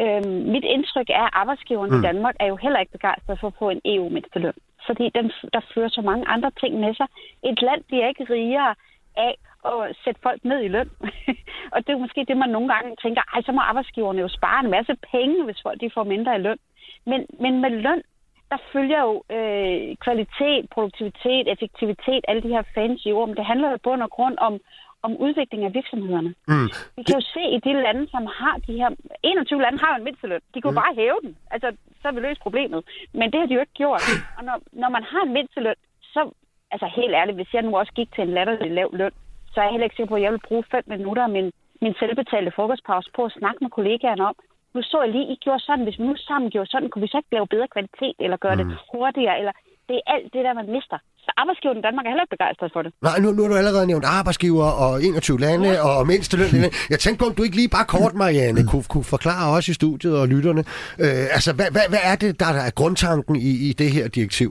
øhm, 0.00 0.42
mit 0.54 0.64
indtryk 0.64 1.10
er, 1.10 1.26
at 1.26 1.36
arbejdsgiverne 1.40 1.92
mm. 1.92 1.98
i 1.98 2.06
Danmark 2.08 2.34
er 2.40 2.46
jo 2.46 2.56
heller 2.56 2.80
ikke 2.80 2.98
begejstret 2.98 3.40
for 3.40 3.46
at 3.46 3.58
få 3.58 3.68
en 3.70 3.80
EU-mindsteløn. 3.84 4.58
Fordi 4.86 5.10
den, 5.14 5.32
der 5.54 5.60
fører 5.74 5.88
så 5.88 6.02
mange 6.02 6.28
andre 6.28 6.50
ting 6.60 6.80
med 6.80 6.94
sig. 6.94 7.06
Et 7.44 7.62
land 7.62 7.82
bliver 7.88 8.08
ikke 8.08 8.24
rigere 8.24 8.74
af 9.16 9.34
at 9.68 9.96
sætte 10.04 10.20
folk 10.22 10.44
ned 10.44 10.60
i 10.62 10.68
løn. 10.68 10.90
og 11.72 11.86
det 11.86 11.92
er 11.92 11.98
måske 12.04 12.24
det, 12.28 12.36
man 12.36 12.50
nogle 12.50 12.68
gange 12.74 12.96
tænker, 13.02 13.22
ej, 13.34 13.42
så 13.42 13.52
må 13.52 13.60
arbejdsgiverne 13.60 14.20
jo 14.20 14.28
spare 14.28 14.64
en 14.64 14.70
masse 14.70 14.94
penge, 15.12 15.44
hvis 15.44 15.62
folk 15.62 15.80
de 15.80 15.90
får 15.94 16.04
mindre 16.04 16.36
i 16.36 16.38
løn. 16.38 16.58
Men, 17.06 17.26
men 17.40 17.60
med 17.60 17.70
løn, 17.70 18.02
der 18.50 18.58
følger 18.72 19.00
jo 19.08 19.14
øh, 19.36 19.96
kvalitet, 20.04 20.62
produktivitet, 20.74 21.44
effektivitet, 21.54 22.22
alle 22.28 22.42
de 22.42 22.54
her 22.56 22.62
fancy 22.74 23.08
ord, 23.08 23.28
men 23.28 23.36
det 23.36 23.44
handler 23.44 23.70
jo 23.70 23.78
bund 23.82 24.02
og 24.02 24.10
grund 24.10 24.36
om, 24.38 24.54
om 25.02 25.16
udvikling 25.16 25.64
af 25.64 25.74
virksomhederne. 25.74 26.34
Mm. 26.48 26.68
Vi 26.96 27.02
kan 27.02 27.14
jo 27.20 27.24
se 27.34 27.42
i 27.56 27.58
de 27.66 27.72
lande, 27.82 28.10
som 28.10 28.26
har 28.40 28.56
de 28.66 28.72
her... 28.72 28.90
21 29.22 29.62
lande 29.62 29.78
har 29.78 29.90
jo 29.92 29.98
en 29.98 30.04
mindsteløn. 30.04 30.40
De 30.54 30.60
kunne 30.60 30.76
mm. 30.76 30.82
bare 30.82 30.94
hæve 30.94 31.18
den. 31.22 31.36
Altså, 31.50 31.68
så 32.00 32.04
har 32.08 32.12
vi 32.12 32.20
løst 32.20 32.40
problemet. 32.40 32.80
Men 33.12 33.32
det 33.32 33.40
har 33.40 33.46
de 33.46 33.54
jo 33.54 33.60
ikke 33.60 33.80
gjort. 33.82 34.02
Og 34.38 34.44
når, 34.44 34.56
når 34.72 34.88
man 34.88 35.02
har 35.02 35.22
en 35.22 35.32
mindsteløn, 35.32 35.80
så... 36.02 36.30
Altså 36.72 36.86
helt 36.96 37.14
ærligt, 37.14 37.36
hvis 37.36 37.54
jeg 37.54 37.62
nu 37.62 37.76
også 37.76 37.92
gik 37.92 38.14
til 38.14 38.22
en 38.22 38.34
latterlig 38.34 38.70
lav 38.70 38.90
løn, 38.92 39.10
så 39.52 39.56
er 39.60 39.64
jeg 39.64 39.72
heller 39.72 39.88
ikke 39.88 39.96
sikker 39.96 40.12
på, 40.12 40.20
at 40.20 40.22
jeg 40.26 40.32
vil 40.32 40.46
bruge 40.48 40.64
fem 40.74 40.84
minutter 40.86 41.22
af 41.28 41.32
min, 41.36 41.48
min 41.84 41.94
selvbetalte 42.00 42.52
frokostpause 42.56 43.10
på 43.16 43.22
at 43.24 43.36
snakke 43.38 43.58
med 43.64 43.70
kollegaerne 43.70 44.26
om, 44.30 44.36
nu 44.74 44.80
så 44.82 44.96
jeg 45.02 45.12
lige, 45.12 45.32
I 45.32 45.36
gjorde 45.44 45.62
sådan, 45.68 45.84
hvis 45.84 45.98
vi 45.98 46.04
nu 46.04 46.16
sammen 46.16 46.50
gjorde 46.50 46.70
sådan, 46.70 46.88
kunne 46.90 47.04
vi 47.04 47.12
så 47.12 47.18
ikke 47.18 47.34
lave 47.36 47.52
bedre 47.54 47.68
kvalitet, 47.74 48.16
eller 48.24 48.36
gøre 48.36 48.56
mm. 48.56 48.60
det 48.60 48.78
hurtigere, 48.92 49.38
eller 49.40 49.52
det 49.88 49.96
er 49.98 50.04
alt 50.14 50.28
det 50.34 50.42
der, 50.46 50.54
man 50.60 50.68
mister. 50.76 50.98
Så 51.24 51.30
arbejdsgiveren 51.36 51.78
i 51.78 51.86
Danmark 51.86 52.04
er 52.06 52.10
heller 52.10 52.26
ikke 52.26 52.36
begejstret 52.38 52.70
for 52.74 52.82
det. 52.82 52.92
Nej, 53.08 53.16
nu, 53.22 53.28
nu 53.36 53.40
har 53.42 53.50
du 53.52 53.56
allerede 53.62 53.86
nævnt 53.92 54.06
arbejdsgiver 54.18 54.68
og 54.84 54.92
21 55.02 55.38
lande 55.46 55.68
ja. 55.68 55.88
og 55.88 56.06
mindsteløn. 56.06 56.70
Jeg 56.92 56.98
tænkte 56.98 57.18
på, 57.20 57.26
om 57.30 57.34
du 57.34 57.42
ikke 57.42 57.58
lige 57.60 57.74
bare 57.76 57.86
kort, 57.94 58.14
Marianne, 58.22 58.62
kunne, 58.70 58.86
kunne 58.92 59.08
forklare 59.14 59.46
os 59.56 59.68
i 59.68 59.74
studiet 59.80 60.14
og 60.20 60.26
lytterne. 60.34 60.62
Øh, 61.04 61.36
altså, 61.36 61.50
hvad, 61.58 61.68
hvad, 61.74 61.86
hvad 61.92 62.02
er 62.10 62.16
det, 62.22 62.30
der 62.42 62.50
er 62.66 62.70
grundtanken 62.80 63.34
i, 63.50 63.52
i 63.68 63.70
det 63.80 63.90
her 63.96 64.06
direktiv? 64.18 64.50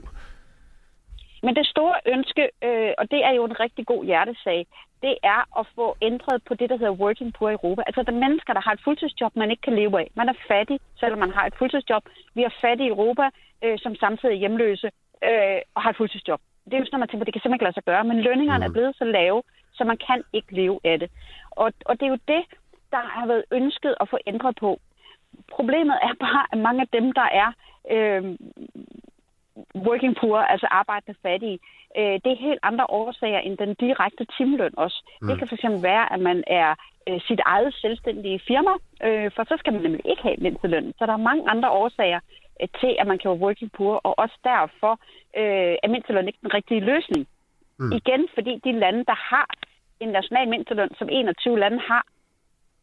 Men 1.46 1.52
det 1.58 1.66
store 1.74 1.96
ønske, 2.14 2.44
øh, 2.66 2.92
og 3.00 3.04
det 3.12 3.20
er 3.28 3.32
jo 3.38 3.42
en 3.50 3.60
rigtig 3.64 3.84
god 3.92 4.02
hjertesag, 4.04 4.60
det 5.02 5.14
er 5.22 5.58
at 5.60 5.66
få 5.74 5.96
ændret 6.02 6.42
på 6.48 6.54
det, 6.54 6.70
der 6.70 6.76
hedder 6.76 7.00
working 7.04 7.34
poor 7.34 7.50
i 7.50 7.52
Europa. 7.52 7.82
Altså 7.86 8.02
der 8.02 8.12
er 8.12 8.24
mennesker, 8.26 8.52
der 8.52 8.60
har 8.60 8.72
et 8.72 8.84
fuldtidsjob, 8.84 9.36
man 9.36 9.50
ikke 9.50 9.62
kan 9.62 9.76
leve 9.76 10.00
af. 10.00 10.10
Man 10.14 10.28
er 10.28 10.38
fattig, 10.48 10.80
selvom 11.00 11.18
man 11.18 11.30
har 11.30 11.46
et 11.46 11.54
fuldtidsjob. 11.58 12.02
Vi 12.34 12.42
er 12.42 12.58
fattige 12.60 12.88
i 12.88 12.90
Europa, 12.90 13.26
øh, 13.64 13.78
som 13.78 13.94
samtidig 13.94 14.34
er 14.34 14.38
hjemløse 14.38 14.90
øh, 15.28 15.60
og 15.74 15.82
har 15.82 15.90
et 15.90 15.96
fuldtidsjob. 15.96 16.40
Det 16.64 16.74
er 16.74 16.78
jo 16.78 16.84
sådan, 16.84 17.00
man 17.00 17.08
tænker, 17.08 17.24
det 17.24 17.34
kan 17.34 17.40
simpelthen 17.42 17.58
ikke 17.58 17.68
lade 17.68 17.78
sig 17.78 17.84
gøre, 17.90 18.04
men 18.04 18.20
lønningerne 18.20 18.66
mm. 18.66 18.70
er 18.70 18.74
blevet 18.76 18.96
så 18.96 19.04
lave, 19.04 19.42
så 19.72 19.84
man 19.84 19.98
kan 20.06 20.22
ikke 20.32 20.54
leve 20.54 20.80
af 20.84 20.98
det. 20.98 21.10
Og, 21.50 21.72
og 21.86 22.00
det 22.00 22.06
er 22.06 22.10
jo 22.10 22.18
det, 22.28 22.42
der 22.90 23.02
har 23.14 23.26
været 23.26 23.44
ønsket 23.50 23.94
at 24.00 24.08
få 24.08 24.18
ændret 24.26 24.56
på. 24.60 24.80
Problemet 25.50 25.96
er 26.02 26.14
bare, 26.20 26.46
at 26.52 26.58
mange 26.58 26.80
af 26.80 26.88
dem, 26.92 27.12
der 27.12 27.28
er 27.42 27.48
øh, 27.90 28.22
working 29.74 30.16
poor, 30.20 30.38
altså 30.38 30.66
arbejdende 30.70 31.18
fattige, 31.22 31.58
øh, 31.98 32.16
det 32.22 32.30
er 32.32 32.46
helt 32.48 32.60
andre 32.62 32.86
årsager 32.88 33.38
end 33.38 33.58
den 33.58 33.74
direkte 33.74 34.24
timeløn 34.36 34.74
også. 34.76 34.98
Mm. 35.22 35.28
Det 35.28 35.38
kan 35.38 35.48
fx 35.48 35.64
være, 35.82 36.12
at 36.12 36.20
man 36.20 36.44
er 36.46 36.74
øh, 37.08 37.20
sit 37.28 37.40
eget 37.46 37.74
selvstændige 37.74 38.40
firma, 38.48 38.74
øh, 39.06 39.30
for 39.34 39.44
så 39.44 39.56
skal 39.58 39.72
man 39.72 39.82
nemlig 39.82 40.06
ikke 40.10 40.22
have 40.22 40.36
mindsteløn. 40.38 40.92
Så 40.98 41.06
der 41.06 41.12
er 41.12 41.28
mange 41.28 41.50
andre 41.50 41.70
årsager 41.70 42.20
øh, 42.62 42.68
til, 42.80 42.96
at 43.00 43.06
man 43.06 43.18
kan 43.18 43.30
være 43.30 43.44
working 43.44 43.72
poor, 43.72 43.94
og 43.96 44.18
også 44.18 44.38
derfor 44.44 44.92
øh, 45.40 45.74
er 45.82 45.88
mindsteløn 45.88 46.26
ikke 46.26 46.42
den 46.42 46.54
rigtige 46.54 46.80
løsning. 46.80 47.26
Mm. 47.78 47.92
Igen, 47.92 48.28
fordi 48.34 48.60
de 48.64 48.72
lande, 48.72 49.04
der 49.04 49.18
har 49.32 49.48
en 50.00 50.08
national 50.08 50.48
mindsteløn, 50.48 50.90
som 50.98 51.08
21 51.08 51.58
lande 51.58 51.78
har, 51.78 52.04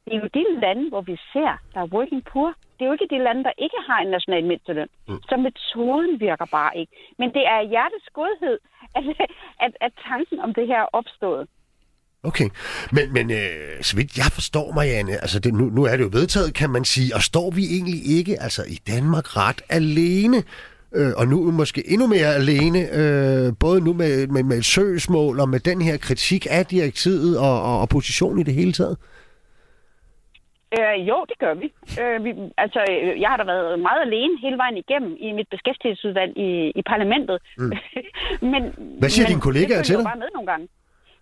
det 0.07 0.15
er 0.15 0.21
jo 0.23 0.29
de 0.39 0.59
lande, 0.61 0.89
hvor 0.89 1.01
vi 1.01 1.15
ser, 1.33 1.51
der 1.73 1.81
er 1.81 1.93
working 1.95 2.23
poor. 2.31 2.53
Det 2.75 2.81
er 2.81 2.89
jo 2.89 2.97
ikke 2.97 3.15
de 3.15 3.23
lande, 3.23 3.43
der 3.43 3.51
ikke 3.57 3.79
har 3.87 3.99
en 4.01 4.11
national 4.17 4.45
mindsteløn. 4.45 4.89
Mm. 5.07 5.21
Så 5.29 5.37
metoden 5.37 6.19
virker 6.19 6.45
bare 6.51 6.77
ikke. 6.77 6.91
Men 7.19 7.33
det 7.33 7.43
er 7.47 7.61
hjertets 7.61 8.09
godhed, 8.13 8.59
at, 8.95 9.03
at, 9.59 9.71
at 9.81 9.91
tanken 10.09 10.39
om 10.39 10.53
det 10.53 10.67
her 10.67 10.81
er 10.81 10.89
opstået. 10.93 11.47
Okay, 12.23 12.49
men, 12.91 13.13
men 13.13 13.31
øh, 13.31 13.81
så 13.81 13.95
vidt 13.95 14.17
jeg 14.17 14.25
forstår, 14.25 14.73
Marianne, 14.73 15.11
altså 15.11 15.39
det, 15.39 15.53
nu, 15.53 15.65
nu 15.65 15.83
er 15.83 15.97
det 15.97 16.03
jo 16.03 16.09
vedtaget, 16.11 16.53
kan 16.53 16.69
man 16.69 16.85
sige, 16.85 17.15
og 17.15 17.21
står 17.21 17.51
vi 17.51 17.63
egentlig 17.65 18.17
ikke 18.17 18.41
altså 18.41 18.63
i 18.63 18.79
Danmark 18.87 19.37
ret 19.37 19.61
alene 19.69 20.43
øh, 20.95 21.13
og 21.17 21.27
nu 21.27 21.51
måske 21.51 21.91
endnu 21.91 22.07
mere 22.07 22.35
alene, 22.35 22.79
øh, 22.93 23.53
både 23.59 23.81
nu 23.81 23.93
med, 23.93 24.27
med, 24.27 24.43
med 24.43 24.57
et 24.57 24.65
søgsmål 24.65 25.39
og 25.39 25.49
med 25.49 25.59
den 25.59 25.81
her 25.81 25.97
kritik 25.97 26.47
af 26.49 26.65
direktivet 26.65 27.39
og, 27.39 27.61
og, 27.63 27.81
og 27.81 27.89
position 27.89 28.39
i 28.39 28.43
det 28.43 28.53
hele 28.53 28.73
taget? 28.73 28.97
Øh, 28.99 29.17
jo, 31.09 31.25
det 31.29 31.37
gør 31.39 31.53
vi. 31.53 31.73
Øh, 32.01 32.23
vi. 32.23 32.33
Altså, 32.57 32.79
øh, 32.89 33.21
jeg 33.21 33.29
har 33.29 33.37
da 33.37 33.43
været 33.43 33.79
meget 33.79 34.01
alene 34.01 34.39
hele 34.41 34.57
vejen 34.57 34.77
igennem 34.77 35.17
i 35.19 35.31
mit 35.31 35.47
beskæftigelsesudvalg 35.51 36.37
i, 36.37 36.71
i 36.75 36.81
parlamentet. 36.81 37.37
Mm. 37.57 37.71
men, 38.53 38.61
Hvad 38.99 39.09
siger 39.09 39.25
men, 39.25 39.29
dine 39.29 39.41
kollegaer 39.41 39.83
til 39.83 39.95
dig? 39.95 40.03
bare 40.03 40.17
med 40.17 40.29
nogle 40.33 40.47
gange. 40.51 40.67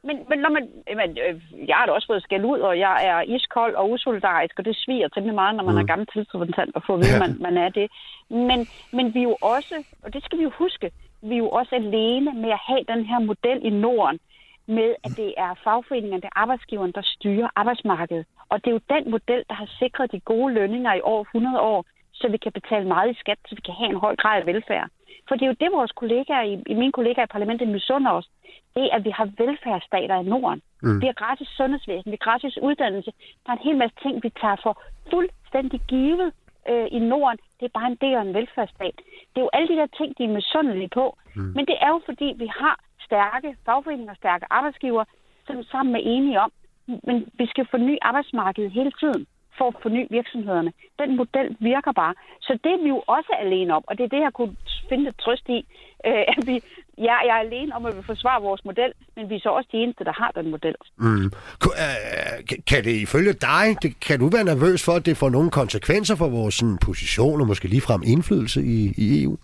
Men, 0.07 0.17
men, 0.29 0.39
når 0.39 0.49
man, 0.49 0.63
men 0.99 1.09
øh, 1.25 1.33
jeg 1.69 1.75
har 1.75 1.85
da 1.85 1.91
også 1.91 2.07
fået 2.07 2.23
skæld 2.23 2.45
ud, 2.45 2.59
og 2.59 2.79
jeg 2.79 2.95
er 3.11 3.21
iskold 3.35 3.75
og 3.75 3.91
usolidarisk, 3.91 4.59
og 4.59 4.65
det 4.65 4.75
sviger 4.75 5.07
temmelig 5.07 5.35
meget, 5.35 5.55
når 5.55 5.63
man 5.63 5.75
mm. 5.75 5.81
er 5.81 5.85
gammel 5.85 6.07
tilsrepræsentant 6.13 6.75
og 6.75 6.81
får 6.87 6.93
at 6.93 6.99
vide, 6.99 7.13
ja. 7.13 7.19
man, 7.19 7.37
man 7.39 7.57
er 7.57 7.69
det. 7.69 7.87
Men, 8.29 8.59
men 8.97 9.13
vi 9.13 9.19
er 9.19 9.29
jo 9.31 9.37
også, 9.41 9.75
og 10.03 10.13
det 10.13 10.23
skal 10.25 10.37
vi 10.39 10.43
jo 10.43 10.51
huske, 10.57 10.91
vi 11.21 11.33
er 11.33 11.43
jo 11.45 11.49
også 11.49 11.75
alene 11.75 12.31
med 12.33 12.51
at 12.57 12.61
have 12.67 12.83
den 12.93 13.05
her 13.05 13.19
model 13.19 13.59
i 13.63 13.69
Norden, 13.69 14.19
med 14.67 14.95
at 15.03 15.11
det 15.17 15.33
er 15.37 15.53
fagforeningerne, 15.63 16.21
det 16.21 16.31
er 16.33 16.39
arbejdsgiveren, 16.39 16.91
der 16.91 17.01
styrer 17.03 17.49
arbejdsmarkedet. 17.55 18.25
Og 18.49 18.55
det 18.63 18.67
er 18.67 18.77
jo 18.77 18.81
den 18.95 19.11
model, 19.11 19.43
der 19.49 19.55
har 19.55 19.69
sikret 19.79 20.11
de 20.11 20.19
gode 20.19 20.53
lønninger 20.53 20.93
i 20.93 21.01
over 21.03 21.21
100 21.21 21.59
år, 21.59 21.85
så 22.13 22.27
vi 22.27 22.37
kan 22.37 22.51
betale 22.51 22.87
meget 22.87 23.11
i 23.11 23.19
skat, 23.19 23.39
så 23.47 23.55
vi 23.55 23.61
kan 23.61 23.73
have 23.73 23.89
en 23.89 24.03
høj 24.05 24.15
grad 24.15 24.41
af 24.41 24.45
velfærd. 24.45 24.89
For 25.27 25.35
det 25.35 25.43
er 25.43 25.47
jo 25.47 25.61
det, 25.63 25.71
vores 25.71 25.91
kollegaer, 25.91 26.41
i, 26.41 26.53
i 26.67 26.73
mine 26.73 26.91
kollegaer 26.91 27.25
i 27.25 27.35
parlamentet 27.35 27.67
misunder 27.67 28.11
os. 28.11 28.27
Det 28.75 28.83
er, 28.83 28.95
at 28.95 29.05
vi 29.05 29.09
har 29.09 29.27
velfærdsstater 29.37 30.15
i 30.19 30.23
Norden. 30.23 30.61
Mm. 30.81 31.01
Vi 31.01 31.05
har 31.05 31.13
gratis 31.13 31.47
sundhedsvæsen, 31.47 32.11
vi 32.11 32.17
har 32.19 32.25
gratis 32.29 32.57
uddannelse. 32.61 33.11
Der 33.43 33.51
er 33.51 33.57
en 33.57 33.67
hel 33.67 33.77
masse 33.77 33.95
ting, 34.03 34.23
vi 34.23 34.29
tager 34.41 34.55
for 34.63 34.81
fuldstændig 35.11 35.81
givet 35.87 36.33
øh, 36.69 36.87
i 36.91 36.99
Norden. 36.99 37.39
Det 37.59 37.65
er 37.65 37.79
bare 37.79 37.91
en 37.91 38.01
del 38.01 38.15
af 38.15 38.21
en 38.21 38.33
velfærdsstat. 38.33 38.97
Det 39.31 39.37
er 39.39 39.47
jo 39.47 39.49
alle 39.53 39.67
de 39.67 39.79
der 39.81 39.87
ting, 39.99 40.17
de 40.17 40.23
er 40.23 40.35
misundelige 40.39 40.89
på. 40.99 41.17
Mm. 41.35 41.51
Men 41.55 41.65
det 41.69 41.77
er 41.81 41.89
jo 41.95 42.01
fordi, 42.05 42.27
vi 42.37 42.47
har 42.59 42.79
stærke 43.05 43.49
fagforeninger, 43.65 44.15
stærke 44.15 44.45
arbejdsgiver, 44.49 45.03
som 45.47 45.63
sammen 45.63 45.95
er 45.95 46.03
enige 46.15 46.39
om, 46.45 46.51
men 46.87 47.17
vi 47.39 47.45
skal 47.47 47.67
forny 47.71 47.97
arbejdsmarkedet 48.01 48.71
hele 48.71 48.91
tiden 49.01 49.27
for 49.57 49.67
at 49.67 49.75
forny 49.81 50.07
virksomhederne. 50.09 50.71
Den 50.99 51.17
model 51.17 51.49
virker 51.59 51.91
bare. 51.91 52.13
Så 52.41 52.59
det 52.63 52.71
er 52.71 52.83
vi 52.83 52.89
jo 52.89 53.03
også 53.07 53.31
alene 53.43 53.75
om, 53.77 53.83
og 53.87 53.97
det 53.97 54.03
er 54.03 54.13
det, 54.15 54.21
jeg 54.27 54.33
kunne 54.33 54.55
finde 54.89 55.09
et 55.09 55.17
trøst 55.23 55.49
i. 55.49 55.59
Øh, 56.07 56.25
at 56.37 56.47
vi, 56.47 56.61
ja, 56.97 57.15
jeg 57.27 57.35
er 57.37 57.45
alene 57.47 57.75
om 57.75 57.85
at 57.85 57.97
vi 57.97 58.01
forsvare 58.03 58.41
vores 58.41 58.65
model, 58.65 58.91
men 59.15 59.29
vi 59.29 59.35
er 59.35 59.39
så 59.39 59.49
også 59.49 59.69
de 59.71 59.77
eneste, 59.77 60.03
der 60.03 60.13
har 60.21 60.31
den 60.35 60.51
model. 60.51 60.75
Mm. 60.97 61.25
Øh, 61.25 62.57
kan 62.67 62.83
det 62.83 62.91
ifølge 62.91 63.33
dig, 63.33 63.65
det, 63.81 63.99
kan 63.99 64.19
du 64.19 64.29
være 64.29 64.43
nervøs 64.43 64.85
for, 64.85 64.91
at 64.91 65.05
det 65.05 65.17
får 65.17 65.29
nogle 65.29 65.51
konsekvenser 65.51 66.15
for 66.15 66.29
vores 66.29 66.55
sådan, 66.55 66.77
position 66.77 67.41
og 67.41 67.47
måske 67.47 67.67
ligefrem 67.67 68.01
indflydelse 68.05 68.61
i, 68.61 68.93
i 68.97 69.23
EU? 69.23 69.37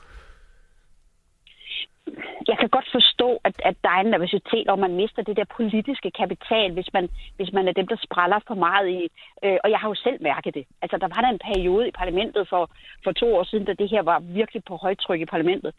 Jeg 2.62 2.70
kan 2.70 2.80
godt 2.80 2.92
forstå, 3.00 3.30
at, 3.44 3.56
at 3.70 3.76
der 3.84 3.90
er 3.90 4.02
en 4.02 4.12
nervøsitet, 4.16 4.68
og 4.68 4.80
man 4.80 4.94
mister 5.02 5.22
det 5.22 5.38
der 5.38 5.54
politiske 5.58 6.12
kapital, 6.12 6.72
hvis 6.74 6.90
man, 6.94 7.10
hvis 7.38 7.52
man 7.54 7.68
er 7.68 7.72
dem, 7.72 7.88
der 7.88 7.98
spræller 8.08 8.40
for 8.48 8.56
meget 8.56 8.88
i. 8.90 9.02
Øh, 9.46 9.58
og 9.64 9.70
jeg 9.72 9.80
har 9.80 9.88
jo 9.90 9.96
selv 9.96 10.18
mærket 10.24 10.54
det. 10.54 10.66
Altså, 10.82 10.98
der 10.98 11.10
var 11.16 11.22
der 11.22 11.30
en 11.30 11.46
periode 11.50 11.88
i 11.88 11.98
parlamentet 12.02 12.44
for, 12.50 12.64
for 13.04 13.12
to 13.12 13.36
år 13.38 13.44
siden, 13.44 13.66
da 13.66 13.74
det 13.74 13.90
her 13.90 14.02
var 14.02 14.20
virkelig 14.20 14.64
på 14.64 14.76
højtryk 14.76 15.22
i 15.22 15.26
parlamentet, 15.26 15.72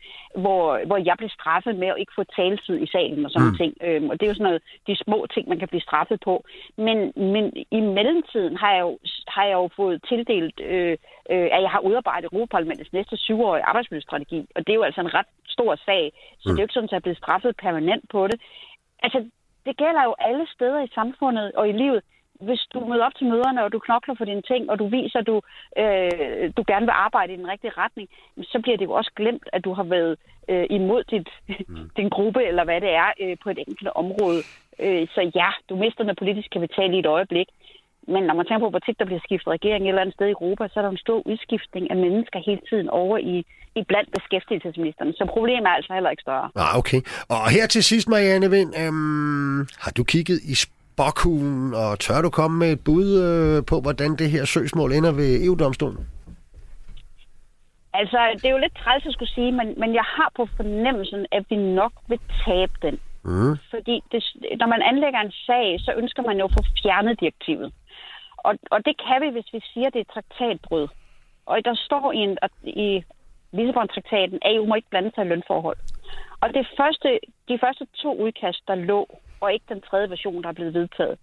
hvor, 0.42 0.86
hvor 0.86 0.96
jeg 1.08 1.14
blev 1.18 1.28
straffet 1.28 1.76
med 1.76 1.88
at 1.88 1.98
ikke 1.98 2.12
få 2.18 2.24
taletid 2.24 2.76
i 2.82 2.86
salen 2.86 3.24
og 3.24 3.30
sådan 3.30 3.48
mm. 3.48 3.56
ting. 3.56 3.72
Øh, 3.82 4.02
og 4.10 4.14
det 4.20 4.22
er 4.26 4.30
jo 4.30 4.34
sådan 4.34 4.50
noget, 4.50 4.62
de 4.86 4.96
små 4.96 5.26
ting, 5.34 5.48
man 5.48 5.58
kan 5.58 5.68
blive 5.68 5.86
straffet 5.88 6.18
på. 6.24 6.44
Men, 6.76 6.98
men 7.16 7.44
i 7.70 7.80
mellemtiden 7.80 8.56
har 8.56 8.72
jeg 8.72 8.80
jo, 8.80 8.98
har 9.28 9.44
jeg 9.44 9.56
jo 9.62 9.68
fået 9.76 10.02
tildelt, 10.08 10.60
øh, 10.60 10.96
øh, 11.32 11.48
at 11.56 11.62
jeg 11.62 11.70
har 11.70 11.80
udarbejdet 11.88 12.28
Europaparlamentets 12.32 12.92
næste 12.92 13.16
syvårige 13.16 13.64
arbejdsmiljøstrategi. 13.64 14.46
Og 14.54 14.60
det 14.66 14.72
er 14.72 14.80
jo 14.80 14.82
altså 14.82 15.00
en 15.00 15.14
ret 15.14 15.26
stor 15.56 15.72
sag. 15.86 16.12
Så 16.40 16.46
mm. 16.48 16.50
det 16.50 16.58
er 16.58 16.62
jo 16.62 16.66
ikke 16.66 16.76
sådan, 16.78 16.88
at 16.88 16.92
jeg 16.92 17.00
er 17.00 17.06
blevet 17.06 17.22
straffet 17.22 17.56
permanent 17.64 18.04
på 18.14 18.20
det. 18.30 18.40
Altså, 19.04 19.18
det 19.66 19.76
gælder 19.76 20.02
jo 20.04 20.14
alle 20.18 20.46
steder 20.54 20.80
i 20.82 20.94
samfundet 20.94 21.52
og 21.52 21.68
i 21.68 21.72
livet. 21.72 22.02
Hvis 22.40 22.62
du 22.74 22.80
møder 22.80 23.04
op 23.04 23.14
til 23.14 23.26
møderne, 23.26 23.64
og 23.64 23.72
du 23.72 23.78
knokler 23.78 24.14
for 24.18 24.24
dine 24.24 24.42
ting, 24.42 24.70
og 24.70 24.78
du 24.78 24.86
viser, 24.86 25.18
at 25.18 25.26
du, 25.26 25.36
øh, 25.82 26.52
du 26.56 26.62
gerne 26.66 26.86
vil 26.86 27.00
arbejde 27.06 27.32
i 27.32 27.36
den 27.36 27.48
rigtige 27.48 27.76
retning, 27.82 28.08
så 28.42 28.60
bliver 28.62 28.76
det 28.76 28.84
jo 28.84 28.92
også 28.92 29.10
glemt, 29.16 29.48
at 29.52 29.64
du 29.64 29.72
har 29.72 29.82
været 29.82 30.16
øh, 30.48 30.66
imod 30.70 31.04
dit, 31.04 31.28
mm. 31.68 31.90
din 31.98 32.08
gruppe, 32.08 32.44
eller 32.44 32.64
hvad 32.64 32.80
det 32.80 32.90
er, 32.90 33.10
øh, 33.20 33.36
på 33.42 33.50
et 33.50 33.58
enkelt 33.58 33.88
område. 33.94 34.40
Øh, 34.78 35.08
så 35.14 35.30
ja, 35.34 35.48
du 35.68 35.76
mister 35.76 36.04
den 36.04 36.16
politiske 36.16 36.52
kapital 36.52 36.94
i 36.94 36.98
et 36.98 37.06
øjeblik. 37.06 37.48
Men 38.08 38.22
når 38.22 38.34
man 38.34 38.46
tænker 38.46 38.66
på, 38.66 38.70
hvor 38.70 38.78
tit 38.78 38.98
der 38.98 39.04
bliver 39.04 39.20
skiftet 39.24 39.48
regering 39.48 39.84
et 39.84 39.88
eller 39.88 40.00
andet 40.00 40.14
sted 40.14 40.26
i 40.26 40.36
Europa, 40.38 40.68
så 40.68 40.80
er 40.80 40.82
der 40.82 40.90
en 40.90 41.04
stor 41.06 41.26
udskiftning 41.26 41.90
af 41.90 41.96
mennesker 41.96 42.38
hele 42.46 42.60
tiden 42.68 42.88
over 42.88 43.18
i, 43.18 43.36
i 43.74 43.82
blandt 43.88 44.10
beskæftigelsesministerne. 44.16 45.12
Så 45.12 45.24
problemet 45.34 45.66
er 45.66 45.74
altså 45.78 45.92
heller 45.92 46.10
ikke 46.10 46.20
større. 46.20 46.50
Ah, 46.56 46.78
okay. 46.78 47.00
Og 47.28 47.50
her 47.50 47.66
til 47.66 47.84
sidst, 47.84 48.08
Marianne 48.08 48.50
Vind, 48.50 48.72
øhm, 48.82 49.58
har 49.84 49.92
du 49.96 50.04
kigget 50.04 50.38
i 50.52 50.54
spokhulen, 50.54 51.74
og 51.74 51.98
tør 51.98 52.22
du 52.22 52.30
komme 52.30 52.58
med 52.58 52.72
et 52.72 52.84
bud 52.84 53.08
øh, 53.26 53.66
på, 53.70 53.80
hvordan 53.80 54.10
det 54.16 54.30
her 54.30 54.44
søgsmål 54.44 54.92
ender 54.92 55.12
ved 55.12 55.44
EU-domstolen? 55.44 56.06
Altså, 57.94 58.18
det 58.34 58.44
er 58.44 58.50
jo 58.56 58.64
lidt 58.64 58.76
træls 58.82 59.06
at 59.06 59.12
skulle 59.12 59.34
sige, 59.38 59.52
men, 59.52 59.74
men 59.82 59.94
jeg 59.94 60.06
har 60.16 60.30
på 60.36 60.48
fornemmelsen, 60.56 61.26
at 61.32 61.44
vi 61.50 61.56
nok 61.56 61.92
vil 62.08 62.20
tabe 62.44 62.72
den. 62.82 62.98
Mm. 63.24 63.56
Fordi 63.70 63.96
det, 64.12 64.20
når 64.60 64.66
man 64.66 64.82
anlægger 64.82 65.20
en 65.20 65.32
sag, 65.46 65.76
så 65.80 65.90
ønsker 65.96 66.22
man 66.22 66.38
jo 66.38 66.44
at 66.44 66.52
få 66.56 66.62
fjernet 66.82 67.20
direktivet. 67.20 67.72
Og, 68.46 68.58
og 68.70 68.84
det 68.86 68.94
kan 69.06 69.22
vi, 69.22 69.28
hvis 69.30 69.52
vi 69.52 69.60
siger, 69.72 69.86
at 69.86 69.94
det 69.94 70.00
er 70.00 70.12
traktatbrud. 70.12 70.88
Og 71.46 71.64
der 71.64 71.74
står 71.74 72.12
i, 72.12 72.16
en, 72.16 72.38
i 72.62 73.04
Lissabon-traktaten, 73.52 74.38
at 74.42 74.54
EU 74.54 74.66
må 74.66 74.74
ikke 74.74 74.90
blande 74.90 75.10
sig 75.14 75.24
i 75.24 75.28
lønforhold. 75.28 75.76
Og 76.40 76.54
det 76.54 76.66
første, 76.78 77.20
de 77.48 77.58
første 77.58 77.86
to 78.02 78.16
udkast, 78.24 78.62
der 78.68 78.74
lå, 78.74 79.18
og 79.40 79.52
ikke 79.52 79.64
den 79.68 79.80
tredje 79.80 80.10
version, 80.10 80.42
der 80.42 80.48
er 80.48 80.52
blevet 80.52 80.74
vedtaget, 80.74 81.18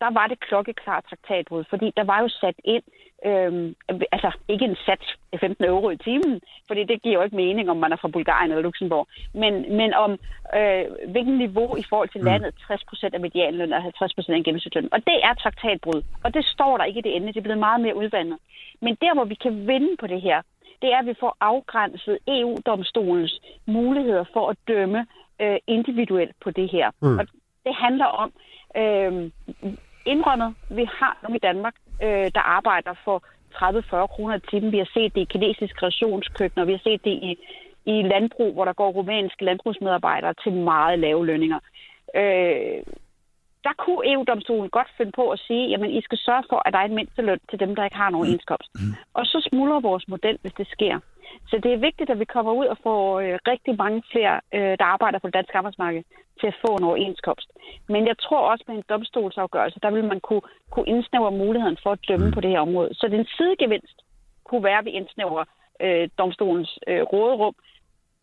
der 0.00 0.10
var 0.18 0.26
det 0.26 0.40
klokkeklart 0.40 1.04
traktatbrud, 1.08 1.64
fordi 1.70 1.92
der 1.96 2.04
var 2.04 2.20
jo 2.20 2.28
sat 2.28 2.54
ind, 2.64 2.82
øhm, 3.24 3.74
altså 4.12 4.30
ikke 4.48 4.64
en 4.64 4.76
sats 4.86 5.06
af 5.32 5.40
15 5.40 5.64
euro 5.64 5.90
i 5.90 5.96
timen, 5.96 6.40
fordi 6.66 6.84
det 6.84 7.02
giver 7.02 7.14
jo 7.14 7.22
ikke 7.22 7.36
mening, 7.36 7.70
om 7.70 7.76
man 7.76 7.92
er 7.92 7.96
fra 7.96 8.08
Bulgarien 8.08 8.50
eller 8.50 8.62
Luxembourg, 8.62 9.06
men, 9.34 9.76
men 9.76 9.94
om 9.94 10.10
øh, 10.58 10.84
hvilken 11.12 11.38
niveau 11.38 11.76
i 11.76 11.84
forhold 11.90 12.08
til 12.08 12.20
mm. 12.20 12.26
landet, 12.26 12.54
60% 12.70 13.10
af 13.12 13.20
medianløn 13.20 13.72
og 13.72 13.78
50% 13.78 14.32
af 14.32 14.44
gennemsnitsløn. 14.44 14.88
Og 14.92 14.98
det 14.98 15.18
er 15.22 15.34
traktatbrud, 15.34 16.02
og 16.24 16.34
det 16.34 16.44
står 16.44 16.76
der 16.76 16.84
ikke 16.84 16.98
i 16.98 17.02
det 17.02 17.16
ende, 17.16 17.26
det 17.28 17.36
er 17.36 17.48
blevet 17.48 17.66
meget 17.68 17.80
mere 17.80 17.96
udvandet. 17.96 18.38
Men 18.80 18.94
der, 19.00 19.14
hvor 19.14 19.24
vi 19.24 19.34
kan 19.34 19.66
vinde 19.66 19.96
på 20.00 20.06
det 20.06 20.20
her, 20.20 20.42
det 20.82 20.92
er, 20.92 20.98
at 20.98 21.06
vi 21.06 21.14
får 21.20 21.36
afgrænset 21.40 22.18
EU-domstolens 22.28 23.40
muligheder 23.66 24.24
for 24.32 24.50
at 24.50 24.56
dømme 24.68 25.06
øh, 25.40 25.58
individuelt 25.66 26.36
på 26.44 26.50
det 26.50 26.70
her. 26.70 26.90
Mm. 27.02 27.18
Og 27.18 27.26
det 27.64 27.74
handler 27.74 28.04
om, 28.04 28.32
øh, 28.76 29.30
indrømmet, 30.06 30.54
vi 30.70 30.84
har 30.98 31.18
nogle 31.22 31.36
i 31.36 31.46
Danmark, 31.48 31.74
øh, 32.02 32.30
der 32.34 32.40
arbejder 32.40 32.94
for 33.04 33.22
30-40 33.54 34.06
kroner 34.06 34.34
i 34.36 34.46
timen. 34.50 34.72
Vi 34.72 34.78
har 34.78 34.90
set 34.94 35.14
det 35.14 35.20
i 35.20 35.32
kinesiske 35.32 35.86
rationskøkkener, 35.86 36.64
vi 36.64 36.72
har 36.72 36.84
set 36.88 37.04
det 37.04 37.10
i, 37.10 37.38
i 37.86 38.02
landbrug, 38.02 38.52
hvor 38.54 38.64
der 38.64 38.72
går 38.72 38.90
rumænske 38.90 39.44
landbrugsmedarbejdere 39.44 40.34
til 40.42 40.52
meget 40.52 40.98
lave 40.98 41.26
lønninger. 41.26 41.60
Øh, 42.16 42.82
der 43.66 43.74
kunne 43.84 44.12
EU-domstolen 44.12 44.70
godt 44.70 44.90
finde 44.96 45.12
på 45.12 45.24
at 45.30 45.38
sige, 45.46 45.68
jamen 45.68 45.90
I 45.90 46.00
skal 46.02 46.18
sørge 46.18 46.44
for, 46.50 46.62
at 46.66 46.72
der 46.72 46.78
er 46.78 46.88
en 46.88 46.94
mindsteløn 46.94 47.40
til 47.50 47.60
dem, 47.60 47.74
der 47.76 47.84
ikke 47.84 47.96
har 47.96 48.10
nogen 48.10 48.28
indkomst. 48.28 48.70
Mm. 48.74 48.94
Og 49.14 49.26
så 49.26 49.48
smuldrer 49.48 49.80
vores 49.80 50.08
model, 50.08 50.38
hvis 50.42 50.52
det 50.52 50.68
sker. 50.76 50.96
Så 51.50 51.54
det 51.64 51.72
er 51.72 51.86
vigtigt, 51.88 52.10
at 52.10 52.18
vi 52.18 52.24
kommer 52.24 52.52
ud 52.52 52.66
og 52.66 52.78
får 52.82 53.20
øh, 53.20 53.38
rigtig 53.52 53.76
mange 53.76 54.02
flere, 54.12 54.34
øh, 54.54 54.74
der 54.80 54.86
arbejder 54.94 55.18
på 55.18 55.26
det 55.26 55.34
danske 55.34 55.58
arbejdsmarked, 55.58 56.02
til 56.40 56.46
at 56.46 56.58
få 56.64 56.70
en 56.76 56.84
overenskomst. 56.84 57.48
Men 57.88 58.06
jeg 58.06 58.18
tror 58.18 58.50
også, 58.50 58.64
med 58.68 58.76
en 58.76 58.88
domstolsafgørelse, 58.88 59.78
der 59.82 59.90
vil 59.90 60.04
man 60.04 60.20
kunne, 60.20 60.44
kunne 60.72 60.88
indsnævre 60.94 61.38
muligheden 61.42 61.78
for 61.82 61.90
at 61.92 62.04
dømme 62.08 62.26
mm. 62.26 62.32
på 62.32 62.40
det 62.40 62.50
her 62.50 62.60
område. 62.60 62.90
Så 62.94 63.08
den 63.08 63.24
sidegevinst 63.36 63.98
kunne 64.44 64.64
være, 64.64 64.78
at 64.78 64.84
vi 64.84 64.90
indsnævrer 64.90 65.44
øh, 65.84 66.08
domstolens 66.18 66.78
øh, 66.88 67.02
råderum. 67.02 67.54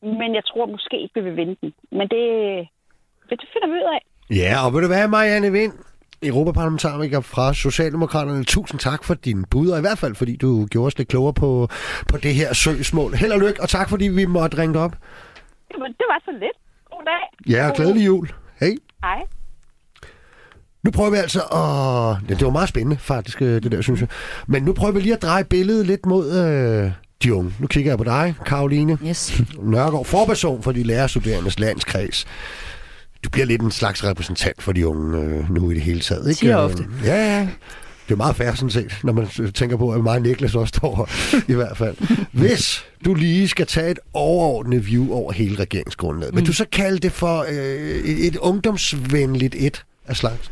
Men 0.02 0.36
jeg 0.36 0.46
tror 0.46 0.66
måske 0.66 1.02
ikke, 1.02 1.16
vi 1.16 1.22
vil 1.22 1.38
vinde 1.38 1.56
den. 1.62 1.74
Men 1.92 2.08
det, 2.14 2.26
det 3.30 3.50
finder 3.54 3.68
vi 3.68 3.74
ud 3.74 3.90
af. 3.98 4.02
Ja, 4.42 4.54
og 4.66 4.74
vil 4.74 4.84
du 4.84 4.90
være, 4.98 5.08
Marianne 5.08 5.52
Vind? 5.52 5.74
Europaparlamentariker 6.24 7.22
fra 7.22 7.54
Socialdemokraterne. 7.54 8.44
Tusind 8.44 8.80
tak 8.80 9.04
for 9.04 9.14
din 9.14 9.46
bud, 9.52 9.70
og 9.70 9.78
i 9.78 9.82
hvert 9.82 9.98
fald 9.98 10.16
fordi 10.16 10.36
du 10.36 10.66
gjorde 10.66 10.88
os 10.88 10.98
lidt 10.98 11.10
klogere 11.10 11.34
på, 11.34 11.68
på 12.08 12.18
det 12.18 12.34
her 12.34 12.54
søgsmål. 12.54 13.14
Held 13.14 13.32
og 13.32 13.40
lykke, 13.40 13.62
og 13.62 13.70
tak 13.70 13.90
fordi 13.90 14.08
vi 14.08 14.26
måtte 14.26 14.58
ringe 14.58 14.80
op. 14.80 14.96
Jamen, 15.74 15.92
det 15.92 16.06
var 16.10 16.22
så 16.26 16.32
lidt. 16.32 16.58
God 16.92 17.04
dag. 17.06 17.54
Ja, 17.54 17.70
og 17.70 17.76
glædelig 17.76 18.06
jul. 18.06 18.30
Hej. 18.60 18.76
Hej. 19.04 19.22
Nu 20.84 20.92
prøver 20.92 21.10
vi 21.10 21.18
altså 21.18 21.40
at... 21.40 22.30
Ja, 22.30 22.34
det 22.36 22.46
var 22.46 22.52
meget 22.52 22.70
spændende, 22.70 22.98
faktisk, 22.98 23.42
øh, 23.42 23.64
det 23.64 23.72
der, 23.72 23.82
synes 23.82 24.00
jeg. 24.00 24.10
Men 24.48 24.64
nu 24.64 24.74
prøver 24.74 24.94
vi 24.94 25.00
lige 25.00 25.14
at 25.14 25.22
dreje 25.22 25.44
billedet 25.44 25.88
lidt 25.88 26.06
mod 26.06 26.32
øh, 26.32 26.92
de 27.24 27.34
unge. 27.34 27.54
Nu 27.60 27.68
kigger 27.68 27.92
jeg 27.92 27.98
på 27.98 28.04
dig, 28.04 28.36
Karoline. 28.46 28.98
Yes. 29.08 29.42
Nørgaard, 29.60 30.06
forperson 30.06 30.64
for 30.64 30.72
de 30.72 30.84
lærerstuderendes 30.84 31.60
landskreds 31.60 32.28
du 33.24 33.30
bliver 33.30 33.46
lidt 33.46 33.62
en 33.62 33.72
slags 33.72 34.04
repræsentant 34.04 34.64
for 34.64 34.72
de 34.72 34.88
unge 34.88 35.20
øh, 35.20 35.52
nu 35.52 35.72
i 35.72 35.74
det 35.74 35.84
hele 35.84 36.00
taget. 36.00 36.30
Ikke? 36.30 36.40
Siger 36.40 36.56
ofte. 36.56 36.86
Ja, 37.04 37.16
ja. 37.16 37.48
Det 38.08 38.14
er 38.14 38.18
meget 38.18 38.36
færre 38.36 38.56
sådan 38.56 38.70
set, 38.70 39.00
når 39.04 39.14
man 39.14 39.28
tænker 39.54 39.78
på, 39.78 39.92
at 39.92 40.04
mig 40.04 40.16
og 40.16 40.22
Niklas 40.22 40.56
også 40.56 40.74
står 40.78 40.96
her, 40.96 41.40
i 41.54 41.54
hvert 41.54 41.78
fald. 41.78 41.96
Hvis 42.32 42.86
du 43.06 43.14
lige 43.14 43.48
skal 43.48 43.66
tage 43.66 43.92
et 43.92 44.00
overordnet 44.14 44.88
view 44.88 45.14
over 45.14 45.32
hele 45.32 45.60
regeringsgrundlaget, 45.60 46.34
mm. 46.34 46.38
vil 46.38 46.48
du 46.48 46.54
så 46.54 46.66
kalde 46.72 47.00
det 47.00 47.12
for 47.12 47.46
øh, 47.50 47.56
et, 47.56 48.28
et 48.28 48.38
ungdomsvenligt 48.38 49.56
et 49.56 49.84
af 50.08 50.16
slags? 50.16 50.52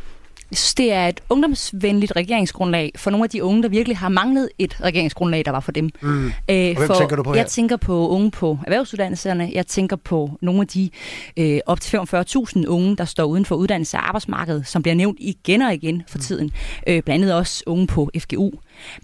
Jeg 0.52 0.58
synes, 0.58 0.74
det 0.74 0.92
er 0.92 1.08
et 1.08 1.20
ungdomsvenligt 1.30 2.12
regeringsgrundlag 2.16 2.92
for 2.96 3.10
nogle 3.10 3.24
af 3.24 3.30
de 3.30 3.44
unge, 3.44 3.62
der 3.62 3.68
virkelig 3.68 3.98
har 3.98 4.08
manglet 4.08 4.48
et 4.58 4.76
regeringsgrundlag, 4.80 5.44
der 5.44 5.50
var 5.50 5.60
for 5.60 5.72
dem. 5.72 5.90
Mm. 6.00 6.32
Hvem 6.46 6.76
for, 6.76 6.94
tænker 6.94 7.16
du 7.16 7.22
på 7.22 7.32
her? 7.32 7.40
Jeg 7.40 7.46
tænker 7.46 7.76
på 7.76 8.08
unge 8.08 8.30
på 8.30 8.58
erhvervsuddannelserne. 8.66 9.50
Jeg 9.52 9.66
tænker 9.66 9.96
på 9.96 10.30
nogle 10.40 10.60
af 10.60 10.66
de 10.66 10.90
øh, 11.36 11.60
op 11.66 11.80
til 11.80 11.96
45.000 11.96 12.66
unge, 12.66 12.96
der 12.96 13.04
står 13.04 13.24
uden 13.24 13.44
for 13.44 13.54
uddannelse 13.54 13.96
og 13.96 14.08
arbejdsmarkedet, 14.08 14.66
som 14.66 14.82
bliver 14.82 14.94
nævnt 14.94 15.18
igen 15.20 15.62
og 15.62 15.74
igen 15.74 16.02
for 16.08 16.18
mm. 16.18 16.22
tiden. 16.22 16.50
Øh, 16.86 17.02
blandt 17.02 17.24
andet 17.24 17.34
også 17.34 17.62
unge 17.66 17.86
på 17.86 18.10
FGU. 18.18 18.50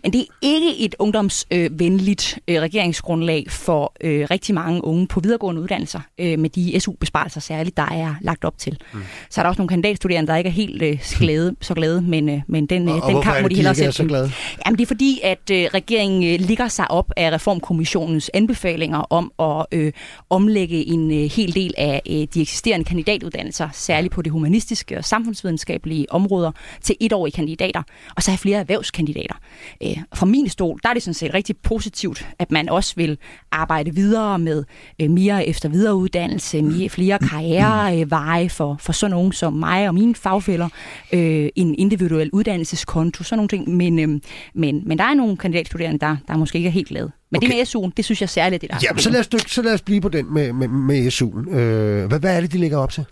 Men 0.03 0.13
det 0.13 0.21
er 0.21 0.25
ikke 0.43 0.79
et 0.79 0.95
ungdomsvenligt 0.99 2.39
øh, 2.49 2.61
regeringsgrundlag 2.61 3.47
for 3.51 3.93
øh, 4.01 4.27
rigtig 4.31 4.55
mange 4.55 4.85
unge 4.85 5.07
på 5.07 5.21
videregående 5.21 5.63
uddannelser, 5.63 6.01
øh, 6.19 6.39
med 6.39 6.51
de 6.51 6.81
SU-besparelser 6.81 7.41
særligt, 7.41 7.77
der 7.77 7.83
er 7.83 8.15
lagt 8.21 8.45
op 8.45 8.59
til. 8.59 8.79
Mm. 8.93 9.01
Så 9.31 9.41
er 9.41 9.43
der 9.43 9.49
også 9.49 9.61
nogle 9.61 9.69
kandidatstuderende, 9.69 10.33
der 10.33 10.37
ikke 10.37 10.49
er 10.49 10.53
helt 10.53 10.83
øh, 10.83 10.99
glade, 11.21 11.57
så 11.61 11.75
glade, 11.75 12.01
men, 12.03 12.29
øh, 12.29 12.41
men 12.47 12.67
den, 12.67 12.89
og, 12.89 12.97
øh, 12.97 13.15
den 13.15 13.23
kamp 13.23 13.43
må 13.43 13.49
de 13.49 13.55
hellere 13.55 13.75
sætte. 13.75 13.93
så 13.93 14.05
glade? 14.05 14.33
Jamen 14.67 14.79
det 14.79 14.83
er 14.83 14.87
fordi, 14.87 15.21
at 15.23 15.51
øh, 15.53 15.69
regeringen 15.75 16.35
øh, 16.35 16.47
ligger 16.47 16.69
sig 16.69 16.91
op 16.91 17.13
af 17.17 17.33
Reformkommissionens 17.33 18.31
anbefalinger 18.35 18.99
om 18.99 19.33
at 19.39 19.67
øh, 19.73 19.93
omlægge 20.31 20.87
en 20.87 21.11
øh, 21.11 21.31
hel 21.31 21.55
del 21.55 21.75
af 21.79 22.03
øh, 22.11 22.27
de 22.35 22.41
eksisterende 22.41 22.85
kandidatuddannelser, 22.85 23.69
særligt 23.73 24.15
på 24.15 24.23
det 24.23 24.33
humanistiske 24.33 24.99
og 24.99 25.05
samfundsvidenskabelige 25.05 26.13
områder, 26.13 26.53
til 26.83 26.97
etårige 27.01 27.33
kandidater, 27.33 27.83
og 28.17 28.23
så 28.23 28.31
have 28.31 28.39
flere 28.39 28.59
erhvervskandidater. 28.59 29.35
Øh, 29.83 29.97
fra 30.15 30.27
min 30.27 30.49
stol, 30.49 30.79
der 30.83 30.89
er 30.89 30.95
det 30.95 31.03
sådan 31.03 31.15
set 31.15 31.35
rigtig 31.35 31.57
positivt, 31.57 32.29
at 32.39 32.51
man 32.51 32.69
også 32.69 32.93
vil 32.97 33.19
arbejde 33.53 33.95
videre 33.95 34.39
med 34.39 34.65
øh, 35.01 35.11
mere 35.11 35.47
efter 35.47 35.69
videreuddannelse, 35.69 36.63
mere, 36.63 36.89
flere 36.89 37.19
karriereveje 37.19 38.49
for, 38.49 38.77
for 38.81 38.93
sådan 38.93 39.11
nogen 39.11 39.33
som 39.33 39.53
mig 39.53 39.89
og 39.89 39.95
mine 39.95 40.15
fagfælder, 40.15 40.69
øh, 41.13 41.49
en 41.57 41.75
individuel 41.79 42.31
uddannelseskonto, 42.33 43.25
sådan 43.25 43.39
nogle 43.39 43.49
ting. 43.49 43.77
Men, 43.77 43.99
øh, 43.99 44.21
men, 44.55 44.83
men 44.87 44.99
der 44.99 45.05
er 45.05 45.15
nogle 45.15 45.37
kandidatstuderende, 45.37 45.99
der, 45.99 46.17
der 46.29 46.37
måske 46.37 46.57
ikke 46.57 46.69
er 46.69 46.73
helt 46.73 46.89
glade. 46.89 47.11
Men 47.31 47.39
okay. 47.39 47.49
det 47.49 47.57
med 47.57 47.67
SU'en, 47.67 47.93
det 47.97 48.05
synes 48.05 48.21
jeg 48.21 48.29
særligt, 48.29 48.63
det 48.63 48.71
der 48.71 48.77
Jamen, 48.83 48.99
så 48.99 49.11
lad, 49.11 49.21
os, 49.21 49.53
så 49.53 49.63
lad 49.63 49.75
os 49.75 49.83
blive 49.83 50.01
på 50.01 50.09
den 50.09 50.35
med, 50.35 50.53
med, 50.53 50.69
med 50.69 51.13
SU'en. 51.13 51.57
Øh, 51.57 52.07
hvad, 52.07 52.21
hvad 52.21 52.37
er 52.37 52.41
det, 52.41 52.53
de 52.53 52.59
lægger 52.59 52.79
op 52.79 52.93
til? 52.93 53.05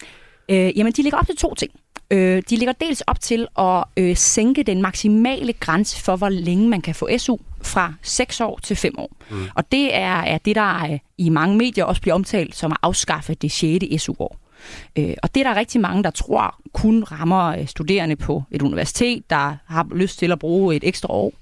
Øh, 0.51 0.78
jamen, 0.78 0.92
de 0.92 1.03
lægger 1.03 1.18
op 1.18 1.26
til 1.26 1.36
to 1.36 1.55
ting. 1.55 1.72
Øh, 2.11 2.42
de 2.50 2.57
ligger 2.57 2.72
dels 2.72 3.00
op 3.00 3.20
til 3.20 3.46
at 3.59 3.84
øh, 3.96 4.16
sænke 4.16 4.62
den 4.62 4.82
maksimale 4.82 5.52
grænse 5.52 6.02
for, 6.02 6.16
hvor 6.16 6.28
længe 6.28 6.68
man 6.68 6.80
kan 6.80 6.94
få 6.94 7.09
SU 7.18 7.36
fra 7.62 7.94
6 8.02 8.40
år 8.40 8.61
til 8.62 8.76
5 8.76 8.98
år. 8.98 9.11
Mm. 9.30 9.44
Og 9.54 9.72
det 9.72 9.94
er, 9.94 10.16
er 10.16 10.38
det, 10.38 10.57
der 10.57 10.80
er, 10.82 10.98
i 11.18 11.28
mange 11.28 11.57
medier 11.57 11.84
også 11.84 12.02
bliver 12.02 12.14
omtalt 12.14 12.57
som 12.57 12.72
at 12.72 12.78
afskaffe 12.82 13.34
det 13.34 13.52
6. 13.52 14.02
SU-år. 14.02 14.38
Øh, 14.98 15.14
og 15.22 15.34
det 15.34 15.40
er 15.40 15.52
der 15.52 15.61
rigtig 15.61 15.80
mange, 15.80 16.02
der 16.02 16.11
tror 16.11 16.61
kun 16.72 17.04
rammer 17.04 17.46
øh, 17.46 17.66
studerende 17.66 18.16
på 18.16 18.42
et 18.50 18.62
universitet, 18.62 19.30
der 19.30 19.57
har 19.66 19.86
lyst 19.94 20.18
til 20.18 20.32
at 20.32 20.38
bruge 20.38 20.76
et 20.76 20.84
ekstra 20.84 21.09
år. 21.11 21.32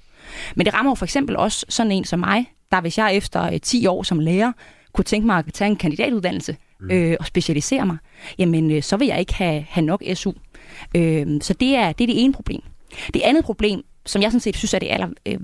Men 0.55 0.65
det 0.65 0.73
rammer 0.73 0.91
jo 0.91 0.95
for 0.95 1.05
eksempel 1.05 1.37
også 1.37 1.65
sådan 1.69 1.91
en 1.91 2.05
som 2.05 2.19
mig, 2.19 2.51
der 2.71 2.81
hvis 2.81 2.97
jeg 2.97 3.15
efter 3.15 3.57
10 3.57 3.85
øh, 3.85 3.91
år 3.91 4.03
som 4.03 4.19
lærer 4.19 4.51
kunne 4.93 5.05
tænke 5.05 5.27
mig 5.27 5.37
at 5.37 5.53
tage 5.53 5.69
en 5.69 5.75
kandidatuddannelse 5.75 6.57
mm. 6.79 6.91
øh, 6.91 7.17
og 7.19 7.25
specialisere 7.25 7.85
mig, 7.85 7.97
jamen 8.37 8.71
øh, 8.71 8.83
så 8.83 8.97
vil 8.97 9.07
jeg 9.07 9.19
ikke 9.19 9.33
have, 9.33 9.65
have 9.69 9.85
nok 9.85 10.03
SU. 10.13 10.31
Øh, 10.95 11.41
så 11.41 11.53
det 11.53 11.75
er, 11.75 11.91
det 11.91 12.03
er 12.03 12.07
det 12.07 12.23
ene 12.23 12.33
problem. 12.33 12.61
Det 13.13 13.21
andet 13.21 13.45
problem, 13.45 13.81
som 14.05 14.21
jeg 14.21 14.31
sådan 14.31 14.39
set 14.39 14.57
synes 14.57 14.73
er 14.73 14.79
det 14.79 14.87
aller 14.91 15.07
øh, 15.25 15.37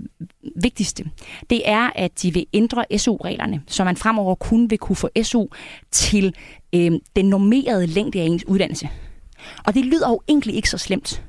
vigtigste, 0.56 1.06
det 1.50 1.62
er, 1.66 1.90
at 1.96 2.22
de 2.22 2.34
vil 2.34 2.46
ændre 2.54 2.86
SU-reglerne, 2.98 3.62
så 3.68 3.84
man 3.84 3.98
fremover 3.98 4.36
kun 4.36 4.70
vil 4.70 4.78
kunne 4.78 4.96
få 4.96 5.10
SU 5.24 5.46
til 5.92 6.36
øh, 6.74 6.92
den 7.16 7.26
normerede 7.26 7.88
længde 7.88 8.22
af 8.22 8.26
ens 8.26 8.48
uddannelse. 8.48 8.90
Og 9.66 9.74
det 9.74 9.86
lyder 9.86 10.10
jo 10.10 10.22
egentlig 10.28 10.56
ikke 10.56 10.70
så 10.70 10.78
slemt. 10.78 11.24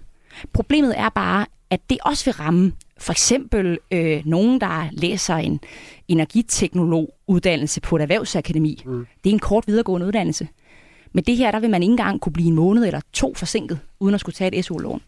Problemet 0.53 0.99
er 0.99 1.09
bare, 1.09 1.47
at 1.71 1.81
det 1.91 1.99
også 2.05 2.25
vil 2.25 2.35
ramme 2.35 2.73
for 2.99 3.13
eksempel 3.13 3.79
øh, 3.91 4.23
nogen, 4.25 4.61
der 4.61 4.89
læser 4.93 5.35
en 5.35 5.61
energiteknologuddannelse 6.09 7.81
på 7.81 7.97
et 7.97 8.03
erhvervsakademi. 8.03 8.83
Mm. 8.87 9.07
Det 9.25 9.31
er 9.31 9.35
en 9.35 9.39
kort 9.39 9.65
videregående 9.67 10.07
uddannelse. 10.07 10.49
Men 11.13 11.25
det 11.25 11.37
her, 11.37 11.51
der 11.51 11.61
vil 11.61 11.71
man 11.71 11.83
ikke 11.83 11.91
engang 11.91 12.21
kunne 12.21 12.33
blive 12.33 12.49
en 12.49 12.55
måned 12.55 12.87
eller 12.87 13.01
to 13.13 13.35
forsinket, 13.35 13.79
uden 14.01 14.15
at 14.15 14.21
skulle 14.21 14.35
tage 14.35 14.55
et 14.55 14.65
SU-lån. 14.65 15.01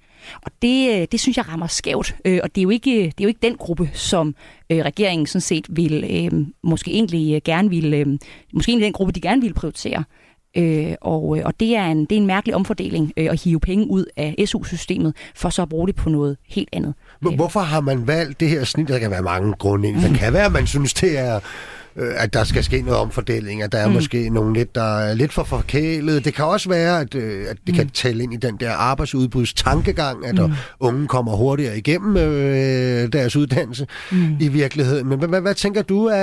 Og 0.42 0.50
det, 0.62 1.00
øh, 1.00 1.06
det 1.12 1.20
synes 1.20 1.36
jeg 1.36 1.48
rammer 1.48 1.66
skævt, 1.66 2.16
øh, 2.24 2.40
og 2.42 2.54
det 2.54 2.60
er 2.60 2.62
jo 2.62 2.70
ikke, 2.70 2.90
det 2.90 3.20
er 3.20 3.24
jo 3.24 3.28
ikke 3.28 3.40
den 3.42 3.56
gruppe, 3.56 3.90
som 3.92 4.34
øh, 4.70 4.78
regeringen 4.78 5.26
sådan 5.26 5.40
set 5.40 5.66
vil, 5.68 6.46
måske 6.62 6.90
egentlig 6.90 7.42
gerne 7.44 7.70
vil, 7.70 8.18
måske 8.52 8.70
egentlig 8.70 8.84
den 8.84 8.92
gruppe, 8.92 9.12
de 9.12 9.20
gerne 9.20 9.42
vil 9.42 9.54
prioritere. 9.54 10.04
Øh, 10.56 10.94
og, 11.00 11.22
og 11.44 11.60
det, 11.60 11.76
er 11.76 11.84
en, 11.84 12.00
det 12.00 12.12
er 12.12 12.16
en 12.16 12.26
mærkelig 12.26 12.54
omfordeling 12.54 13.12
øh, 13.16 13.30
at 13.30 13.42
hive 13.42 13.60
penge 13.60 13.90
ud 13.90 14.04
af 14.16 14.34
SU-systemet, 14.46 15.16
for 15.34 15.50
så 15.50 15.62
at 15.62 15.68
bruge 15.68 15.86
det 15.86 15.96
på 15.96 16.10
noget 16.10 16.36
helt 16.48 16.68
andet. 16.72 16.94
Hvorfor 17.20 17.60
har 17.60 17.80
man 17.80 18.06
valgt 18.06 18.40
det 18.40 18.48
her 18.48 18.64
snit? 18.64 18.88
Der 18.88 18.98
kan 18.98 19.10
være 19.10 19.22
mange 19.22 19.52
grunde. 19.52 19.88
Der 19.88 20.14
kan 20.14 20.32
være, 20.32 20.44
at 20.44 20.52
man 20.52 20.66
synes, 20.66 20.94
det 20.94 21.18
er 21.18 21.40
øh, 21.96 22.12
at 22.16 22.34
der 22.34 22.44
skal 22.44 22.64
ske 22.64 22.82
noget 22.82 23.00
omfordeling, 23.00 23.62
at 23.62 23.72
der 23.72 23.78
er 23.78 23.88
mm. 23.88 23.94
måske 23.94 24.30
nogle 24.30 24.54
lidt, 24.54 24.74
der 24.74 24.98
er 24.98 25.14
lidt 25.14 25.32
for 25.32 25.44
forkælet. 25.44 26.24
Det 26.24 26.34
kan 26.34 26.44
også 26.44 26.68
være, 26.68 27.00
at, 27.00 27.14
øh, 27.14 27.46
at 27.50 27.56
det 27.66 27.74
mm. 27.74 27.74
kan 27.74 27.88
tælle 27.88 28.22
ind 28.22 28.34
i 28.34 28.36
den 28.36 28.56
der 28.60 28.72
arbejdsudbuds 28.72 29.54
tankegang, 29.54 30.26
at 30.26 30.34
mm. 30.34 30.52
unge 30.80 31.06
kommer 31.06 31.36
hurtigere 31.36 31.78
igennem 31.78 32.16
øh, 32.16 33.12
deres 33.12 33.36
uddannelse 33.36 33.86
mm. 34.12 34.36
i 34.40 34.48
virkeligheden. 34.48 35.08
Men 35.08 35.18
hvad, 35.18 35.40
hvad 35.40 35.54
tænker 35.54 35.82
du 35.82 36.06
er, 36.06 36.14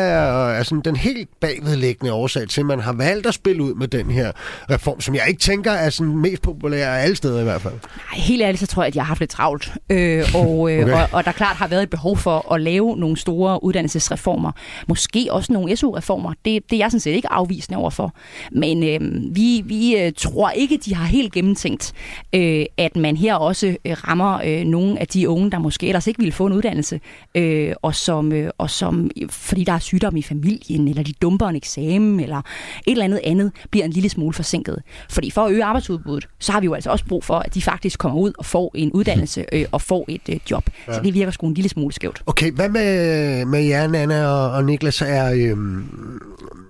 er 0.50 0.64
sådan 0.64 0.82
den 0.86 0.96
helt 0.96 1.30
bagvedliggende 1.42 2.14
årsag 2.14 2.48
til, 2.50 2.62
at 2.62 2.66
man 2.66 2.80
har 2.80 2.94
valgt 2.94 3.28
at 3.28 3.34
spille 3.34 3.64
ud 3.64 3.74
med 3.74 3.88
den 3.88 4.12
her 4.12 4.32
reform, 4.72 5.02
som 5.02 5.16
jeg 5.16 5.24
ikke 5.28 5.40
tænker 5.40 5.72
er 5.72 5.90
sådan 5.90 6.18
mest 6.18 6.42
populær 6.42 6.90
alle 6.90 7.16
steder 7.16 7.40
i 7.40 7.44
hvert 7.44 7.62
fald? 7.62 7.74
Nej, 7.74 8.20
helt 8.20 8.42
ærligt 8.42 8.60
så 8.60 8.68
tror 8.68 8.84
jeg, 8.84 8.88
at 8.88 8.96
jeg 8.96 9.04
har 9.04 9.08
haft 9.08 9.20
lidt 9.20 9.32
travlt. 9.32 9.72
Øh, 9.90 10.26
og, 10.36 10.72
øh, 10.72 10.84
okay. 10.84 10.94
og, 10.94 11.10
og 11.12 11.26
der 11.26 11.32
klart 11.32 11.56
har 11.56 11.68
været 11.68 11.84
et 11.84 11.90
behov 11.90 12.18
for 12.18 12.54
at 12.54 12.62
lave 12.62 12.98
nogle 12.98 13.18
store 13.18 13.64
uddannelsesreformer. 13.64 14.52
Måske 14.88 15.28
også 15.30 15.54
nogle 15.54 15.61
SU-reformer. 15.76 16.34
Det, 16.46 16.64
det 16.70 16.76
er 16.76 16.78
jeg 16.78 16.92
sådan 16.92 17.00
set 17.00 17.12
ikke 17.12 17.32
afvisende 17.32 17.78
overfor. 17.78 18.14
Men 18.52 18.84
øh, 18.84 19.36
vi, 19.36 19.62
vi 19.66 19.98
øh, 19.98 20.12
tror 20.18 20.50
ikke, 20.50 20.78
de 20.78 20.96
har 20.96 21.06
helt 21.06 21.34
gennemtænkt, 21.34 21.94
øh, 22.36 22.66
at 22.78 22.96
man 22.96 23.18
her 23.18 23.36
også 23.36 23.76
øh, 23.86 23.92
rammer 24.08 24.40
øh, 24.46 24.64
nogle 24.64 25.00
af 25.00 25.08
de 25.08 25.30
unge, 25.30 25.52
der 25.52 25.60
måske 25.60 25.88
ellers 25.88 26.08
ikke 26.08 26.20
ville 26.20 26.32
få 26.32 26.46
en 26.46 26.54
uddannelse, 26.54 27.00
øh, 27.36 27.74
og, 27.82 27.96
som, 27.96 28.32
øh, 28.32 28.50
og 28.58 28.70
som, 28.70 29.12
fordi 29.30 29.64
der 29.64 29.74
er 29.74 29.80
sygdom 29.80 30.18
i 30.18 30.22
familien, 30.22 30.88
eller 30.88 31.04
de 31.04 31.14
dumper 31.22 31.48
en 31.48 31.56
eksamen, 31.56 32.20
eller 32.20 32.38
et 32.38 32.92
eller 32.92 33.06
andet 33.06 33.20
andet, 33.24 33.52
bliver 33.72 33.86
en 33.86 33.92
lille 33.92 34.10
smule 34.10 34.34
forsinket. 34.34 34.82
Fordi 35.10 35.32
for 35.32 35.42
at 35.42 35.52
øge 35.52 35.64
arbejdsudbuddet, 35.64 36.28
så 36.40 36.52
har 36.52 36.60
vi 36.60 36.66
jo 36.66 36.74
altså 36.74 36.90
også 36.90 37.06
brug 37.06 37.24
for, 37.24 37.36
at 37.36 37.54
de 37.54 37.62
faktisk 37.62 38.00
kommer 38.00 38.20
ud 38.20 38.34
og 38.38 38.46
får 38.46 38.72
en 38.76 38.92
uddannelse 38.92 39.46
øh, 39.54 39.66
og 39.72 39.82
får 39.82 40.06
et 40.08 40.22
øh, 40.30 40.40
job. 40.52 40.70
Ja. 40.88 40.94
Så 40.94 41.02
det 41.04 41.14
virker 41.14 41.32
sgu 41.32 41.48
en 41.48 41.54
lille 41.54 41.70
smule 41.70 41.94
skævt. 41.94 42.24
Okay, 42.26 42.52
hvad 42.52 42.70
med, 42.70 43.46
med 43.46 43.64
jer, 43.64 43.84
Anna 43.84 44.28
og, 44.28 44.52
og 44.52 44.66
Niklas? 44.66 45.02
Er, 45.02 45.51
øhm, 45.52 46.22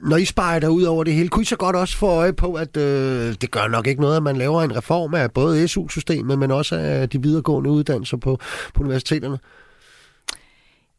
når 0.04 0.18
I 0.18 0.26
spejder 0.26 0.68
ud 0.68 0.84
over 0.84 1.04
det 1.04 1.14
hele, 1.14 1.30
kunne 1.30 1.42
I 1.42 1.46
så 1.46 1.56
godt 1.56 1.76
også 1.76 1.98
få 1.98 2.08
øje 2.08 2.34
på, 2.34 2.54
at 2.54 2.78
øh, 2.78 3.36
det 3.42 3.52
gør 3.52 3.68
nok 3.68 3.88
ikke 3.88 4.02
noget, 4.02 4.18
at 4.18 4.24
man 4.24 4.38
laver 4.38 4.62
en 4.62 4.76
reform 4.76 5.14
af 5.14 5.32
både 5.32 5.68
SU-systemet, 5.68 6.40
men 6.40 6.52
også 6.52 6.76
af 6.76 7.10
de 7.10 7.22
videregående 7.22 7.70
uddannelser 7.70 8.18
på, 8.18 8.40
på 8.74 8.84
universiteterne? 8.84 9.40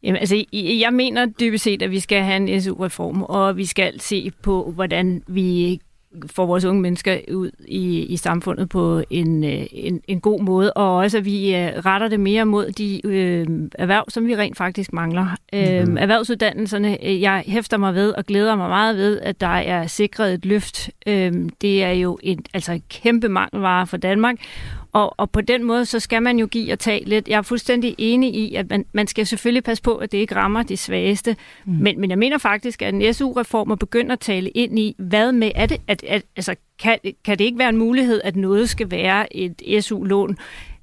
Jamen, 0.03 0.21
altså, 0.21 0.45
jeg 0.53 0.93
mener 0.93 1.27
dybest 1.27 1.65
set, 1.65 1.83
at 1.83 1.91
vi 1.91 2.01
skal 2.01 2.23
have 2.23 2.37
en 2.37 2.63
SU-reform, 2.63 3.23
og 3.23 3.57
vi 3.57 3.65
skal 3.65 4.01
se 4.01 4.33
på, 4.43 4.73
hvordan 4.75 5.23
vi 5.27 5.81
får 6.27 6.47
vores 6.47 6.65
unge 6.65 6.83
mennesker 6.83 7.19
ud 7.33 7.51
i, 7.69 8.01
i 8.01 8.17
samfundet 8.17 8.69
på 8.69 9.03
en, 9.11 9.45
øh, 9.45 9.67
en, 9.73 10.01
en 10.09 10.21
god 10.21 10.43
måde, 10.43 10.73
og 10.73 10.97
også 10.97 11.19
at 11.19 11.25
vi 11.25 11.55
øh, 11.57 11.69
retter 11.69 12.09
det 12.09 12.21
mere 12.21 12.45
mod 12.45 12.71
de 12.71 13.07
øh, 13.07 13.47
erhverv, 13.75 14.05
som 14.09 14.27
vi 14.27 14.37
rent 14.37 14.57
faktisk 14.57 14.93
mangler. 14.93 15.37
Mm-hmm. 15.53 15.97
Øh, 15.97 16.03
erhvervsuddannelserne, 16.03 16.99
jeg 17.03 17.43
hæfter 17.47 17.77
mig 17.77 17.95
ved 17.95 18.13
og 18.13 18.27
glæder 18.27 18.57
mig 18.57 18.69
meget 18.69 18.97
ved, 18.97 19.21
at 19.21 19.41
der 19.41 19.47
er 19.47 19.87
sikret 19.87 20.35
et 20.35 20.45
løft. 20.45 20.91
Øh, 21.07 21.33
det 21.61 21.85
er 21.85 21.93
jo 21.93 22.19
et, 22.23 22.49
altså 22.55 22.73
et 22.73 22.89
kæmpe 22.89 23.29
mangelvare 23.29 23.87
for 23.87 23.97
Danmark, 23.97 24.37
og, 24.93 25.15
og 25.21 25.31
på 25.31 25.41
den 25.41 25.65
måde, 25.65 25.85
så 25.85 26.01
skal 26.01 26.23
man 26.23 26.39
jo 26.39 26.47
give 26.47 26.73
og 26.73 26.79
tage 26.79 27.05
lidt. 27.05 27.29
Jeg 27.29 27.39
er 27.39 27.43
fuldstændig 27.43 27.95
enig 27.99 28.35
i, 28.35 28.55
at 28.55 28.71
man, 28.71 28.85
man 28.93 29.07
skal 29.07 29.27
selvfølgelig 29.27 29.65
passe 29.65 29.83
på, 29.83 29.97
at 29.97 30.13
det 30.13 30.19
ikke 30.19 30.35
rammer 30.35 30.63
de 30.63 30.77
svageste. 30.77 31.37
Mm. 31.65 31.73
Men, 31.73 32.01
men 32.01 32.11
jeg 32.11 32.19
mener 32.19 32.39
faktisk, 32.39 32.83
at 32.83 32.95
en 32.95 33.15
SU-reform 33.15 33.69
må 33.69 33.75
begynde 33.75 34.13
at 34.13 34.21
tale 34.21 34.51
ind 34.51 34.79
i, 34.79 34.95
hvad 34.99 35.33
med, 35.33 35.51
er 35.55 35.67
det, 35.67 35.81
at, 35.89 36.05
at, 36.09 36.23
altså, 36.37 36.55
kan, 36.79 36.99
kan 37.25 37.39
det 37.39 37.45
ikke 37.45 37.59
være 37.59 37.69
en 37.69 37.77
mulighed, 37.77 38.21
at 38.25 38.37
noget 38.37 38.69
skal 38.69 38.91
være 38.91 39.37
et 39.37 39.85
SU-lån? 39.85 40.37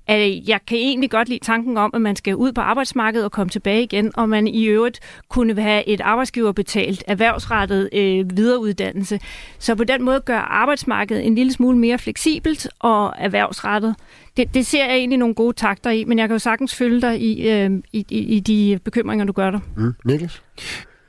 At 0.09 0.29
øh, 0.29 0.49
jeg 0.49 0.59
kan 0.67 0.77
egentlig 0.77 1.11
godt 1.11 1.29
lide 1.29 1.39
tanken 1.43 1.77
om, 1.77 1.91
at 1.93 2.01
man 2.01 2.15
skal 2.15 2.35
ud 2.35 2.51
på 2.51 2.61
arbejdsmarkedet 2.61 3.25
og 3.25 3.31
komme 3.31 3.49
tilbage 3.49 3.83
igen, 3.83 4.11
og 4.15 4.29
man 4.29 4.47
i 4.47 4.65
øvrigt 4.65 4.99
kunne 5.29 5.61
have 5.61 5.87
et 5.87 6.01
arbejdsgiverbetalt, 6.01 7.03
erhvervsrettet 7.07 7.89
øh, 7.93 8.37
videreuddannelse. 8.37 9.19
Så 9.59 9.75
på 9.75 9.83
den 9.83 10.03
måde 10.03 10.19
gør 10.19 10.37
arbejdsmarkedet 10.37 11.25
en 11.25 11.35
lille 11.35 11.53
smule 11.53 11.77
mere 11.77 11.97
fleksibelt 11.97 12.67
og 12.79 13.13
erhvervsrettet. 13.17 13.95
Det, 14.37 14.53
det 14.53 14.65
ser 14.65 14.85
jeg 14.85 14.95
egentlig 14.95 15.19
nogle 15.19 15.35
gode 15.35 15.53
takter 15.53 15.89
i, 15.89 16.03
men 16.03 16.19
jeg 16.19 16.27
kan 16.27 16.35
jo 16.35 16.39
sagtens 16.39 16.75
følge 16.75 17.01
dig 17.01 17.21
i, 17.21 17.49
øh, 17.49 17.71
i, 17.93 18.05
i, 18.09 18.17
i 18.17 18.39
de 18.39 18.79
bekymringer, 18.83 19.25
du 19.25 19.33
gør 19.33 19.51
dig. 19.51 19.59
Mm, 19.75 19.93
Niklas? 20.05 20.41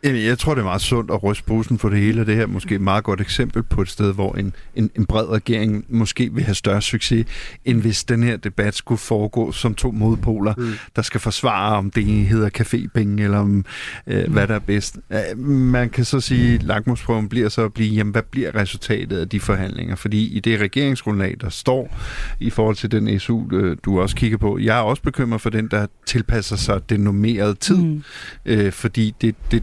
Jeg 0.03 0.39
tror, 0.39 0.55
det 0.55 0.61
er 0.61 0.65
meget 0.65 0.81
sundt 0.81 1.11
at 1.11 1.23
ryste 1.23 1.45
bussen 1.45 1.79
for 1.79 1.89
det 1.89 1.99
hele. 1.99 2.27
Det 2.27 2.35
her 2.35 2.43
er 2.43 2.47
måske 2.47 2.75
et 2.75 2.81
meget 2.81 3.05
godt 3.05 3.21
eksempel 3.21 3.63
på 3.63 3.83
et 3.83 3.89
sted, 3.89 4.15
hvor 4.15 4.33
en, 4.33 4.53
en, 4.77 4.91
en 4.97 5.07
bred 5.07 5.29
regering 5.29 5.85
måske 5.89 6.31
vil 6.33 6.45
have 6.45 6.55
større 6.55 6.83
succes, 6.83 7.27
end 7.65 7.81
hvis 7.81 8.05
den 8.05 8.23
her 8.23 8.37
debat 8.37 8.75
skulle 8.75 8.99
foregå 8.99 9.53
som 9.53 9.75
to 9.75 9.91
modpoler, 9.91 10.55
mm. 10.59 10.73
der 10.97 11.03
skal 11.03 11.21
forsvare, 11.21 11.77
om 11.77 11.91
det 11.91 12.05
hedder 12.05 12.51
cafépenge, 12.59 13.23
eller 13.23 13.39
om, 13.39 13.65
øh, 14.07 14.27
mm. 14.27 14.33
hvad 14.33 14.49
der 14.49 14.55
er 14.55 14.59
bedst. 14.59 14.99
Man 15.37 15.91
kan 15.91 16.05
så 16.05 16.21
sige, 16.21 16.55
at 16.55 16.63
lakmusprøven 16.63 17.29
bliver 17.29 17.49
så 17.49 17.65
at 17.65 17.73
blive, 17.73 17.95
jamen, 17.95 18.13
hvad 18.13 18.23
bliver 18.23 18.55
resultatet 18.55 19.19
af 19.19 19.29
de 19.29 19.41
forhandlinger? 19.41 19.97
Fordi 19.97 20.37
i 20.37 20.41
det 20.41 20.61
regeringsgrundlag, 20.61 21.37
der 21.41 21.49
står 21.49 21.97
i 22.41 22.51
forhold 22.51 22.77
til 22.77 22.91
den 22.91 23.21
SU, 23.21 23.43
øh, 23.53 23.77
du 23.85 24.01
også 24.01 24.17
kigger 24.17 24.39
på, 24.39 24.59
jeg 24.59 24.79
er 24.79 24.83
også 24.83 25.03
bekymret 25.03 25.41
for 25.41 25.51
den, 25.51 25.69
der 25.69 25.87
tilpasser 26.07 26.57
sig 26.57 26.91
den 26.91 27.01
normerede 27.01 27.55
tid, 27.55 27.77
mm. 27.77 28.03
øh, 28.47 28.73
fordi 28.73 29.15
det, 29.21 29.35
det 29.51 29.63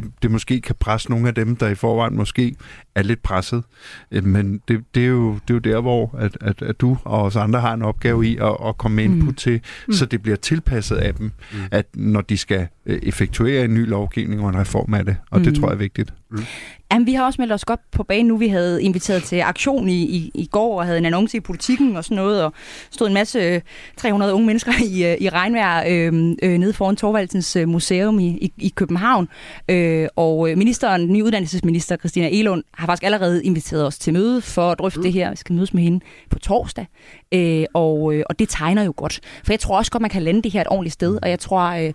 det, 0.00 0.12
det 0.22 0.30
måske 0.30 0.60
kan 0.60 0.74
presse 0.80 1.10
nogle 1.10 1.28
af 1.28 1.34
dem, 1.34 1.56
der 1.56 1.68
i 1.68 1.74
forvejen 1.74 2.16
måske 2.16 2.54
er 2.94 3.02
lidt 3.02 3.22
presset. 3.22 3.62
Øh, 4.10 4.24
men 4.24 4.60
det, 4.68 4.84
det, 4.94 5.02
er, 5.02 5.08
jo, 5.08 5.32
det 5.32 5.50
er 5.50 5.54
jo 5.54 5.58
der, 5.58 5.80
hvor 5.80 6.16
at, 6.18 6.38
at, 6.40 6.62
at 6.62 6.80
du 6.80 6.98
og 7.04 7.22
os 7.22 7.36
andre 7.36 7.60
har 7.60 7.74
en 7.74 7.82
opgave 7.82 8.26
i 8.26 8.36
at, 8.36 8.56
at 8.66 8.78
komme 8.78 8.94
med 8.94 9.04
input 9.04 9.28
mm. 9.28 9.34
til, 9.34 9.60
mm. 9.86 9.92
så 9.92 10.06
det 10.06 10.22
bliver 10.22 10.36
tilpasset 10.36 10.96
af 10.96 11.14
dem, 11.14 11.32
mm. 11.52 11.58
at 11.70 11.86
når 11.94 12.20
de 12.20 12.36
skal 12.36 12.68
øh, 12.86 12.98
effektuere 13.02 13.64
en 13.64 13.74
ny 13.74 13.88
lovgivning 13.88 14.42
og 14.42 14.48
en 14.48 14.58
reform 14.58 14.94
af 14.94 15.04
det. 15.04 15.16
Og 15.30 15.38
mm. 15.38 15.44
det 15.44 15.54
tror 15.54 15.68
jeg 15.68 15.74
er 15.74 15.78
vigtigt. 15.78 16.12
Mm. 16.30 16.44
Jamen, 16.92 17.06
vi 17.06 17.12
har 17.12 17.24
også 17.24 17.40
meldt 17.40 17.52
os 17.52 17.64
godt 17.64 17.80
på 17.90 18.02
banen 18.02 18.26
nu. 18.26 18.36
Vi 18.36 18.48
havde 18.48 18.82
inviteret 18.82 19.22
til 19.22 19.40
aktion 19.40 19.88
i, 19.88 20.02
i, 20.02 20.30
i 20.34 20.46
går 20.46 20.78
og 20.78 20.86
havde 20.86 20.98
en 20.98 21.04
annonce 21.04 21.36
i 21.36 21.40
politikken 21.40 21.96
og 21.96 22.04
sådan 22.04 22.16
noget, 22.16 22.44
og 22.44 22.52
stod 22.90 23.06
en 23.06 23.14
masse 23.14 23.62
300 23.96 24.34
unge 24.34 24.46
mennesker 24.46 24.72
i, 24.84 25.24
i 25.24 25.28
regnvejr 25.28 25.84
øh, 25.88 26.34
øh, 26.42 26.58
nede 26.58 26.72
foran 26.72 26.96
Torvaldsens 26.96 27.56
øh, 27.56 27.68
Museum 27.68 28.18
i, 28.18 28.28
i, 28.28 28.52
i 28.58 28.72
København. 28.76 29.28
Øh, 29.68 29.87
og 30.16 30.48
ministeren, 30.56 31.00
den 31.00 31.12
nye 31.12 31.24
uddannelsesminister, 31.24 31.96
Christina 31.96 32.28
Elund, 32.32 32.64
har 32.74 32.86
faktisk 32.86 33.04
allerede 33.04 33.44
inviteret 33.44 33.86
os 33.86 33.98
til 33.98 34.12
møde 34.12 34.40
for 34.40 34.70
at 34.70 34.78
drøfte 34.78 34.98
mm. 34.98 35.02
det 35.02 35.12
her. 35.12 35.30
Vi 35.30 35.36
skal 35.36 35.54
mødes 35.54 35.74
med 35.74 35.82
hende 35.82 36.00
på 36.30 36.38
torsdag. 36.38 36.86
Øh, 37.32 37.64
og, 37.74 38.14
øh, 38.14 38.24
og 38.28 38.38
det 38.38 38.48
tegner 38.48 38.82
jo 38.82 38.94
godt. 38.96 39.20
For 39.44 39.52
jeg 39.52 39.60
tror 39.60 39.76
også 39.76 39.90
godt, 39.90 40.00
man 40.00 40.10
kan 40.10 40.22
lande 40.22 40.42
det 40.42 40.52
her 40.52 40.60
et 40.60 40.66
ordentligt 40.70 40.92
sted, 40.92 41.18
og 41.22 41.30
jeg 41.30 41.38
tror, 41.38 41.60
øh, 41.60 41.92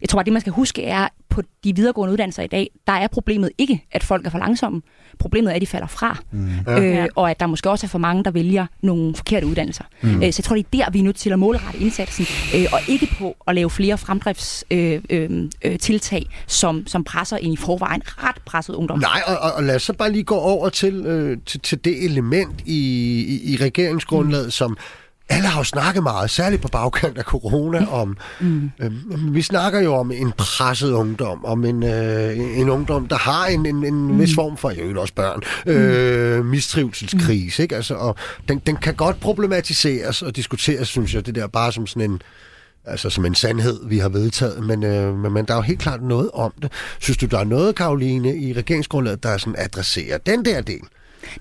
jeg 0.00 0.08
tror 0.08 0.20
at 0.20 0.26
det, 0.26 0.32
man 0.32 0.40
skal 0.40 0.52
huske, 0.52 0.84
er, 0.84 1.08
på 1.28 1.42
de 1.64 1.76
videregående 1.76 2.12
uddannelser 2.12 2.42
i 2.42 2.46
dag, 2.46 2.70
der 2.86 2.92
er 2.92 3.08
problemet 3.08 3.50
ikke, 3.58 3.84
at 3.92 4.02
folk 4.02 4.26
er 4.26 4.30
for 4.30 4.38
langsomme. 4.38 4.82
Problemet 5.18 5.50
er, 5.50 5.54
at 5.54 5.60
de 5.60 5.66
falder 5.66 5.86
fra. 5.86 6.18
Mm. 6.30 6.72
Øh, 6.72 7.08
og 7.16 7.30
at 7.30 7.40
der 7.40 7.46
måske 7.46 7.70
også 7.70 7.86
er 7.86 7.88
for 7.88 7.98
mange, 7.98 8.24
der 8.24 8.30
vælger 8.30 8.66
nogle 8.82 9.14
forkerte 9.14 9.46
uddannelser. 9.46 9.84
Mm. 10.02 10.22
Øh, 10.22 10.32
så 10.32 10.40
jeg 10.40 10.44
tror, 10.44 10.56
det 10.56 10.66
er 10.72 10.84
der, 10.84 10.90
vi 10.90 10.98
er 10.98 11.02
nødt 11.02 11.16
til 11.16 11.30
at 11.30 11.38
målrette 11.38 11.78
indsatsen, 11.78 12.26
øh, 12.56 12.66
og 12.72 12.78
ikke 12.88 13.08
på 13.18 13.36
at 13.46 13.54
lave 13.54 13.70
flere 13.70 13.98
fremdriftstiltag, 13.98 15.02
øh, 15.10 15.48
øh, 15.64 15.78
tiltag, 15.78 16.26
som, 16.46 16.86
som 16.86 17.04
presser 17.04 17.31
ind 17.36 17.52
i 17.52 17.56
forvejen 17.56 18.02
ret 18.06 18.36
presset 18.46 18.74
ungdom. 18.74 18.98
Nej, 18.98 19.22
og, 19.26 19.38
og, 19.38 19.52
og 19.52 19.62
lad 19.62 19.76
os 19.76 19.82
så 19.82 19.92
bare 19.92 20.12
lige 20.12 20.24
gå 20.24 20.36
over 20.36 20.68
til, 20.68 20.94
øh, 21.06 21.38
til, 21.46 21.60
til 21.60 21.84
det 21.84 22.04
element 22.04 22.60
i, 22.64 22.80
i, 23.28 23.52
i 23.52 23.56
regeringsgrundlaget, 23.56 24.46
mm. 24.46 24.50
som 24.50 24.76
alle 25.28 25.48
har 25.48 25.60
jo 25.60 25.64
snakket 25.64 26.02
meget, 26.02 26.30
særligt 26.30 26.62
på 26.62 26.68
bagkant 26.68 27.18
af 27.18 27.24
corona, 27.24 27.86
om, 27.90 28.16
mm. 28.40 28.70
øh, 28.80 29.34
vi 29.34 29.42
snakker 29.42 29.80
jo 29.80 29.94
om 29.94 30.10
en 30.10 30.32
presset 30.38 30.92
ungdom, 30.92 31.44
om 31.44 31.64
en, 31.64 31.82
øh, 31.82 32.58
en 32.58 32.68
ungdom, 32.68 33.08
der 33.08 33.16
har 33.16 33.46
en, 33.46 33.66
en, 33.66 33.84
en 33.84 33.94
mm. 33.94 34.20
vis 34.20 34.34
form 34.34 34.56
for, 34.56 34.70
jo 34.70 35.00
også 35.00 35.14
børn, 35.14 35.42
øh, 35.66 36.44
mistrivselskrise, 36.44 37.62
mm. 37.62 37.62
ikke? 37.62 37.76
Altså, 37.76 37.94
og 37.94 38.16
den, 38.48 38.58
den 38.66 38.76
kan 38.76 38.94
godt 38.94 39.20
problematiseres 39.20 40.22
og 40.22 40.36
diskuteres, 40.36 40.88
synes 40.88 41.14
jeg, 41.14 41.26
det 41.26 41.34
der 41.34 41.46
bare 41.46 41.72
som 41.72 41.86
sådan 41.86 42.10
en, 42.10 42.22
altså 42.84 43.10
som 43.10 43.24
en 43.24 43.34
sandhed, 43.34 43.88
vi 43.88 43.98
har 43.98 44.08
vedtaget, 44.08 44.64
men, 44.64 44.84
øh, 44.84 45.18
men, 45.18 45.32
men 45.32 45.44
der 45.44 45.54
er 45.54 45.58
jo 45.58 45.62
helt 45.62 45.80
klart 45.80 46.02
noget 46.02 46.30
om 46.34 46.52
det. 46.62 46.72
Synes 47.00 47.16
du, 47.16 47.26
der 47.26 47.38
er 47.38 47.44
noget, 47.44 47.76
Karoline, 47.76 48.36
i 48.36 48.52
regeringsgrundlaget, 48.52 49.22
der 49.22 49.36
sådan 49.36 49.54
adresserer 49.58 50.18
den 50.18 50.44
der 50.44 50.60
del? 50.60 50.82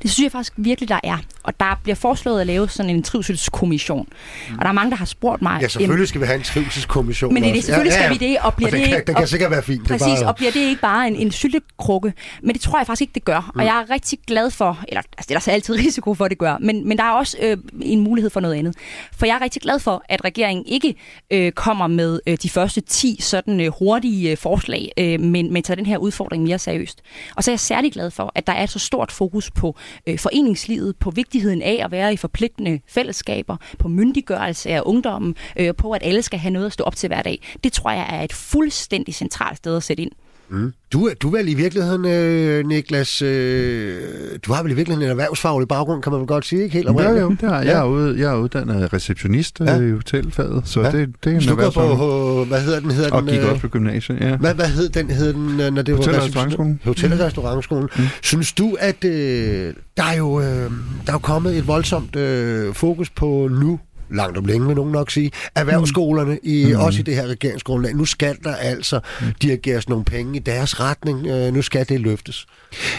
Det 0.01 0.11
synes 0.11 0.23
jeg 0.23 0.31
faktisk 0.31 0.53
virkelig, 0.57 0.89
der 0.89 0.99
er. 1.03 1.17
Og 1.43 1.59
der 1.59 1.79
bliver 1.83 1.95
foreslået 1.95 2.41
at 2.41 2.47
lave 2.47 2.69
sådan 2.69 2.89
en 2.89 3.03
trivselskommission. 3.03 4.07
Mm. 4.49 4.55
Og 4.57 4.61
der 4.61 4.69
er 4.69 4.73
mange, 4.73 4.91
der 4.91 4.97
har 4.97 5.05
spurgt 5.05 5.41
mig... 5.41 5.61
Ja, 5.61 5.67
selvfølgelig 5.67 6.07
skal 6.07 6.21
vi 6.21 6.25
have 6.25 6.37
en 6.37 6.43
trivselskommission 6.43 7.33
Men 7.33 7.43
det, 7.43 7.55
det, 7.55 7.63
selvfølgelig 7.63 7.91
ja, 7.91 7.97
ja. 7.97 8.13
skal 8.13 8.19
vi 8.19 8.31
det, 8.31 8.37
og 8.39 8.53
bliver 8.53 8.67
og 8.67 8.71
det 8.71 8.79
ikke... 8.79 8.91
Kan, 8.91 9.07
den 9.07 9.15
kan 9.15 9.27
sikkert 9.27 9.51
være 9.51 9.63
fint. 9.63 9.87
Præcis, 9.87 10.19
bare... 10.19 10.27
og 10.27 10.35
bliver 10.35 10.51
det 10.51 10.59
ikke 10.59 10.81
bare 10.81 11.07
en, 11.07 11.15
en 11.15 11.31
syltekrukke? 11.31 12.13
Men 12.43 12.53
det 12.53 12.61
tror 12.61 12.79
jeg 12.79 12.87
faktisk 12.87 13.01
ikke, 13.01 13.13
det 13.13 13.25
gør. 13.25 13.51
Mm. 13.53 13.59
Og 13.59 13.65
jeg 13.65 13.79
er 13.79 13.93
rigtig 13.93 14.19
glad 14.27 14.51
for... 14.51 14.79
Eller, 14.87 15.01
altså, 15.01 15.27
det 15.27 15.31
er 15.31 15.35
der 15.35 15.39
så 15.39 15.51
altid 15.51 15.75
risiko 15.85 16.13
for, 16.13 16.25
at 16.25 16.31
det 16.31 16.37
gør. 16.37 16.57
Men, 16.57 16.87
men 16.87 16.97
der 16.97 17.03
er 17.03 17.11
også 17.11 17.37
øh, 17.41 17.57
en 17.81 17.99
mulighed 17.99 18.29
for 18.29 18.39
noget 18.39 18.55
andet. 18.55 18.75
For 19.17 19.25
jeg 19.25 19.35
er 19.35 19.41
rigtig 19.41 19.61
glad 19.61 19.79
for, 19.79 20.03
at 20.09 20.23
regeringen 20.23 20.65
ikke 20.65 20.95
øh, 21.31 21.51
kommer 21.51 21.87
med 21.87 22.19
øh, 22.27 22.37
de 22.43 22.49
første 22.49 22.81
10 22.81 23.17
sådan 23.19 23.61
øh, 23.61 23.71
hurtige 23.79 24.31
øh, 24.31 24.37
forslag, 24.37 24.91
øh, 24.97 25.19
men, 25.19 25.53
men 25.53 25.63
tager 25.63 25.75
den 25.75 25.85
her 25.85 25.97
udfordring 25.97 26.43
mere 26.43 26.59
seriøst. 26.59 27.01
Og 27.35 27.43
så 27.43 27.51
er 27.51 27.53
jeg 27.53 27.59
særlig 27.59 27.93
glad 27.93 28.11
for, 28.11 28.31
at 28.35 28.47
der 28.47 28.53
er 28.53 28.65
så 28.65 28.79
stort 28.79 29.11
fokus 29.11 29.51
på 29.51 29.75
øh, 30.07 30.19
foreningslivet, 30.19 30.95
på 30.97 31.11
vigtigheden 31.11 31.61
af 31.61 31.82
at 31.84 31.91
være 31.91 32.13
i 32.13 32.17
forpligtende 32.17 32.79
fællesskaber, 32.88 33.57
på 33.79 33.88
myndiggørelse 33.88 34.69
af 34.69 34.82
ungdommen, 34.86 35.36
øh, 35.57 35.75
på 35.75 35.91
at 35.91 36.01
alle 36.03 36.21
skal 36.21 36.39
have 36.39 36.51
noget 36.51 36.65
at 36.65 36.73
stå 36.73 36.84
op 36.84 36.95
til 36.95 37.07
hver 37.07 37.21
dag. 37.21 37.41
Det 37.63 37.73
tror 37.73 37.91
jeg 37.91 38.07
er 38.09 38.21
et 38.21 38.34
fuldstændig 38.34 39.15
centralt 39.15 39.57
sted 39.57 39.77
at 39.77 39.84
sætte 39.84 40.03
ind. 40.03 40.11
Mm. 40.52 40.74
Du, 40.93 41.10
du 41.22 41.28
er 41.28 41.38
vel 41.38 41.47
i 41.49 41.54
virkeligheden, 41.54 42.06
øh, 42.06 42.68
Niklas, 42.68 43.22
øh, 43.22 43.97
du 44.45 44.54
har 44.54 44.64
vel 44.64 44.72
i 44.72 44.76
virkeligheden 44.76 45.08
en 45.08 45.12
erhvervsfaglig 45.12 45.68
baggrund, 45.68 46.02
kan 46.04 46.12
man 46.12 46.20
vel 46.20 46.28
godt 46.28 46.45
sige, 46.45 46.64
ikke 46.64 46.74
helt 46.74 46.88
Ja, 46.99 47.10
jo, 47.12 47.30
det 47.30 47.49
har, 47.49 47.58
jeg. 47.58 47.66
Jeg, 47.66 47.80
er 47.80 47.84
ude, 47.84 48.20
jeg 48.20 48.32
er 48.32 48.38
uddannet 48.38 48.93
receptionist 48.93 49.60
ja. 49.60 49.80
i 49.80 49.91
hotelfaget, 49.91 50.62
så 50.66 50.82
ja. 50.82 50.91
det, 50.91 51.10
det 51.24 51.32
er 51.32 51.36
en 51.36 51.41
Så 51.41 51.49
du 51.49 51.56
går 51.56 51.70
på, 51.70 52.45
hvad 52.47 52.62
hedder 52.62 52.80
den? 52.80 52.91
Hedder 52.91 53.12
og 53.12 53.22
den, 53.22 53.30
gik 53.32 53.39
øh, 53.39 53.49
også 53.49 53.62
på 53.62 53.68
gymnasiet, 53.68 54.20
ja. 54.22 54.38
Hvad, 54.38 54.54
hvad 54.54 54.66
hed 54.66 54.89
den, 54.89 55.10
hed 55.12 55.34
den, 55.34 55.60
øh, 55.60 55.74
når 55.74 55.82
det 55.82 55.95
Hotel- 55.95 56.14
var 56.14 56.22
restaurantskolen. 56.22 56.80
Hotel- 56.84 57.14
og 57.14 57.20
restaurantskolen. 57.20 57.89
Mm. 57.97 58.04
Synes 58.22 58.54
du, 58.54 58.78
at 58.80 59.06
øh, 59.06 59.74
der, 59.97 60.04
er 60.04 60.18
jo, 60.18 60.39
øh, 60.41 60.45
der 60.45 60.68
er 61.08 61.14
jo 61.14 61.18
kommet 61.20 61.58
et 61.58 61.68
voldsomt 61.68 62.16
øh, 62.16 62.74
fokus 62.74 63.10
på 63.10 63.47
nu, 63.52 63.80
langt 64.12 64.38
om 64.38 64.45
længe 64.45 64.68
vil 64.68 64.76
nogen 64.76 64.91
nok 64.91 65.12
sige, 65.12 65.32
erhvervsskolerne, 65.55 66.39
i, 66.43 66.74
mm. 66.74 66.80
også 66.80 66.99
i 66.99 67.03
det 67.03 67.16
her 67.16 67.28
regeringsgrundlag. 67.28 67.95
Nu 67.95 68.05
skal 68.05 68.38
der 68.43 68.55
altså 68.55 68.99
mm. 69.22 69.28
dirigeres 69.41 69.89
nogle 69.89 70.05
penge 70.05 70.36
i 70.36 70.39
deres 70.39 70.80
retning. 70.80 71.28
Øh, 71.28 71.53
nu 71.53 71.62
skal 71.62 71.89
det 71.89 72.01
løftes. 72.01 72.45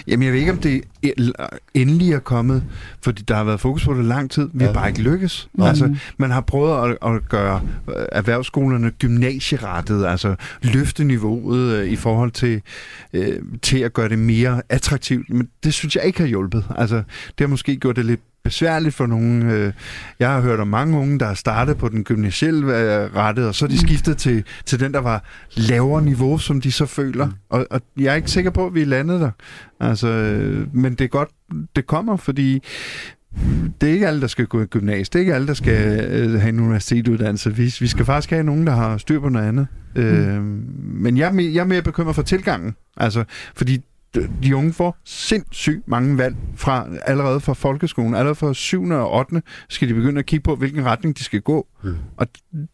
Jamen, 0.07 0.25
jeg 0.25 0.33
ved 0.33 0.41
ikke, 0.41 0.53
om 0.53 0.59
det 0.59 0.83
endelig 1.75 2.13
er 2.13 2.19
kommet, 2.19 2.65
fordi 3.03 3.23
der 3.23 3.35
har 3.35 3.45
været 3.45 3.61
fokus 3.61 3.85
på 3.85 3.95
det 3.95 4.05
lang 4.05 4.31
tid. 4.31 4.49
Vi 4.53 4.65
har 4.65 4.73
bare 4.73 4.89
ikke 4.89 5.03
lykkes. 5.03 5.49
Nej. 5.55 5.69
Altså, 5.69 5.97
man 6.17 6.31
har 6.31 6.41
prøvet 6.41 6.91
at, 6.91 7.15
at 7.15 7.29
gøre 7.29 7.63
øh, 7.89 8.05
erhvervsskolerne 8.13 8.91
gymnasierettet, 8.91 10.07
altså 10.07 10.35
løfte 10.63 11.05
niveauet 11.05 11.73
øh, 11.73 11.89
i 11.89 11.97
forhold 11.97 12.31
til, 12.31 12.63
øh, 13.13 13.39
til 13.63 13.79
at 13.79 13.93
gøre 13.93 14.09
det 14.09 14.19
mere 14.19 14.63
attraktivt. 14.69 15.31
Men 15.31 15.49
det 15.65 15.75
synes 15.75 15.97
jeg 15.97 16.05
ikke 16.05 16.21
har 16.21 16.27
hjulpet. 16.27 16.65
Altså, 16.77 16.97
det 16.97 17.41
har 17.41 17.47
måske 17.47 17.77
gjort 17.77 17.97
det 17.97 18.05
lidt 18.05 18.21
besværligt 18.45 18.95
for 18.95 19.07
nogen. 19.07 19.51
Øh, 19.51 19.73
jeg 20.19 20.31
har 20.31 20.41
hørt 20.41 20.61
om 20.61 20.69
mange 20.69 20.99
unge, 20.99 21.19
der 21.19 21.27
har 21.27 21.35
startet 21.35 21.79
på 21.79 21.89
den 21.89 22.05
gymnasielle 22.05 22.67
øh, 22.67 23.17
rettet, 23.17 23.47
og 23.47 23.55
så 23.55 23.65
er 23.65 23.69
de 23.69 23.79
skiftet 23.79 24.17
til, 24.17 24.45
til 24.65 24.81
den, 24.81 24.95
der 24.95 25.01
var 25.01 25.25
lavere 25.57 26.03
niveau, 26.03 26.39
som 26.39 26.61
de 26.61 26.73
så 26.73 26.87
føler. 26.87 27.27
Mm. 27.27 27.33
Og, 27.51 27.67
og 27.71 27.81
jeg 27.99 28.13
er 28.13 28.15
ikke 28.15 28.31
sikker 28.31 28.51
på, 28.51 28.67
at 28.67 28.75
vi 28.75 28.83
er 28.83 28.87
landet 28.87 29.21
der. 29.21 29.31
Altså, 29.81 30.09
øh, 30.09 30.75
men 30.75 30.95
det 30.95 31.05
er 31.05 31.09
godt, 31.09 31.29
det 31.77 31.87
kommer, 31.87 32.17
fordi 32.17 32.63
det 33.81 33.89
er 33.89 33.93
ikke 33.93 34.07
alle, 34.07 34.21
der 34.21 34.27
skal 34.27 34.47
gå 34.47 34.63
i 34.63 34.67
gymnasiet. 34.67 35.13
Det 35.13 35.19
er 35.19 35.21
ikke 35.21 35.35
alle, 35.35 35.47
der 35.47 35.55
skal 35.55 36.05
øh, 36.11 36.41
have 36.41 36.49
en 36.49 36.61
universitetsuddannelse. 36.61 37.57
Vi, 37.57 37.75
vi 37.81 37.87
skal 37.87 38.05
faktisk 38.05 38.31
have 38.31 38.43
nogen, 38.43 38.67
der 38.67 38.73
har 38.73 38.99
styr 38.99 39.21
på 39.21 39.29
noget 39.29 39.49
andet. 39.49 39.67
Mm. 39.97 40.03
Øh, 40.03 40.43
men 40.83 41.17
jeg 41.17 41.35
jeg 41.37 41.61
er 41.61 41.65
mere 41.65 41.83
bekymret 41.83 42.15
for 42.15 42.23
tilgangen. 42.23 42.75
Altså, 42.97 43.25
fordi 43.55 43.81
de- 44.15 44.57
unge 44.57 44.73
får 44.73 44.97
sindssygt 45.05 45.89
mange 45.89 46.19
valg 46.19 46.37
fra 46.57 46.89
allerede 47.07 47.41
fra 47.41 47.53
folkeskolen. 47.53 48.15
Allerede 48.15 48.35
fra 48.35 48.55
7. 48.55 48.83
og 48.91 49.13
8. 49.19 49.43
skal 49.69 49.89
de 49.89 49.95
begynde 49.95 50.19
at 50.19 50.27
kigge 50.27 50.43
på, 50.43 50.57
hvilken 50.57 50.85
retning 50.85 51.19
de 51.19 51.25
skal 51.25 51.41
gå. 51.41 51.67
Mm. 51.83 51.95
Og 52.17 52.27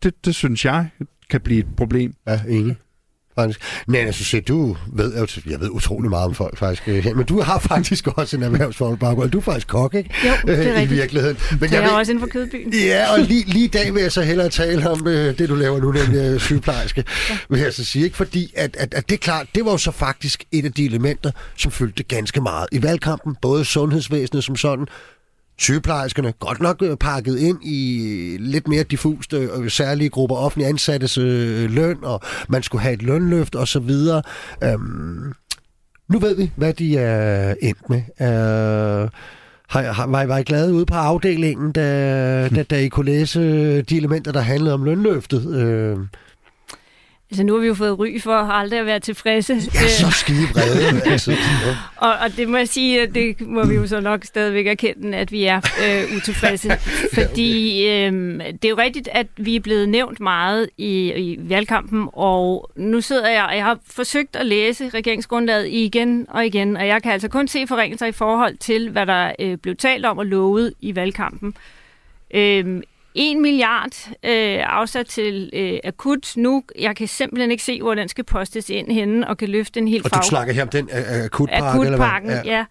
det, 0.03 0.25
det 0.25 0.35
synes 0.35 0.65
jeg 0.65 0.89
kan 1.31 1.41
blive 1.41 1.59
et 1.61 1.77
problem. 1.77 2.15
Ja, 2.27 2.41
enig. 2.49 2.77
Faktisk. 3.39 3.61
Nana, 3.89 4.13
så 4.13 4.25
se, 4.25 4.41
du 4.41 4.77
ved, 4.93 5.15
jeg 5.17 5.29
jeg 5.51 5.61
ved 5.61 5.69
utrolig 5.71 6.11
meget 6.11 6.25
om 6.27 6.35
folk 6.35 6.59
faktisk, 6.59 6.89
øh, 6.89 7.17
men 7.17 7.27
du 7.27 7.41
har 7.41 7.59
faktisk 7.59 8.07
også 8.19 8.37
en 8.37 8.43
erhvervsfaglig 8.43 8.99
baggrund. 8.99 9.31
Du 9.31 9.39
er 9.39 9.43
faktisk 9.43 9.67
kok, 9.69 9.95
ikke? 9.95 10.11
Jo, 10.25 10.31
det 10.47 10.55
er 10.55 10.59
Øh, 10.61 10.67
I 10.67 10.71
rigtigt. 10.73 10.91
virkeligheden. 10.91 11.37
Men 11.61 11.69
Så 11.69 11.75
jeg 11.75 11.85
er 11.85 11.89
ved- 11.89 11.97
også 11.99 12.13
inden 12.13 12.23
for 12.23 12.29
kødbyen. 12.33 12.73
Ja, 12.75 13.13
og 13.13 13.19
lige, 13.21 13.45
lige 13.45 13.65
i 13.65 13.69
dag 13.69 13.95
vil 13.95 14.03
jeg 14.03 14.13
så 14.13 14.23
hellere 14.23 14.49
tale 14.49 14.91
om 14.91 15.07
øh, 15.07 15.39
det, 15.39 15.49
du 15.49 15.55
laver 15.55 15.81
nu, 15.81 15.93
øh, 16.19 16.41
sygeplejerske, 16.41 17.05
ja. 17.31 17.39
vil 17.51 17.61
jeg 17.61 17.75
så 17.75 17.85
sige. 17.85 18.05
Ikke? 18.05 18.17
Fordi 18.17 18.53
at, 18.57 18.77
at, 18.79 18.95
at 18.95 19.09
det 19.09 19.15
er 19.15 19.19
klart, 19.19 19.47
det 19.55 19.65
var 19.65 19.71
jo 19.71 19.79
så 19.79 19.91
faktisk 19.91 20.45
et 20.53 20.65
af 20.65 20.73
de 20.73 20.85
elementer, 20.87 21.31
som 21.57 21.73
fyldte 21.73 22.03
ganske 22.03 22.41
meget 22.41 22.67
i 22.73 22.83
valgkampen. 22.83 23.37
Både 23.43 23.65
sundhedsvæsenet 23.65 24.45
som 24.45 24.57
sådan, 24.57 24.87
sygeplejerskerne, 25.59 26.33
godt 26.33 26.61
nok 26.61 26.83
øh, 26.83 26.97
pakket 26.97 27.39
ind 27.39 27.65
i 27.65 28.07
øh, 28.07 28.41
lidt 28.41 28.69
mere 28.69 28.83
diffust 28.83 29.33
øh, 29.33 29.71
særlige 29.71 30.11
grupper 30.11 30.37
offentlig 30.37 30.69
ansattes 30.69 31.19
øh, 31.19 31.71
løn, 31.71 31.99
og 32.03 32.21
man 32.49 32.63
skulle 32.63 32.83
have 32.83 32.95
et 32.95 33.03
lønløft 33.03 33.57
osv. 33.57 33.91
Øhm, 34.65 35.33
nu 36.09 36.19
ved 36.19 36.37
vi, 36.37 36.51
hvad 36.57 36.73
de 36.73 36.97
er 36.97 37.55
endt 37.63 37.91
med. 37.91 38.03
Øh, 38.21 39.09
har, 39.69 39.93
har, 39.93 40.07
var, 40.07 40.23
I, 40.23 40.29
var 40.29 40.39
I 40.39 40.43
glade 40.43 40.75
ude 40.75 40.87
på 40.87 40.95
afdelingen, 40.95 41.73
da, 41.73 42.49
da, 42.49 42.63
da 42.63 42.79
I 42.81 42.89
kunne 42.89 43.07
læse 43.07 43.41
de 43.83 43.97
elementer, 43.97 44.33
der 44.33 44.41
handlede 44.41 44.75
om 44.75 44.85
lønløftet? 44.85 45.55
Øh, 45.55 45.97
Altså, 47.31 47.45
nu 47.45 47.53
har 47.53 47.61
vi 47.61 47.67
jo 47.67 47.75
fået 47.75 47.99
ry 47.99 48.21
for 48.21 48.35
aldrig 48.35 48.81
at 48.81 48.87
være 48.87 49.01
tilfredse. 49.01 49.55
er 49.85 49.89
så 49.89 50.11
skide 50.11 50.49
altså. 51.07 51.31
Ja. 51.31 51.37
Og, 52.07 52.13
og 52.13 52.37
det 52.37 52.49
må 52.49 52.57
jeg 52.57 52.69
sige, 52.69 53.03
at 53.03 53.15
det 53.15 53.41
må 53.41 53.67
vi 53.67 53.75
jo 53.75 53.87
så 53.87 54.01
nok 54.01 54.25
stadigvæk 54.25 54.67
erkende, 54.67 55.19
at 55.19 55.33
vi 55.33 55.45
er 55.45 55.57
øh, 55.57 56.17
utilfredse. 56.17 56.71
Fordi 57.19 57.87
øh, 57.89 58.13
det 58.41 58.65
er 58.65 58.69
jo 58.69 58.79
rigtigt, 58.79 59.09
at 59.13 59.27
vi 59.37 59.57
er 59.57 59.61
blevet 59.61 59.89
nævnt 59.89 60.21
meget 60.21 60.69
i, 60.79 61.13
i 61.13 61.39
valgkampen, 61.41 62.09
og 62.13 62.71
nu 62.77 63.01
sidder 63.01 63.29
jeg, 63.29 63.45
og 63.45 63.57
jeg 63.57 63.65
har 63.65 63.79
forsøgt 63.87 64.37
at 64.37 64.47
læse 64.47 64.89
regeringsgrundlaget 64.89 65.69
igen 65.71 66.27
og 66.29 66.47
igen, 66.47 66.77
og 66.77 66.87
jeg 66.87 67.03
kan 67.03 67.13
altså 67.13 67.29
kun 67.29 67.49
se 67.49 67.67
forringelser 67.67 68.07
i 68.07 68.13
forhold 68.13 68.57
til, 68.57 68.91
hvad 68.91 69.07
der 69.07 69.33
øh, 69.39 69.57
blev 69.57 69.77
talt 69.77 70.07
om 70.07 70.19
og 70.19 70.27
lovet 70.27 70.75
i 70.81 70.95
valgkampen. 70.95 71.55
Øh, 72.35 72.83
1 73.19 73.37
milliard 73.37 74.09
øh, 74.25 74.59
afsat 74.67 75.07
til 75.07 75.51
øh, 75.53 75.79
akut 75.85 76.33
nu. 76.37 76.63
Jeg 76.79 76.97
kan 76.97 77.09
simpelthen 77.09 77.51
ikke 77.51 77.65
se, 77.65 77.83
hvor 77.83 77.95
den 77.95 78.09
skal 78.09 78.25
postes 78.25 78.71
ind 78.71 78.93
henne 78.93 79.29
og 79.29 79.37
kan 79.37 79.49
løfte 79.49 79.81
en 79.81 79.89
helt 79.89 80.05
Og 80.05 80.11
du 80.11 80.29
snakker 80.29 80.53
her 80.53 80.63
om 80.63 80.69
den 80.69 80.89
øh, 80.93 81.25
akutpakke, 81.25 81.67
akutpakken, 81.67 82.31
eller 82.31 82.43
hvad? 82.43 82.53
ja. 82.53 82.65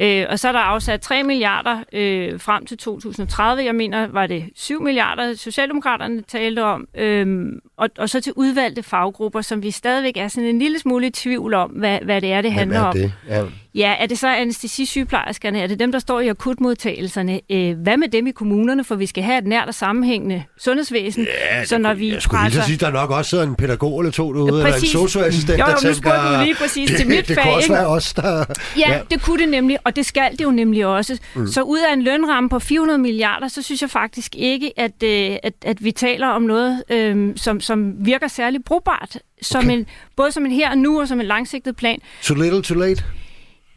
Øh, 0.00 0.26
og 0.30 0.38
så 0.38 0.48
er 0.48 0.52
der 0.52 0.58
afsat 0.58 1.00
3 1.00 1.22
milliarder 1.22 1.78
øh, 1.92 2.40
frem 2.40 2.66
til 2.66 2.78
2030. 2.78 3.64
Jeg 3.64 3.74
mener, 3.74 4.08
var 4.12 4.26
det 4.26 4.44
7 4.56 4.82
milliarder, 4.82 5.34
Socialdemokraterne 5.36 6.22
talte 6.22 6.64
om. 6.64 6.86
Øhm, 6.98 7.58
og, 7.76 7.88
og 7.98 8.08
så 8.10 8.20
til 8.20 8.32
udvalgte 8.36 8.82
faggrupper, 8.82 9.40
som 9.40 9.62
vi 9.62 9.70
stadigvæk 9.70 10.16
er 10.16 10.28
sådan 10.28 10.48
en 10.48 10.58
lille 10.58 10.78
smule 10.78 11.06
i 11.06 11.10
tvivl 11.10 11.54
om, 11.54 11.70
hvad, 11.70 11.98
hvad 12.04 12.20
det 12.20 12.32
er, 12.32 12.40
det 12.40 12.50
Hvem 12.50 12.58
handler 12.58 12.80
er 12.80 12.84
om. 12.84 12.92
det? 12.96 13.12
Ja. 13.28 13.42
Ja, 13.74 13.94
er 13.98 14.06
det 14.06 14.18
så 14.18 14.28
anestesisygeplejerskerne? 14.28 15.60
Er 15.62 15.66
det 15.66 15.78
dem, 15.78 15.92
der 15.92 15.98
står 15.98 16.20
i 16.20 16.28
akutmodtagelserne? 16.28 17.40
Øh, 17.50 17.78
hvad 17.78 17.96
med 17.96 18.08
dem 18.08 18.26
i 18.26 18.30
kommunerne? 18.30 18.84
For 18.84 18.94
vi 18.94 19.06
skal 19.06 19.24
have 19.24 19.38
et 19.38 19.46
nært 19.46 19.68
og 19.68 19.74
sammenhængende 19.74 20.42
sundhedsvæsen. 20.58 21.26
Ja, 21.50 21.64
så 21.64 21.78
når 21.78 21.94
vi 21.94 22.12
jeg 22.12 22.22
skulle 22.22 22.44
lige 22.44 22.54
så 22.54 22.62
sige, 22.62 22.76
der 22.78 22.86
er 22.86 22.90
nok 22.90 23.10
også 23.10 23.30
sidder 23.30 23.44
en 23.44 23.54
pædagog 23.54 24.00
eller 24.00 24.12
to 24.12 24.32
derude, 24.34 24.48
eller 24.48 24.66
en 24.66 24.72
Præcis. 24.72 24.90
socioassistent, 24.90 25.58
Jo, 25.58 25.64
jo, 25.64 25.66
der 25.66 25.74
nu 25.74 25.80
tænker... 25.80 25.94
spurgte 25.94 26.38
du 26.38 26.42
lige 26.44 26.54
præcis 26.54 26.90
til 26.98 27.08
mit 27.08 27.28
det 27.28 27.34
fag, 27.36 27.44
kunne 27.44 27.54
også 27.54 27.72
være 27.72 27.86
os, 27.86 28.14
der... 28.14 28.44
Ja, 28.78 28.92
ja, 28.92 29.00
det 29.10 29.22
kunne 29.22 29.42
det 29.42 29.48
nemlig, 29.48 29.78
og 29.84 29.96
det 29.96 30.06
skal 30.06 30.32
det 30.32 30.44
jo 30.44 30.50
nemlig 30.50 30.86
også. 30.86 31.20
Mm. 31.34 31.46
Så 31.46 31.62
ud 31.62 31.78
af 31.88 31.92
en 31.92 32.02
lønramme 32.02 32.48
på 32.48 32.58
400 32.58 32.98
milliarder, 32.98 33.48
så 33.48 33.62
synes 33.62 33.82
jeg 33.82 33.90
faktisk 33.90 34.36
ikke, 34.36 34.72
at, 34.76 35.02
øh, 35.02 35.36
at, 35.42 35.54
at 35.62 35.84
vi 35.84 35.92
taler 35.92 36.26
om 36.26 36.42
noget, 36.42 36.82
øh, 36.90 37.32
som, 37.36 37.60
som 37.60 38.06
virker 38.06 38.28
særlig 38.28 38.64
brugbart. 38.64 39.18
Som 39.42 39.64
Okay. 39.64 39.72
en, 39.72 39.86
både 40.16 40.32
som 40.32 40.46
en 40.46 40.52
her 40.52 40.70
og 40.70 40.78
nu, 40.78 41.00
og 41.00 41.08
som 41.08 41.20
en 41.20 41.26
langsigtet 41.26 41.76
plan. 41.76 41.98
Too 42.22 42.36
little, 42.36 42.62
too 42.62 42.78
late. 42.78 43.04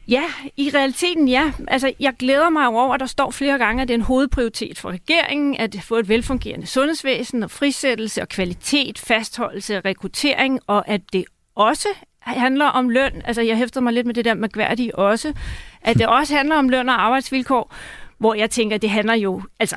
Ja, 0.08 0.24
i 0.58 0.72
realiteten 0.74 1.28
ja. 1.28 1.51
Altså, 1.68 1.93
jeg 1.99 2.14
glæder 2.20 2.49
mig 2.49 2.68
over, 2.68 2.93
at 2.93 2.99
der 2.99 3.06
står 3.06 3.32
flere 3.32 3.58
gange, 3.58 3.82
at 3.82 3.88
det 3.88 3.93
er 3.93 3.97
en 3.97 4.03
hovedprioritet 4.03 4.78
for 4.80 4.89
regeringen, 4.91 5.56
at 5.60 5.76
få 5.84 5.95
et 5.95 6.10
velfungerende 6.10 6.68
sundhedsvæsen 6.68 7.43
og 7.43 7.51
frisættelse 7.51 8.22
og 8.22 8.30
kvalitet, 8.30 8.99
fastholdelse 8.99 9.78
og 9.78 9.86
rekruttering, 9.86 10.60
og 10.68 10.89
at 10.89 11.01
det 11.14 11.26
også 11.56 11.88
handler 12.34 12.66
om 12.66 12.90
løn. 12.90 13.22
Altså, 13.26 13.42
jeg 13.42 13.58
hæfter 13.58 13.82
mig 13.82 13.94
lidt 13.94 14.06
med 14.06 14.14
det 14.14 14.26
der 14.26 14.34
mærkværdige 14.34 14.96
også. 14.96 15.34
At 15.82 15.98
det 15.98 16.08
også 16.08 16.36
handler 16.36 16.56
om 16.56 16.70
løn 16.70 16.90
og 16.90 17.02
arbejdsvilkår, 17.02 17.74
hvor 18.18 18.34
jeg 18.34 18.50
tænker, 18.50 18.78
det 18.78 18.90
handler 18.90 19.14
jo 19.14 19.42
altså 19.60 19.76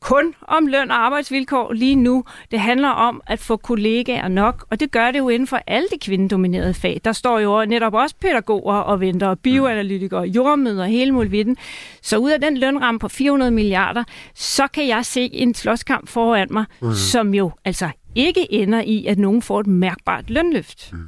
kun 0.00 0.34
om 0.42 0.66
løn 0.66 0.90
og 0.90 0.96
arbejdsvilkår 0.96 1.72
lige 1.72 1.96
nu. 1.96 2.24
Det 2.50 2.60
handler 2.60 2.88
om 2.88 3.22
at 3.26 3.38
få 3.38 3.56
kollegaer 3.56 4.28
nok, 4.28 4.66
og 4.70 4.80
det 4.80 4.90
gør 4.90 5.10
det 5.10 5.18
jo 5.18 5.28
inden 5.28 5.46
for 5.46 5.60
alle 5.66 5.88
de 5.92 5.98
kvindedominerede 5.98 6.74
fag. 6.74 7.00
Der 7.04 7.12
står 7.12 7.38
jo 7.38 7.64
netop 7.64 7.94
også 7.94 8.14
pædagoger 8.20 8.74
og 8.74 9.00
venter, 9.00 9.26
og 9.26 9.38
bioanalytikere, 9.38 10.22
jordmøder, 10.22 10.84
hele 10.84 11.12
muligheden. 11.12 11.56
Så 12.02 12.16
ud 12.16 12.30
af 12.30 12.40
den 12.40 12.56
lønramme 12.56 12.98
på 12.98 13.08
400 13.08 13.50
milliarder, 13.50 14.04
så 14.34 14.66
kan 14.66 14.88
jeg 14.88 15.04
se 15.04 15.30
en 15.32 15.54
slåskamp 15.54 16.08
foran 16.08 16.48
mig, 16.50 16.64
mm. 16.82 16.94
som 16.94 17.34
jo 17.34 17.50
altså 17.64 17.90
ikke 18.14 18.52
ender 18.52 18.80
i, 18.80 19.06
at 19.06 19.18
nogen 19.18 19.42
får 19.42 19.60
et 19.60 19.66
mærkbart 19.66 20.30
lønløft. 20.30 20.92
Mm. 20.92 20.98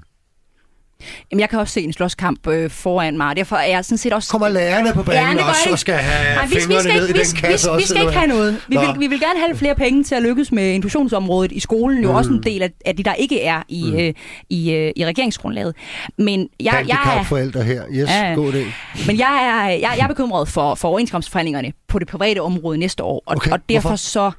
Jamen, 1.30 1.40
jeg 1.40 1.48
kan 1.48 1.58
også 1.58 1.72
se 1.74 1.80
en 1.82 1.92
slåskamp 1.92 2.46
øh, 2.46 2.70
foran 2.70 3.16
mig. 3.16 3.36
Derfor 3.36 3.56
er 3.56 3.66
jeg 3.66 3.84
sådan 3.84 3.98
set 3.98 4.12
også... 4.12 4.30
Kommer 4.30 4.48
lærerne 4.48 4.92
på 4.92 5.02
banen 5.02 5.36
gør 5.36 5.44
også, 5.44 5.68
og 5.72 5.78
skal 5.78 5.94
have 5.94 6.34
Nej, 6.34 6.46
vi, 6.46 6.54
vi 6.54 6.60
fingrene 6.60 6.80
skal 6.82 6.94
ned 6.94 7.08
ikke, 7.08 7.18
i 7.18 7.22
vi, 7.22 7.24
den 7.28 7.36
vi, 7.36 7.40
kasse 7.40 7.66
vi, 7.66 7.74
også? 7.74 7.86
vi 7.86 7.88
skal 7.88 8.00
ikke 8.00 8.12
have 8.18 8.26
noget. 8.26 8.62
Vi 8.68 8.74
Nå. 8.74 8.80
vil, 8.80 9.00
vi 9.00 9.06
vil 9.06 9.20
gerne 9.20 9.40
have 9.46 9.56
flere 9.56 9.74
penge 9.74 10.04
til 10.04 10.14
at 10.14 10.22
lykkes 10.22 10.52
med 10.52 10.70
inklusionsområdet 10.72 11.52
i 11.52 11.60
skolen. 11.60 12.02
Jo 12.02 12.10
Mm. 12.10 12.16
også 12.16 12.30
en 12.30 12.42
del 12.42 12.62
af, 12.62 12.70
af 12.86 12.96
de, 12.96 13.02
der 13.02 13.14
ikke 13.14 13.42
er 13.42 13.62
i, 13.68 13.84
mm. 13.90 13.98
øh, 13.98 14.14
i, 14.50 14.72
øh, 14.72 14.92
i 14.96 15.06
regeringsgrundlaget. 15.06 15.74
Men 16.18 16.40
jeg, 16.40 16.84
jeg, 16.88 16.92
er, 16.92 16.96
Handicapforældre 16.96 17.62
her. 17.62 17.82
Yes, 17.90 18.10
ja. 18.10 18.32
god 18.34 18.52
idé. 18.52 18.64
men 19.06 19.18
jeg 19.18 19.40
er, 19.42 19.68
jeg, 19.70 19.94
jeg 19.98 20.04
er 20.04 20.08
bekymret 20.08 20.48
for, 20.48 20.74
for 20.74 20.88
overenskomstforhandlingerne 20.88 21.72
på 21.88 21.98
det 21.98 22.08
private 22.08 22.42
område 22.42 22.78
næste 22.78 23.02
år. 23.02 23.22
Og, 23.26 23.36
Okay, 23.36 23.50
og 23.50 23.58
derfor 23.68 23.88
hvorfor? 23.88 23.96
så... 23.96 24.30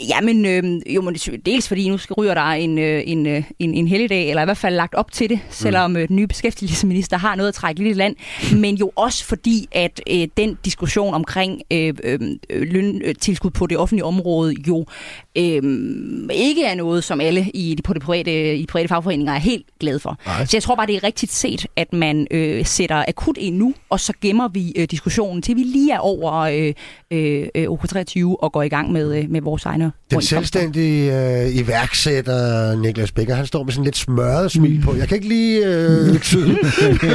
Ja, 0.00 0.20
men 0.20 0.46
øh, 0.46 0.94
jo, 0.94 1.00
men 1.00 1.14
dels 1.46 1.68
fordi 1.68 1.88
nu 1.88 1.98
skal 1.98 2.14
ryger 2.14 2.34
der 2.34 2.42
en, 2.42 2.78
øh, 2.78 3.02
en, 3.06 3.26
øh, 3.26 3.42
en, 3.58 3.74
en 3.74 3.88
helligdag, 3.88 4.28
eller 4.28 4.42
i 4.42 4.44
hvert 4.44 4.56
fald 4.56 4.74
lagt 4.74 4.94
op 4.94 5.12
til 5.12 5.30
det, 5.30 5.40
selvom 5.50 5.90
mm. 5.90 6.06
den 6.06 6.16
nye 6.16 6.26
beskæftigelsesminister 6.26 7.18
har 7.18 7.34
noget 7.34 7.48
at 7.48 7.54
trække 7.54 7.82
lidt 7.82 7.96
i 7.96 7.98
land, 7.98 8.16
men 8.62 8.74
jo 8.74 8.90
også 8.96 9.24
fordi, 9.24 9.68
at 9.72 10.00
øh, 10.10 10.28
den 10.36 10.58
diskussion 10.64 11.14
omkring 11.14 11.62
øh, 11.70 11.94
øh, 12.04 12.20
løntilskud 12.50 13.50
på 13.50 13.66
det 13.66 13.78
offentlige 13.78 14.04
område 14.04 14.54
jo 14.68 14.86
øh, 15.36 15.62
ikke 16.30 16.64
er 16.64 16.74
noget, 16.74 17.04
som 17.04 17.20
alle 17.20 17.50
i 17.54 17.74
de, 17.74 17.82
på 17.82 17.94
det 17.94 18.02
private, 18.02 18.56
i 18.56 18.60
de 18.60 18.66
private 18.66 18.88
fagforeninger 18.88 19.32
er 19.32 19.38
helt 19.38 19.66
glade 19.80 20.00
for. 20.00 20.18
Nej. 20.26 20.44
Så 20.44 20.56
jeg 20.56 20.62
tror 20.62 20.74
bare, 20.74 20.86
det 20.86 20.96
er 20.96 21.04
rigtigt 21.04 21.32
set, 21.32 21.66
at 21.76 21.92
man 21.92 22.26
øh, 22.30 22.66
sætter 22.66 23.04
akut 23.08 23.36
ind 23.36 23.56
nu, 23.56 23.74
og 23.90 24.00
så 24.00 24.12
gemmer 24.20 24.48
vi 24.48 24.72
øh, 24.76 24.84
diskussionen 24.90 25.42
til 25.42 25.56
vi 25.56 25.62
lige 25.62 25.92
er 25.92 25.98
over 25.98 26.32
øh, 26.32 26.74
øh, 27.54 27.66
OK23 27.66 28.24
og 28.24 28.52
går 28.52 28.62
i 28.62 28.68
gang 28.68 28.92
med, 28.92 29.18
øh, 29.18 29.30
med 29.30 29.40
vores 29.40 29.64
egne 29.64 29.87
Den 30.10 30.22
selvstændige 30.22 31.20
øh, 31.44 31.56
iværksætter, 31.56 32.76
Niklas 32.76 33.12
Becker, 33.12 33.34
han 33.34 33.46
står 33.46 33.64
med 33.64 33.72
sådan 33.72 33.84
lidt 33.84 33.96
smørret 33.96 34.50
smil 34.50 34.82
på. 34.84 34.96
Jeg 34.96 35.08
kan 35.08 35.14
ikke 35.14 35.28
lige 35.28 35.66
øh, 35.66 36.18
tyde, 36.20 36.58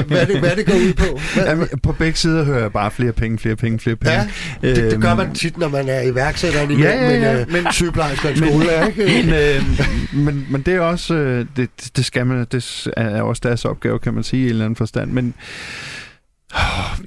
hvad, 0.07 0.25
det, 0.25 0.39
hvad 0.39 0.55
det 0.55 0.65
går 0.65 0.73
ud 0.73 0.93
på. 0.93 1.19
Hvad, 1.33 1.45
Jamen, 1.45 1.67
på 1.83 1.91
begge 1.91 2.17
sider 2.17 2.43
hører 2.43 2.61
jeg 2.61 2.71
bare 2.71 2.91
flere 2.91 3.11
penge, 3.11 3.37
flere 3.37 3.55
penge, 3.55 3.79
flere 3.79 3.95
penge. 3.95 4.29
Ja, 4.63 4.69
det, 4.69 4.91
det 4.91 5.01
gør 5.01 5.15
man 5.15 5.33
tit, 5.33 5.57
når 5.57 5.67
man 5.67 5.89
er 5.89 6.01
iværksætter 6.01 6.69
i 6.69 6.75
ja, 6.75 6.89
ja, 6.89 7.31
ja, 7.31 7.45
men, 7.45 7.63
men 7.63 7.73
sygeplejersker 7.73 8.29
i 8.29 8.35
skole, 8.35 8.69
er, 8.69 8.87
ikke? 8.87 9.03
Men, 9.05 9.33
øh, 9.33 10.25
men, 10.25 10.47
men 10.49 10.61
det 10.61 10.73
er 10.73 10.79
også, 10.79 11.13
øh, 11.13 11.45
det, 11.55 11.69
det 11.95 12.05
skal 12.05 12.25
man, 12.25 12.45
det 12.51 12.87
er 12.97 13.21
også 13.21 13.41
deres 13.43 13.65
opgave, 13.65 13.99
kan 13.99 14.13
man 14.13 14.23
sige, 14.23 14.41
i 14.41 14.43
en 14.43 14.49
eller 14.49 14.65
anden 14.65 14.75
forstand. 14.75 15.11
Men 15.11 15.33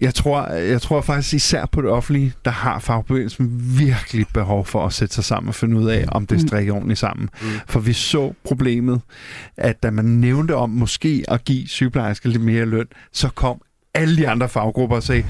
jeg 0.01 0.15
tror, 0.15 0.53
jeg 0.53 0.83
tror 0.83 1.01
faktisk 1.01 1.35
især 1.35 1.67
på 1.67 1.83
det 1.83 1.91
offentlige, 1.91 2.33
der 2.45 2.51
har 2.51 2.79
fagbevægelsen 2.79 3.63
virkelig 3.79 4.27
behov 4.35 4.67
for 4.67 4.87
at 4.87 4.93
sætte 4.93 5.15
sig 5.15 5.25
sammen 5.25 5.49
og 5.49 5.55
finde 5.55 5.77
ud 5.77 5.89
af, 5.89 6.05
om 6.09 6.27
det 6.27 6.41
mm. 6.41 6.49
strikker 6.49 6.73
ordentligt 6.75 6.99
sammen. 6.99 7.29
Mm. 7.43 7.49
For 7.67 7.81
vi 7.81 7.93
så 7.93 8.33
problemet, 8.45 9.01
at 9.57 9.83
da 9.83 9.91
man 9.91 10.05
nævnte 10.05 10.57
om 10.57 10.71
måske 10.71 11.25
at 11.29 11.45
give 11.45 11.69
sygeplejersker 11.69 12.29
lidt 12.29 12.43
mere 12.43 12.65
løn, 12.65 12.87
så 13.13 13.29
kom 13.29 13.61
alle 13.95 14.17
de 14.17 14.29
andre 14.29 14.49
faggrupper 14.49 14.97
og 14.97 15.03
sagde, 15.03 15.25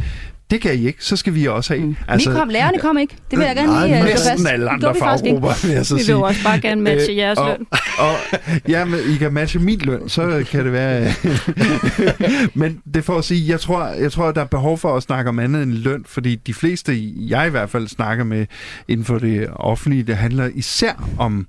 det 0.51 0.61
kan 0.61 0.74
I 0.74 0.86
ikke, 0.86 1.05
så 1.05 1.16
skal 1.16 1.34
vi 1.34 1.47
også 1.47 1.74
have. 1.74 1.86
Mm. 1.86 1.97
Altså, 2.09 2.30
vi 2.30 2.36
kom, 2.36 2.49
lærerne 2.49 2.78
kom 2.78 2.99
ikke. 2.99 3.16
Det 3.30 3.38
vil 3.38 3.47
jeg 3.47 3.57
gerne 3.57 3.72
nej, 3.72 3.86
lige 3.86 4.01
uh, 4.01 4.09
fast. 4.09 4.47
alle 4.49 4.70
andre 4.70 4.94
faggrupper, 4.94 5.66
vil 5.66 5.74
jeg 5.74 5.86
så 5.86 5.94
Vi 5.94 5.99
vil 5.99 6.05
sige. 6.05 6.16
også 6.16 6.42
bare 6.44 6.61
gerne 6.61 6.82
matche 6.82 7.12
øh, 7.12 7.16
jeres 7.16 7.38
og, 7.38 7.49
løn. 7.49 7.66
Og, 7.99 8.14
ja, 8.68 8.84
men 8.84 9.01
I 9.14 9.16
kan 9.16 9.32
matche 9.32 9.61
min 9.61 9.78
løn, 9.78 10.09
så 10.09 10.44
kan 10.51 10.64
det 10.64 10.72
være... 10.72 11.12
men 12.61 12.80
det 12.94 13.05
får 13.05 13.18
at 13.18 13.24
sige, 13.24 13.51
jeg 13.51 13.61
tror, 13.61 13.86
jeg 13.86 14.12
tror, 14.12 14.32
der 14.32 14.40
er 14.40 14.44
behov 14.44 14.78
for 14.78 14.97
at 14.97 15.03
snakke 15.03 15.28
om 15.28 15.38
andet 15.38 15.62
end 15.62 15.72
løn, 15.72 16.05
fordi 16.07 16.34
de 16.34 16.55
fleste, 16.55 16.92
jeg 17.16 17.47
i 17.47 17.51
hvert 17.51 17.70
fald 17.70 17.88
snakker 17.88 18.24
med 18.24 18.47
inden 18.88 19.07
for 19.07 19.18
det 19.18 19.49
offentlige, 19.53 20.03
det 20.03 20.16
handler 20.16 20.51
især 20.55 21.09
om 21.18 21.47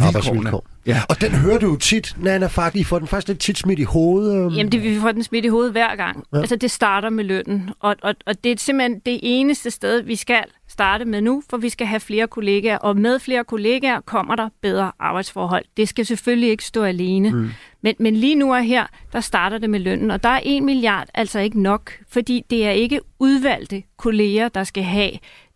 Arbejdsvilkår. 0.00 0.66
Ja. 0.86 1.02
Og 1.08 1.20
den 1.20 1.30
hører 1.30 1.58
du 1.58 1.66
jo 1.66 1.76
tit, 1.76 2.16
Nana 2.18 2.46
Fak, 2.46 2.76
I 2.76 2.84
får 2.84 2.98
den 2.98 3.08
faktisk 3.08 3.28
lidt 3.28 3.38
tit 3.38 3.58
smidt 3.58 3.78
i 3.78 3.82
hovedet. 3.82 4.46
Um... 4.46 4.52
Jamen, 4.52 4.72
det, 4.72 4.82
vi 4.82 4.98
får 5.00 5.12
den 5.12 5.22
smidt 5.22 5.44
i 5.44 5.48
hovedet 5.48 5.72
hver 5.72 5.96
gang. 5.96 6.24
Ja. 6.32 6.38
Altså, 6.38 6.56
det 6.56 6.70
starter 6.70 7.10
med 7.10 7.24
lønnen. 7.24 7.70
Og, 7.80 7.96
og, 8.02 8.14
og 8.26 8.44
det 8.44 8.52
er 8.52 8.56
simpelthen 8.58 8.98
det 9.06 9.20
eneste 9.22 9.70
sted, 9.70 10.02
vi 10.02 10.16
skal 10.16 10.44
starte 10.68 11.04
med 11.04 11.20
nu, 11.20 11.42
for 11.50 11.56
vi 11.56 11.68
skal 11.68 11.86
have 11.86 12.00
flere 12.00 12.26
kollegaer. 12.26 12.78
Og 12.78 12.96
med 12.96 13.18
flere 13.18 13.44
kollegaer 13.44 14.00
kommer 14.00 14.36
der 14.36 14.48
bedre 14.62 14.92
arbejdsforhold. 14.98 15.64
Det 15.76 15.88
skal 15.88 16.06
selvfølgelig 16.06 16.50
ikke 16.50 16.64
stå 16.64 16.82
alene. 16.82 17.30
Mm. 17.30 17.50
Men, 17.82 17.94
men 17.98 18.16
lige 18.16 18.34
nu 18.34 18.54
og 18.54 18.62
her, 18.62 18.86
der 19.12 19.20
starter 19.20 19.58
det 19.58 19.70
med 19.70 19.80
lønnen. 19.80 20.10
Og 20.10 20.22
der 20.22 20.28
er 20.28 20.40
en 20.42 20.64
milliard 20.64 21.08
altså 21.14 21.38
ikke 21.38 21.62
nok, 21.62 21.92
fordi 22.08 22.44
det 22.50 22.66
er 22.66 22.70
ikke 22.70 23.00
udvalgte 23.18 23.82
kolleger, 23.96 24.48
der 24.48 24.64
skal 24.64 24.82
have, 24.82 25.10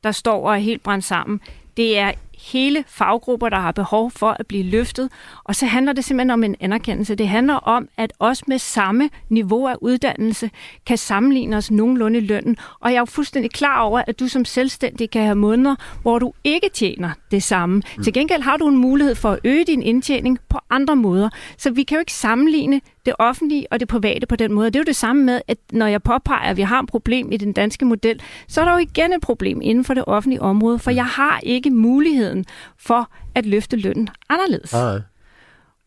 der 0.04 0.12
står 0.12 0.48
og 0.48 0.54
er 0.54 0.58
helt 0.58 0.82
brændt 0.82 1.04
sammen. 1.04 1.40
Det 1.76 1.98
er 1.98 2.12
hele 2.52 2.84
faggrupper, 2.88 3.48
der 3.48 3.56
har 3.56 3.72
behov 3.72 4.10
for 4.10 4.36
at 4.38 4.46
blive 4.46 4.62
løftet. 4.62 5.10
Og 5.44 5.54
så 5.54 5.66
handler 5.66 5.92
det 5.92 6.04
simpelthen 6.04 6.30
om 6.30 6.44
en 6.44 6.56
anerkendelse. 6.60 7.14
Det 7.14 7.28
handler 7.28 7.54
om, 7.54 7.88
at 7.96 8.12
også 8.18 8.44
med 8.46 8.58
samme 8.58 9.10
niveau 9.28 9.66
af 9.66 9.74
uddannelse 9.80 10.50
kan 10.86 10.98
sammenligne 10.98 11.56
os 11.56 11.70
nogenlunde 11.70 12.18
i 12.18 12.22
lønnen. 12.22 12.56
Og 12.80 12.90
jeg 12.90 12.96
er 12.96 13.00
jo 13.00 13.04
fuldstændig 13.04 13.50
klar 13.50 13.80
over, 13.80 14.02
at 14.06 14.20
du 14.20 14.28
som 14.28 14.44
selvstændig 14.44 15.10
kan 15.10 15.22
have 15.22 15.34
måneder, 15.34 15.74
hvor 16.02 16.18
du 16.18 16.32
ikke 16.44 16.68
tjener 16.74 17.10
det 17.30 17.42
samme. 17.42 17.82
Mm. 17.96 18.02
Til 18.02 18.12
gengæld 18.12 18.42
har 18.42 18.56
du 18.56 18.68
en 18.68 18.76
mulighed 18.76 19.14
for 19.14 19.30
at 19.30 19.38
øge 19.44 19.64
din 19.64 19.82
indtjening 19.82 20.38
på 20.48 20.58
andre 20.70 20.96
måder. 20.96 21.28
Så 21.58 21.70
vi 21.70 21.82
kan 21.82 21.96
jo 21.96 22.00
ikke 22.00 22.12
sammenligne 22.12 22.80
det 23.08 23.16
offentlige 23.18 23.66
og 23.70 23.80
det 23.80 23.88
private 23.88 24.26
på 24.26 24.36
den 24.36 24.52
måde. 24.52 24.66
Det 24.66 24.76
er 24.76 24.80
jo 24.80 24.84
det 24.84 24.96
samme 24.96 25.24
med, 25.24 25.40
at 25.48 25.58
når 25.72 25.86
jeg 25.86 26.02
påpeger, 26.02 26.50
at 26.50 26.56
vi 26.56 26.62
har 26.62 26.82
et 26.82 26.88
problem 26.88 27.32
i 27.32 27.36
den 27.36 27.52
danske 27.52 27.84
model, 27.84 28.20
så 28.48 28.60
er 28.60 28.64
der 28.64 28.72
jo 28.72 28.78
igen 28.78 29.12
et 29.12 29.20
problem 29.20 29.60
inden 29.62 29.84
for 29.84 29.94
det 29.94 30.04
offentlige 30.06 30.42
område, 30.42 30.78
for 30.78 30.90
jeg 30.90 31.06
har 31.06 31.40
ikke 31.42 31.70
muligheden 31.70 32.44
for 32.78 33.10
at 33.34 33.46
løfte 33.46 33.76
lønnen 33.76 34.08
anderledes. 34.28 34.72
Nej. 34.72 35.00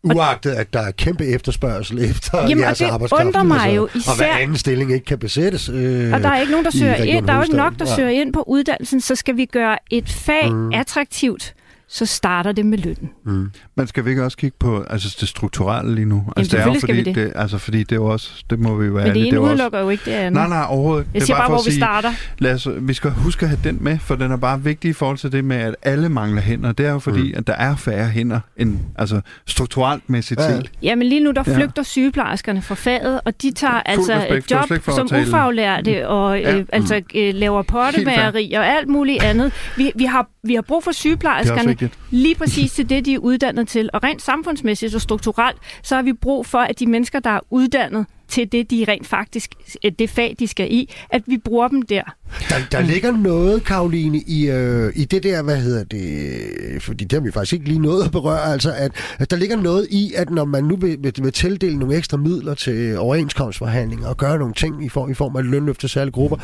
Uagtet, 0.04 0.52
at 0.52 0.74
der 0.74 0.80
er 0.80 0.92
kæmpe 0.92 1.26
efterspørgsel 1.26 2.10
efter 2.10 2.38
Jamen, 2.48 2.60
jeres 2.60 2.82
og 2.82 3.00
det 3.00 3.12
undrer 3.12 3.44
mig 3.44 3.58
altså, 3.58 3.76
jo 3.76 3.84
Og 3.84 3.90
især... 3.96 4.16
hver 4.16 4.38
anden 4.38 4.58
stilling 4.58 4.94
ikke 4.94 5.06
kan 5.06 5.20
besættes. 5.20 5.70
Øh, 5.70 6.14
og 6.14 6.24
der 6.24 6.30
er 6.30 6.40
ikke 6.40 6.52
nogen, 6.52 6.66
der 6.66 6.72
søger 6.72 6.96
ind. 6.96 7.28
Der 7.28 7.34
er 7.34 7.38
jo 7.38 7.44
ikke 7.44 7.56
nok, 7.56 7.74
der 7.80 7.86
søger 7.86 8.10
ind 8.10 8.34
på 8.34 8.44
uddannelsen, 8.48 9.02
så 9.02 9.16
skal 9.16 9.38
vi 9.38 9.46
gøre 9.46 9.78
et 9.92 10.10
fag 10.10 10.52
mm. 10.52 10.72
attraktivt 10.74 11.54
så 11.94 12.06
starter 12.06 12.52
det 12.52 12.66
med 12.66 12.78
lønnen. 12.78 13.10
Mm. 13.26 13.52
Men 13.76 13.88
skal 13.88 14.06
vi 14.06 14.10
ikke 14.10 14.24
også 14.24 14.38
kigge 14.38 14.56
på 14.60 14.86
altså, 14.90 15.18
det 15.20 15.28
strukturelle 15.30 15.96
lige 15.96 16.06
nu? 16.06 16.24
Altså, 16.38 16.58
Jamen, 16.58 16.66
det 16.66 16.72
er 16.72 16.76
jo, 16.76 16.80
fordi, 16.80 17.04
skal 17.04 17.16
vi 17.16 17.26
det. 17.26 17.34
altså, 17.36 17.58
fordi 17.58 17.80
det 17.80 17.92
er 17.92 17.96
jo 17.96 18.06
også, 18.06 18.44
det 18.50 18.60
må 18.60 18.76
vi 18.76 18.86
jo 18.86 18.94
være 18.94 19.06
Men 19.06 19.16
det 19.16 19.22
ene 19.28 19.30
er 19.30 19.36
jo 19.36 19.46
udelukker 19.46 19.80
jo 19.80 19.90
ikke 19.90 20.06
det 20.06 20.12
andet. 20.12 20.34
Nej, 20.34 20.48
nej, 20.48 20.66
overhovedet. 20.70 21.06
Jeg 21.06 21.14
Det 21.14 21.22
er 21.22 21.26
siger 21.26 21.38
bare, 21.38 21.46
for 21.46 21.50
hvor 21.52 21.60
at 21.60 21.66
vi 21.66 21.72
sige, 21.72 21.80
starter. 21.82 22.12
Lad 22.40 22.54
os, 22.54 22.68
vi 22.80 22.94
skal 22.94 23.12
huske 23.12 23.44
at 23.44 23.50
have 23.50 23.60
den 23.64 23.78
med, 23.82 24.00
for 24.00 24.16
den 24.16 24.32
er 24.32 24.38
bare 24.38 24.64
vigtig 24.64 24.90
i 24.90 24.94
forhold 24.94 25.18
til 25.18 25.32
det 25.32 25.44
med, 25.46 25.58
at 25.58 25.76
alle 25.82 26.10
mangler 26.10 26.42
hænder. 26.42 26.72
Det 26.72 26.86
er 26.86 26.92
jo 26.92 27.00
fordi, 27.00 27.22
mm. 27.32 27.38
at 27.38 27.48
der 27.48 27.54
er 27.54 27.76
færre 27.76 28.08
hænder, 28.08 28.40
end, 28.58 28.78
altså 28.98 29.22
strukturelt 29.48 30.10
mæssigt 30.10 30.40
Ja. 30.40 30.56
set. 30.58 30.72
Ja, 30.84 30.96
men 30.96 31.08
lige 31.08 31.24
nu 31.24 31.32
der 31.32 31.44
Ja. 31.48 31.58
flygter 31.58 31.84
sygeplejerskerne 31.84 32.62
fra 32.62 32.76
faget, 32.76 33.22
og 33.26 33.42
de 33.42 33.52
tager 33.52 33.74
altså 33.86 34.14
respekt, 34.14 34.50
det 34.50 34.56
job 34.72 34.96
som 34.96 35.08
tale- 35.08 35.28
ufaglærte 35.28 36.08
og 36.08 36.40
Ja. 36.40 36.58
øh, 36.58 36.66
altså 36.74 37.02
øh, 37.16 37.34
laver 37.36 37.62
pottemageri 37.62 38.54
og 38.54 38.68
alt 38.68 38.88
muligt 38.88 39.24
andet. 39.24 39.52
Vi, 39.78 39.92
vi, 39.96 40.06
har, 40.06 40.28
vi 40.44 40.56
har 40.56 40.62
brug 40.62 40.84
for 40.84 40.92
Det 40.92 40.96
er 40.96 40.98
også 40.98 41.00
sygeplejerskerne 41.00 41.76
vigtigt. 41.82 42.00
lige 42.12 42.36
præcis 42.36 42.72
til 42.72 42.90
det, 42.90 43.06
de 43.06 43.14
er 43.14 43.20
uddannet 43.20 43.68
til. 43.68 43.90
Og 43.94 44.04
rent 44.04 44.22
samfundsmæssigt 44.22 44.96
og 44.96 45.02
strukturelt, 45.02 45.58
så 45.84 45.96
har 45.96 46.02
vi 46.02 46.14
brug 46.14 46.46
for, 46.46 46.58
at 46.58 46.80
de 46.80 46.88
mennesker, 46.88 47.20
der 47.20 47.30
er 47.30 47.40
uddannet 47.50 48.06
til 48.32 48.52
det, 48.52 48.72
de 48.72 48.86
rent 48.88 49.08
faktisk, 49.08 49.52
øh, 49.86 49.92
det 50.00 50.10
fag, 50.10 50.36
de 50.40 50.48
skal 50.48 50.74
i, 50.74 50.94
at 51.10 51.24
vi 51.26 51.38
bruger 51.38 51.68
dem 51.68 51.82
der. 51.82 52.04
Der, 52.50 52.56
der 52.72 52.82
ligger 52.82 53.12
noget, 53.12 53.64
Karoline, 53.64 54.18
i, 54.28 54.50
øh, 54.50 54.94
i 54.96 55.06
det 55.06 55.24
der, 55.24 55.44
hvad 55.44 55.62
hedder 55.62 55.84
det, 55.84 56.84
fordi 56.84 57.04
det 57.04 57.12
har 57.14 57.20
vi 57.20 57.32
faktisk 57.32 57.54
ikke 57.54 57.66
lige 57.66 57.80
nået 57.80 58.04
at 58.04 58.12
berøre, 58.12 58.54
altså 58.54 58.74
at, 58.74 58.92
at 59.20 59.32
der 59.32 59.38
ligger 59.38 59.56
noget 59.56 59.88
i, 59.92 60.14
at 60.16 60.30
når 60.30 60.46
man 60.46 60.64
nu 60.64 60.76
vil, 60.76 60.98
vil, 61.00 61.14
vil 61.22 61.34
tildele 61.34 61.80
nogle 61.80 61.96
ekstra 61.96 62.18
midler 62.18 62.54
til 62.54 62.98
overenskomstforhandlinger 62.98 64.08
og 64.08 64.18
gøre 64.18 64.38
nogle 64.38 64.54
ting 64.54 64.86
i 64.86 64.90
form, 64.90 65.12
i 65.12 65.14
form 65.14 65.36
af 65.36 65.44
lønløft 65.44 65.80
til 65.80 65.90
særlige 65.90 66.12
grupper, 66.12 66.38
at 66.38 66.44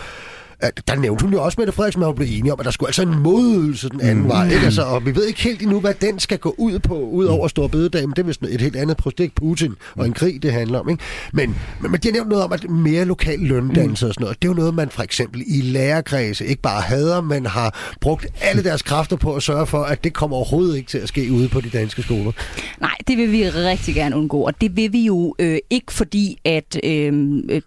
der 0.62 0.96
nævnte 0.96 1.24
hun 1.24 1.34
jo 1.34 1.44
også, 1.44 1.56
Mette 1.60 1.74
Frederiksen, 1.74 2.02
at 2.02 2.08
hun 2.08 2.16
blev 2.16 2.28
enige 2.32 2.54
om, 2.54 2.60
at 2.60 2.66
der 2.66 2.72
skulle 2.72 2.90
altså 2.90 3.02
en 3.02 3.20
modydelse 3.20 3.90
den 3.90 4.02
anden 4.02 4.24
mm. 4.24 4.30
vej. 4.30 4.46
Ikke? 4.46 4.66
Altså, 4.66 4.82
og 4.82 5.06
vi 5.06 5.16
ved 5.16 5.26
ikke 5.26 5.42
helt 5.42 5.62
endnu, 5.62 5.80
hvad 5.80 5.94
den 5.94 6.20
skal 6.20 6.38
gå 6.38 6.56
ud 6.58 6.80
på, 6.80 7.00
ud 7.00 7.26
over 7.26 7.48
Stor 7.48 7.68
Bededag, 7.68 8.02
men 8.02 8.12
det 8.16 8.20
er 8.20 8.24
vist 8.24 8.44
et 8.44 8.62
helt 8.62 8.76
andet 8.76 8.98
projekt, 8.98 9.36
Putin 9.36 9.76
og 9.96 10.06
en 10.06 10.14
krig, 10.14 10.44
det 10.44 10.54
handler 10.54 10.80
om. 10.80 10.90
Ikke? 10.90 11.04
Men, 11.34 11.56
men, 11.82 11.92
men 11.92 12.02
de 12.02 12.08
har 12.08 12.14
nævnt 12.14 12.30
noget 12.30 12.44
om, 12.44 12.54
at 12.54 12.70
mere 12.70 13.06
lokal 13.06 13.40
løndannelse 13.40 14.08
og 14.08 14.14
sådan 14.14 14.24
noget. 14.24 14.42
Det 14.42 14.48
er 14.48 14.52
jo 14.52 14.56
noget, 14.56 14.74
man 14.74 14.90
for 14.90 15.04
eksempel 15.04 15.44
i 15.48 15.62
lærerkredse 15.62 16.46
ikke 16.46 16.62
bare 16.62 16.82
hader, 16.82 17.22
men 17.22 17.46
har 17.46 17.96
brugt 18.02 18.28
alle 18.42 18.64
deres 18.64 18.82
kræfter 18.82 19.16
på 19.16 19.36
at 19.36 19.44
sørge 19.44 19.66
for, 19.66 19.84
at 19.84 20.04
det 20.04 20.14
kommer 20.14 20.38
overhovedet 20.38 20.78
ikke 20.78 20.90
til 20.90 20.98
at 20.98 21.08
ske 21.08 21.32
ude 21.32 21.50
på 21.50 21.62
de 21.62 21.70
danske 21.70 22.02
skoler. 22.02 22.32
Nej, 22.80 22.96
det 23.08 23.18
vil 23.18 23.32
vi 23.32 23.50
rigtig 23.50 23.96
gerne 23.96 24.16
undgå, 24.16 24.42
og 24.42 24.62
det 24.62 24.76
vil 24.76 24.94
vi 24.94 25.06
jo 25.06 25.36
øh, 25.40 25.58
ikke 25.70 25.94
fordi, 25.94 26.40
at 26.46 26.80
øh, 26.84 27.14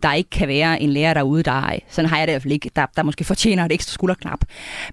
der 0.03 0.15
ikke 0.15 0.31
kan 0.31 0.49
være 0.49 0.83
en 0.83 0.91
lærer 0.91 1.15
derude, 1.15 1.43
der 1.43 1.53
er, 1.53 1.79
sådan 1.91 2.09
har 2.09 2.19
jeg 2.19 2.27
det 2.27 2.33
i 2.33 2.35
hvert 2.35 2.43
fald 2.43 2.53
ikke, 2.53 2.71
der, 2.81 2.87
der 2.97 3.03
måske 3.03 3.25
fortjener 3.25 3.65
et 3.65 3.73
ekstra 3.73 3.93
skulderklap, 3.93 4.45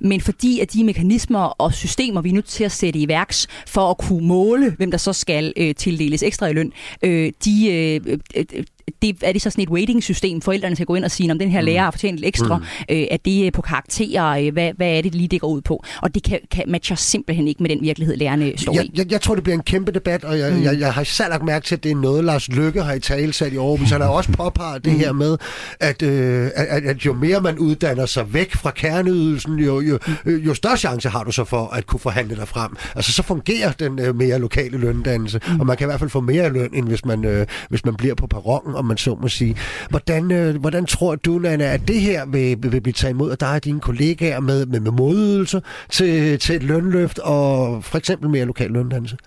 men 0.02 0.22
fordi 0.22 0.60
at 0.60 0.74
de 0.74 0.84
mekanismer 0.84 1.40
og 1.40 1.74
systemer, 1.74 2.22
vi 2.22 2.30
er 2.30 2.34
nødt 2.34 2.46
til 2.46 2.64
at 2.64 2.72
sætte 2.72 3.00
i 3.00 3.08
værks 3.08 3.48
for 3.68 3.90
at 3.90 3.98
kunne 3.98 4.28
måle, 4.28 4.72
hvem 4.78 4.92
der 4.92 4.98
så 4.98 5.14
skal 5.14 5.54
øh, 5.58 5.76
tildeles 5.76 6.24
ekstra 6.24 6.48
i 6.48 6.54
løn, 6.54 6.72
øh, 7.04 7.32
de... 7.46 7.72
Øh, 7.72 8.02
øh, 8.36 8.46
øh 8.54 8.64
det, 9.02 9.18
er 9.22 9.32
det 9.32 9.42
så 9.42 9.50
sådan 9.50 9.64
et 9.64 9.70
weighting-system, 9.70 10.42
forældrene 10.42 10.76
skal 10.76 10.86
gå 10.86 10.96
ind 10.96 11.06
og 11.06 11.12
sige, 11.12 11.32
om 11.32 11.40
den 11.40 11.52
her 11.52 11.62
lærer 11.62 11.84
har 11.84 11.92
fortjent 11.92 12.18
lidt 12.18 12.28
ekstra, 12.28 12.58
mm. 12.58 12.64
øh, 12.90 13.06
at 13.12 13.26
det 13.26 13.48
er 13.48 13.52
på 13.52 13.62
karakterer, 13.62 14.26
øh, 14.26 14.54
hvad, 14.54 14.72
hvad 14.78 14.98
er 14.98 15.02
det 15.02 15.16
lige, 15.16 15.28
det 15.28 15.42
går 15.42 15.48
ud 15.48 15.62
på? 15.62 15.84
Og 16.02 16.16
det 16.16 16.24
kan, 16.24 16.40
kan 16.52 16.64
matcher 16.68 16.96
simpelthen 16.96 17.48
ikke 17.48 17.64
med 17.64 17.70
den 17.70 17.82
virkelighed, 17.82 18.16
lærerne 18.16 18.54
står 18.58 18.74
Jeg, 18.74 18.86
i. 18.86 18.92
jeg, 18.98 19.12
jeg 19.12 19.22
tror, 19.22 19.36
det 19.36 19.44
bliver 19.44 19.58
en 19.58 19.64
kæmpe 19.64 19.92
debat, 19.92 20.24
og 20.24 20.40
jeg, 20.40 20.54
mm. 20.54 20.64
jeg, 20.64 20.80
jeg 20.80 20.94
har 20.94 21.02
især 21.02 21.30
lagt 21.30 21.44
mærke 21.44 21.66
til, 21.66 21.76
at 21.76 21.84
det 21.84 21.92
er 21.92 21.96
noget, 21.96 22.24
Lars 22.24 22.50
Lykke 22.50 22.84
har 22.84 22.94
i 22.94 23.00
tale 23.00 23.34
sat 23.34 23.54
i 23.54 23.58
Aarhus. 23.58 23.90
Han 23.90 24.02
har 24.02 24.08
også 24.08 24.32
påpeget 24.32 24.86
det 24.86 24.94
her 24.94 25.12
med, 25.12 25.38
at, 25.80 26.02
øh, 26.02 26.50
at, 26.56 26.84
at 26.84 27.06
jo 27.06 27.14
mere 27.14 27.42
man 27.42 27.60
uddanner 27.60 28.06
sig 28.06 28.34
væk 28.34 28.56
fra 28.56 28.72
kerneydelsen, 28.72 29.60
jo, 29.60 29.80
jo, 29.80 30.00
øh, 30.26 30.46
jo 30.46 30.54
større 30.54 30.78
chance 30.78 31.10
har 31.10 31.24
du 31.24 31.32
så 31.32 31.44
for 31.44 31.68
at 31.68 31.88
kunne 31.88 32.00
forhandle 32.00 32.36
dig 32.36 32.48
frem. 32.48 32.76
Altså, 32.96 33.12
så 33.12 33.24
fungerer 33.24 33.72
den 33.72 34.00
øh, 34.00 34.16
mere 34.16 34.40
lokale 34.40 34.78
løndannelse, 34.78 35.40
mm. 35.48 35.60
og 35.60 35.66
man 35.66 35.78
kan 35.78 35.86
i 35.86 35.90
hvert 35.90 36.00
fald 36.00 36.10
få 36.10 36.22
mere 36.22 36.50
løn, 36.54 36.70
end 36.74 36.88
hvis 36.88 37.06
man, 37.06 37.26
øh, 37.26 37.46
hvis 37.70 37.86
man 37.86 37.96
bliver 37.96 38.16
på 38.16 38.28
perronen, 38.28 38.76
og 38.78 38.86
man 38.86 38.98
så 38.98 39.18
må 39.22 39.28
sige. 39.28 39.56
Hvordan, 39.90 40.32
øh, 40.32 40.56
hvordan 40.56 40.86
tror 40.86 41.16
du, 41.16 41.40
Nana, 41.40 41.74
at 41.74 41.88
det 41.88 42.02
her 42.02 42.26
vil, 42.26 42.58
vil 42.72 42.82
blive 42.82 42.94
taget 42.94 43.14
imod 43.14 43.32
af 43.32 43.38
dig 43.38 43.54
og 43.54 43.64
dine 43.64 43.80
kollegaer 43.80 44.40
med, 44.40 44.66
med, 44.66 44.80
med 44.80 44.92
modydelser 44.92 45.60
til, 45.90 46.40
til 46.40 46.56
et 46.56 46.64
lønløft 46.64 47.20
og 47.20 47.84
for 47.84 47.98
eksempel 47.98 48.30
mere 48.30 48.46
lokal 48.46 48.72
løndannelse? 48.72 49.18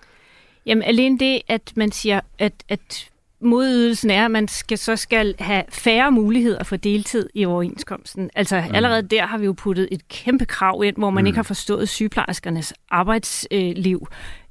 Jamen 0.65 0.83
alene 0.83 1.19
det, 1.19 1.41
at 1.47 1.71
man 1.75 1.91
siger, 1.91 2.19
at, 2.39 2.53
at 2.69 3.11
modydelsen 3.41 4.09
er, 4.09 4.25
at 4.25 4.31
man 4.31 4.47
skal, 4.47 4.77
så 4.77 4.95
skal 4.95 5.35
have 5.39 5.63
færre 5.69 6.11
muligheder 6.11 6.63
for 6.63 6.75
deltid 6.75 7.29
i 7.33 7.45
overenskomsten. 7.45 8.29
Altså 8.35 8.63
mm. 8.67 8.75
allerede 8.75 9.01
der 9.01 9.25
har 9.25 9.37
vi 9.37 9.45
jo 9.45 9.53
puttet 9.53 9.87
et 9.91 10.07
kæmpe 10.07 10.45
krav 10.45 10.83
ind, 10.83 10.95
hvor 10.97 11.09
man 11.09 11.23
mm. 11.23 11.27
ikke 11.27 11.37
har 11.37 11.43
forstået 11.43 11.89
sygeplejerskernes 11.89 12.73
arbejdsliv. 12.89 14.07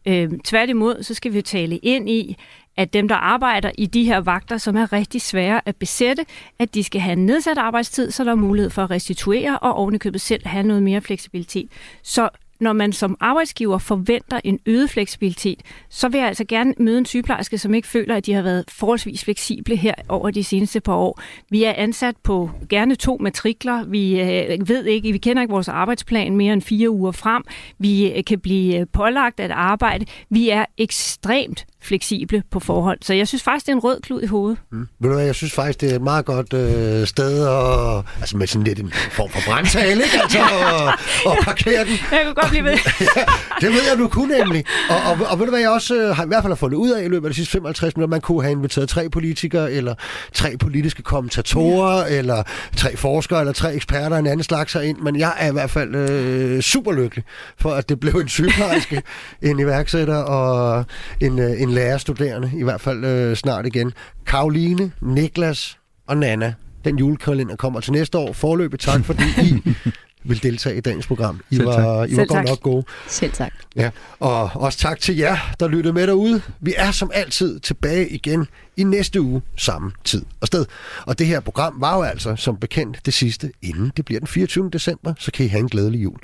Øh, 0.06 0.30
tværtimod, 0.44 1.02
så 1.02 1.14
skal 1.14 1.32
vi 1.32 1.42
tale 1.42 1.76
ind 1.76 2.08
i, 2.08 2.36
at 2.76 2.92
dem, 2.92 3.08
der 3.08 3.14
arbejder 3.14 3.70
i 3.78 3.86
de 3.86 4.04
her 4.04 4.18
vagter, 4.20 4.58
som 4.58 4.76
er 4.76 4.92
rigtig 4.92 5.20
svære 5.20 5.60
at 5.68 5.76
besætte, 5.76 6.24
at 6.58 6.74
de 6.74 6.84
skal 6.84 7.00
have 7.00 7.12
en 7.12 7.26
nedsat 7.26 7.58
arbejdstid, 7.58 8.10
så 8.10 8.24
der 8.24 8.30
er 8.30 8.34
mulighed 8.34 8.70
for 8.70 8.82
at 8.82 8.90
restituere 8.90 9.58
og 9.58 9.74
ovenikøbet 9.74 10.20
selv 10.20 10.46
have 10.46 10.62
noget 10.62 10.82
mere 10.82 11.00
fleksibilitet. 11.00 11.68
Så 12.02 12.28
når 12.60 12.72
man 12.72 12.92
som 12.92 13.16
arbejdsgiver 13.20 13.78
forventer 13.78 14.40
en 14.44 14.58
øget 14.66 14.90
fleksibilitet, 14.90 15.62
så 15.88 16.08
vil 16.08 16.18
jeg 16.18 16.28
altså 16.28 16.44
gerne 16.44 16.74
møde 16.78 16.98
en 16.98 17.06
sygeplejerske, 17.06 17.58
som 17.58 17.74
ikke 17.74 17.88
føler, 17.88 18.16
at 18.16 18.26
de 18.26 18.32
har 18.32 18.42
været 18.42 18.64
forholdsvis 18.68 19.24
fleksible 19.24 19.76
her 19.76 19.94
over 20.08 20.30
de 20.30 20.44
seneste 20.44 20.80
par 20.80 20.94
år. 20.94 21.20
Vi 21.50 21.64
er 21.64 21.72
ansat 21.76 22.14
på 22.22 22.50
gerne 22.68 22.94
to 22.94 23.16
matrikler. 23.20 23.84
Vi 23.84 24.20
øh, 24.20 24.68
ved 24.68 24.84
ikke, 24.84 25.12
vi 25.12 25.18
kender 25.18 25.42
ikke 25.42 25.52
vores 25.52 25.68
arbejdsplan 25.68 26.36
mere 26.36 26.52
end 26.52 26.62
fire 26.62 26.90
uger 26.90 27.12
frem. 27.12 27.42
Vi 27.78 28.12
øh, 28.12 28.24
kan 28.24 28.40
blive 28.40 28.86
pålagt 28.86 29.40
at 29.40 29.50
arbejde. 29.50 30.06
Vi 30.30 30.50
er 30.50 30.64
ekstremt 30.78 31.66
fleksible 31.82 32.42
på 32.50 32.60
forhold. 32.60 32.98
Så 33.02 33.14
jeg 33.14 33.28
synes 33.28 33.42
faktisk, 33.42 33.66
det 33.66 33.72
er 33.72 33.76
en 33.76 33.84
rød 33.84 34.00
klud 34.00 34.22
i 34.22 34.26
hovedet. 34.26 34.58
Mm. 34.72 34.88
Ved 35.00 35.10
du 35.10 35.14
hvad, 35.14 35.24
jeg 35.24 35.34
synes 35.34 35.52
faktisk, 35.52 35.80
det 35.80 35.90
er 35.90 35.94
et 35.94 36.02
meget 36.02 36.24
godt 36.24 36.52
øh, 36.52 37.06
sted 37.06 37.46
at, 37.46 38.04
altså 38.20 38.36
med 38.36 38.46
sådan 38.46 38.64
lidt 38.64 38.78
en 38.78 38.92
form 38.92 39.30
for 39.30 39.40
brandtale, 39.46 40.02
ikke? 40.04 40.18
Altså, 40.22 40.38
og, 40.72 40.86
og 41.30 41.36
parkere 41.44 41.84
den. 41.84 41.96
Jeg 42.12 42.20
kan 42.24 42.34
godt 42.34 42.49
blive 42.50 42.64
ved. 42.64 42.78
det 43.62 43.68
ved 43.68 43.80
jeg, 43.90 43.98
du 43.98 44.08
kunne 44.08 44.38
nemlig. 44.38 44.64
Og, 44.90 44.96
og, 44.96 45.26
og 45.30 45.38
ved 45.38 45.46
du 45.46 45.50
hvad, 45.50 45.60
jeg 45.60 45.70
også 45.70 45.94
øh, 45.96 46.16
har 46.16 46.24
i 46.24 46.26
hvert 46.26 46.42
fald 46.42 46.56
fundet 46.56 46.76
ud 46.76 46.90
af 46.90 47.04
i 47.04 47.08
løbet 47.08 47.28
af 47.28 47.30
de 47.30 47.36
sidste 47.36 47.52
55 47.52 47.96
minutter, 47.96 48.10
man 48.10 48.20
kunne 48.20 48.42
have 48.42 48.52
inviteret 48.52 48.88
tre 48.88 49.08
politikere, 49.10 49.72
eller 49.72 49.94
tre 50.32 50.56
politiske 50.56 51.02
kommentatorer, 51.02 52.06
ja. 52.06 52.18
eller 52.18 52.42
tre 52.76 52.96
forskere, 52.96 53.40
eller 53.40 53.52
tre 53.52 53.74
eksperter, 53.74 54.16
en 54.16 54.26
anden 54.26 54.44
slags 54.44 54.74
ind. 54.74 54.98
Men 54.98 55.18
jeg 55.18 55.32
er 55.38 55.48
i 55.48 55.52
hvert 55.52 55.70
fald 55.70 55.94
øh, 55.94 56.60
super 56.60 56.92
lykkelig 56.92 57.24
for, 57.58 57.70
at 57.70 57.88
det 57.88 58.00
blev 58.00 58.12
en 58.12 58.28
sygeplejerske, 58.28 59.02
en 59.42 59.58
iværksætter 59.58 60.16
og 60.16 60.84
en, 61.20 61.38
øh, 61.38 61.62
en 61.62 61.70
lærerstuderende, 61.70 62.50
i 62.54 62.62
hvert 62.62 62.80
fald 62.80 63.04
øh, 63.04 63.36
snart 63.36 63.66
igen. 63.66 63.92
Karoline, 64.26 64.92
Niklas 65.02 65.78
og 66.08 66.16
Nana. 66.16 66.54
Den 66.84 66.98
julekalender 66.98 67.56
kommer 67.56 67.80
til 67.80 67.92
næste 67.92 68.18
år. 68.18 68.32
Forløbet 68.32 68.80
tak, 68.80 69.04
fordi 69.04 69.24
I 69.42 69.62
vil 70.24 70.42
deltage 70.42 70.76
i 70.76 70.80
dagens 70.80 71.06
program. 71.06 71.40
I 71.50 71.54
Selv 71.54 71.66
var, 71.66 72.04
I 72.04 72.16
var 72.16 72.24
godt 72.24 72.48
nok 72.48 72.60
gode. 72.60 72.84
Selv 73.08 73.32
tak. 73.32 73.52
Ja, 73.76 73.90
og 74.20 74.50
også 74.54 74.78
tak 74.78 75.00
til 75.00 75.16
jer, 75.16 75.54
der 75.60 75.68
lyttede 75.68 75.94
med 75.94 76.06
derude. 76.06 76.42
Vi 76.60 76.74
er 76.76 76.90
som 76.90 77.10
altid 77.14 77.60
tilbage 77.60 78.08
igen 78.08 78.46
i 78.76 78.82
næste 78.82 79.20
uge 79.20 79.42
samme 79.56 79.92
tid 80.04 80.24
og 80.40 80.46
sted. 80.46 80.66
Og 81.06 81.18
det 81.18 81.26
her 81.26 81.40
program 81.40 81.74
var 81.78 81.96
jo 81.96 82.02
altså 82.02 82.36
som 82.36 82.56
bekendt 82.56 83.06
det 83.06 83.14
sidste, 83.14 83.52
inden 83.62 83.92
det 83.96 84.04
bliver 84.04 84.18
den 84.18 84.28
24. 84.28 84.70
december, 84.70 85.14
så 85.18 85.32
kan 85.32 85.46
I 85.46 85.48
have 85.48 85.60
en 85.60 85.68
glædelig 85.68 86.02
jul. 86.02 86.18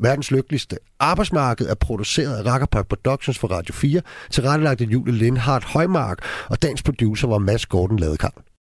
Verdens 0.00 0.30
lykkeligste 0.30 0.76
arbejdsmarked 0.98 1.68
er 1.68 1.74
produceret 1.74 2.36
af 2.36 2.52
Rackerpark 2.52 2.88
Productions 2.88 3.38
for 3.38 3.48
Radio 3.48 3.74
4, 3.74 4.00
tilrettelagt 4.30 4.80
af 4.80 4.84
Julie 4.84 5.14
Lindhardt 5.14 5.64
Højmark, 5.64 6.18
og 6.48 6.62
dagens 6.62 6.82
producer 6.82 7.28
var 7.28 7.38
Mads 7.38 7.66
Gordon 7.66 7.98
Ladekarl. 7.98 8.47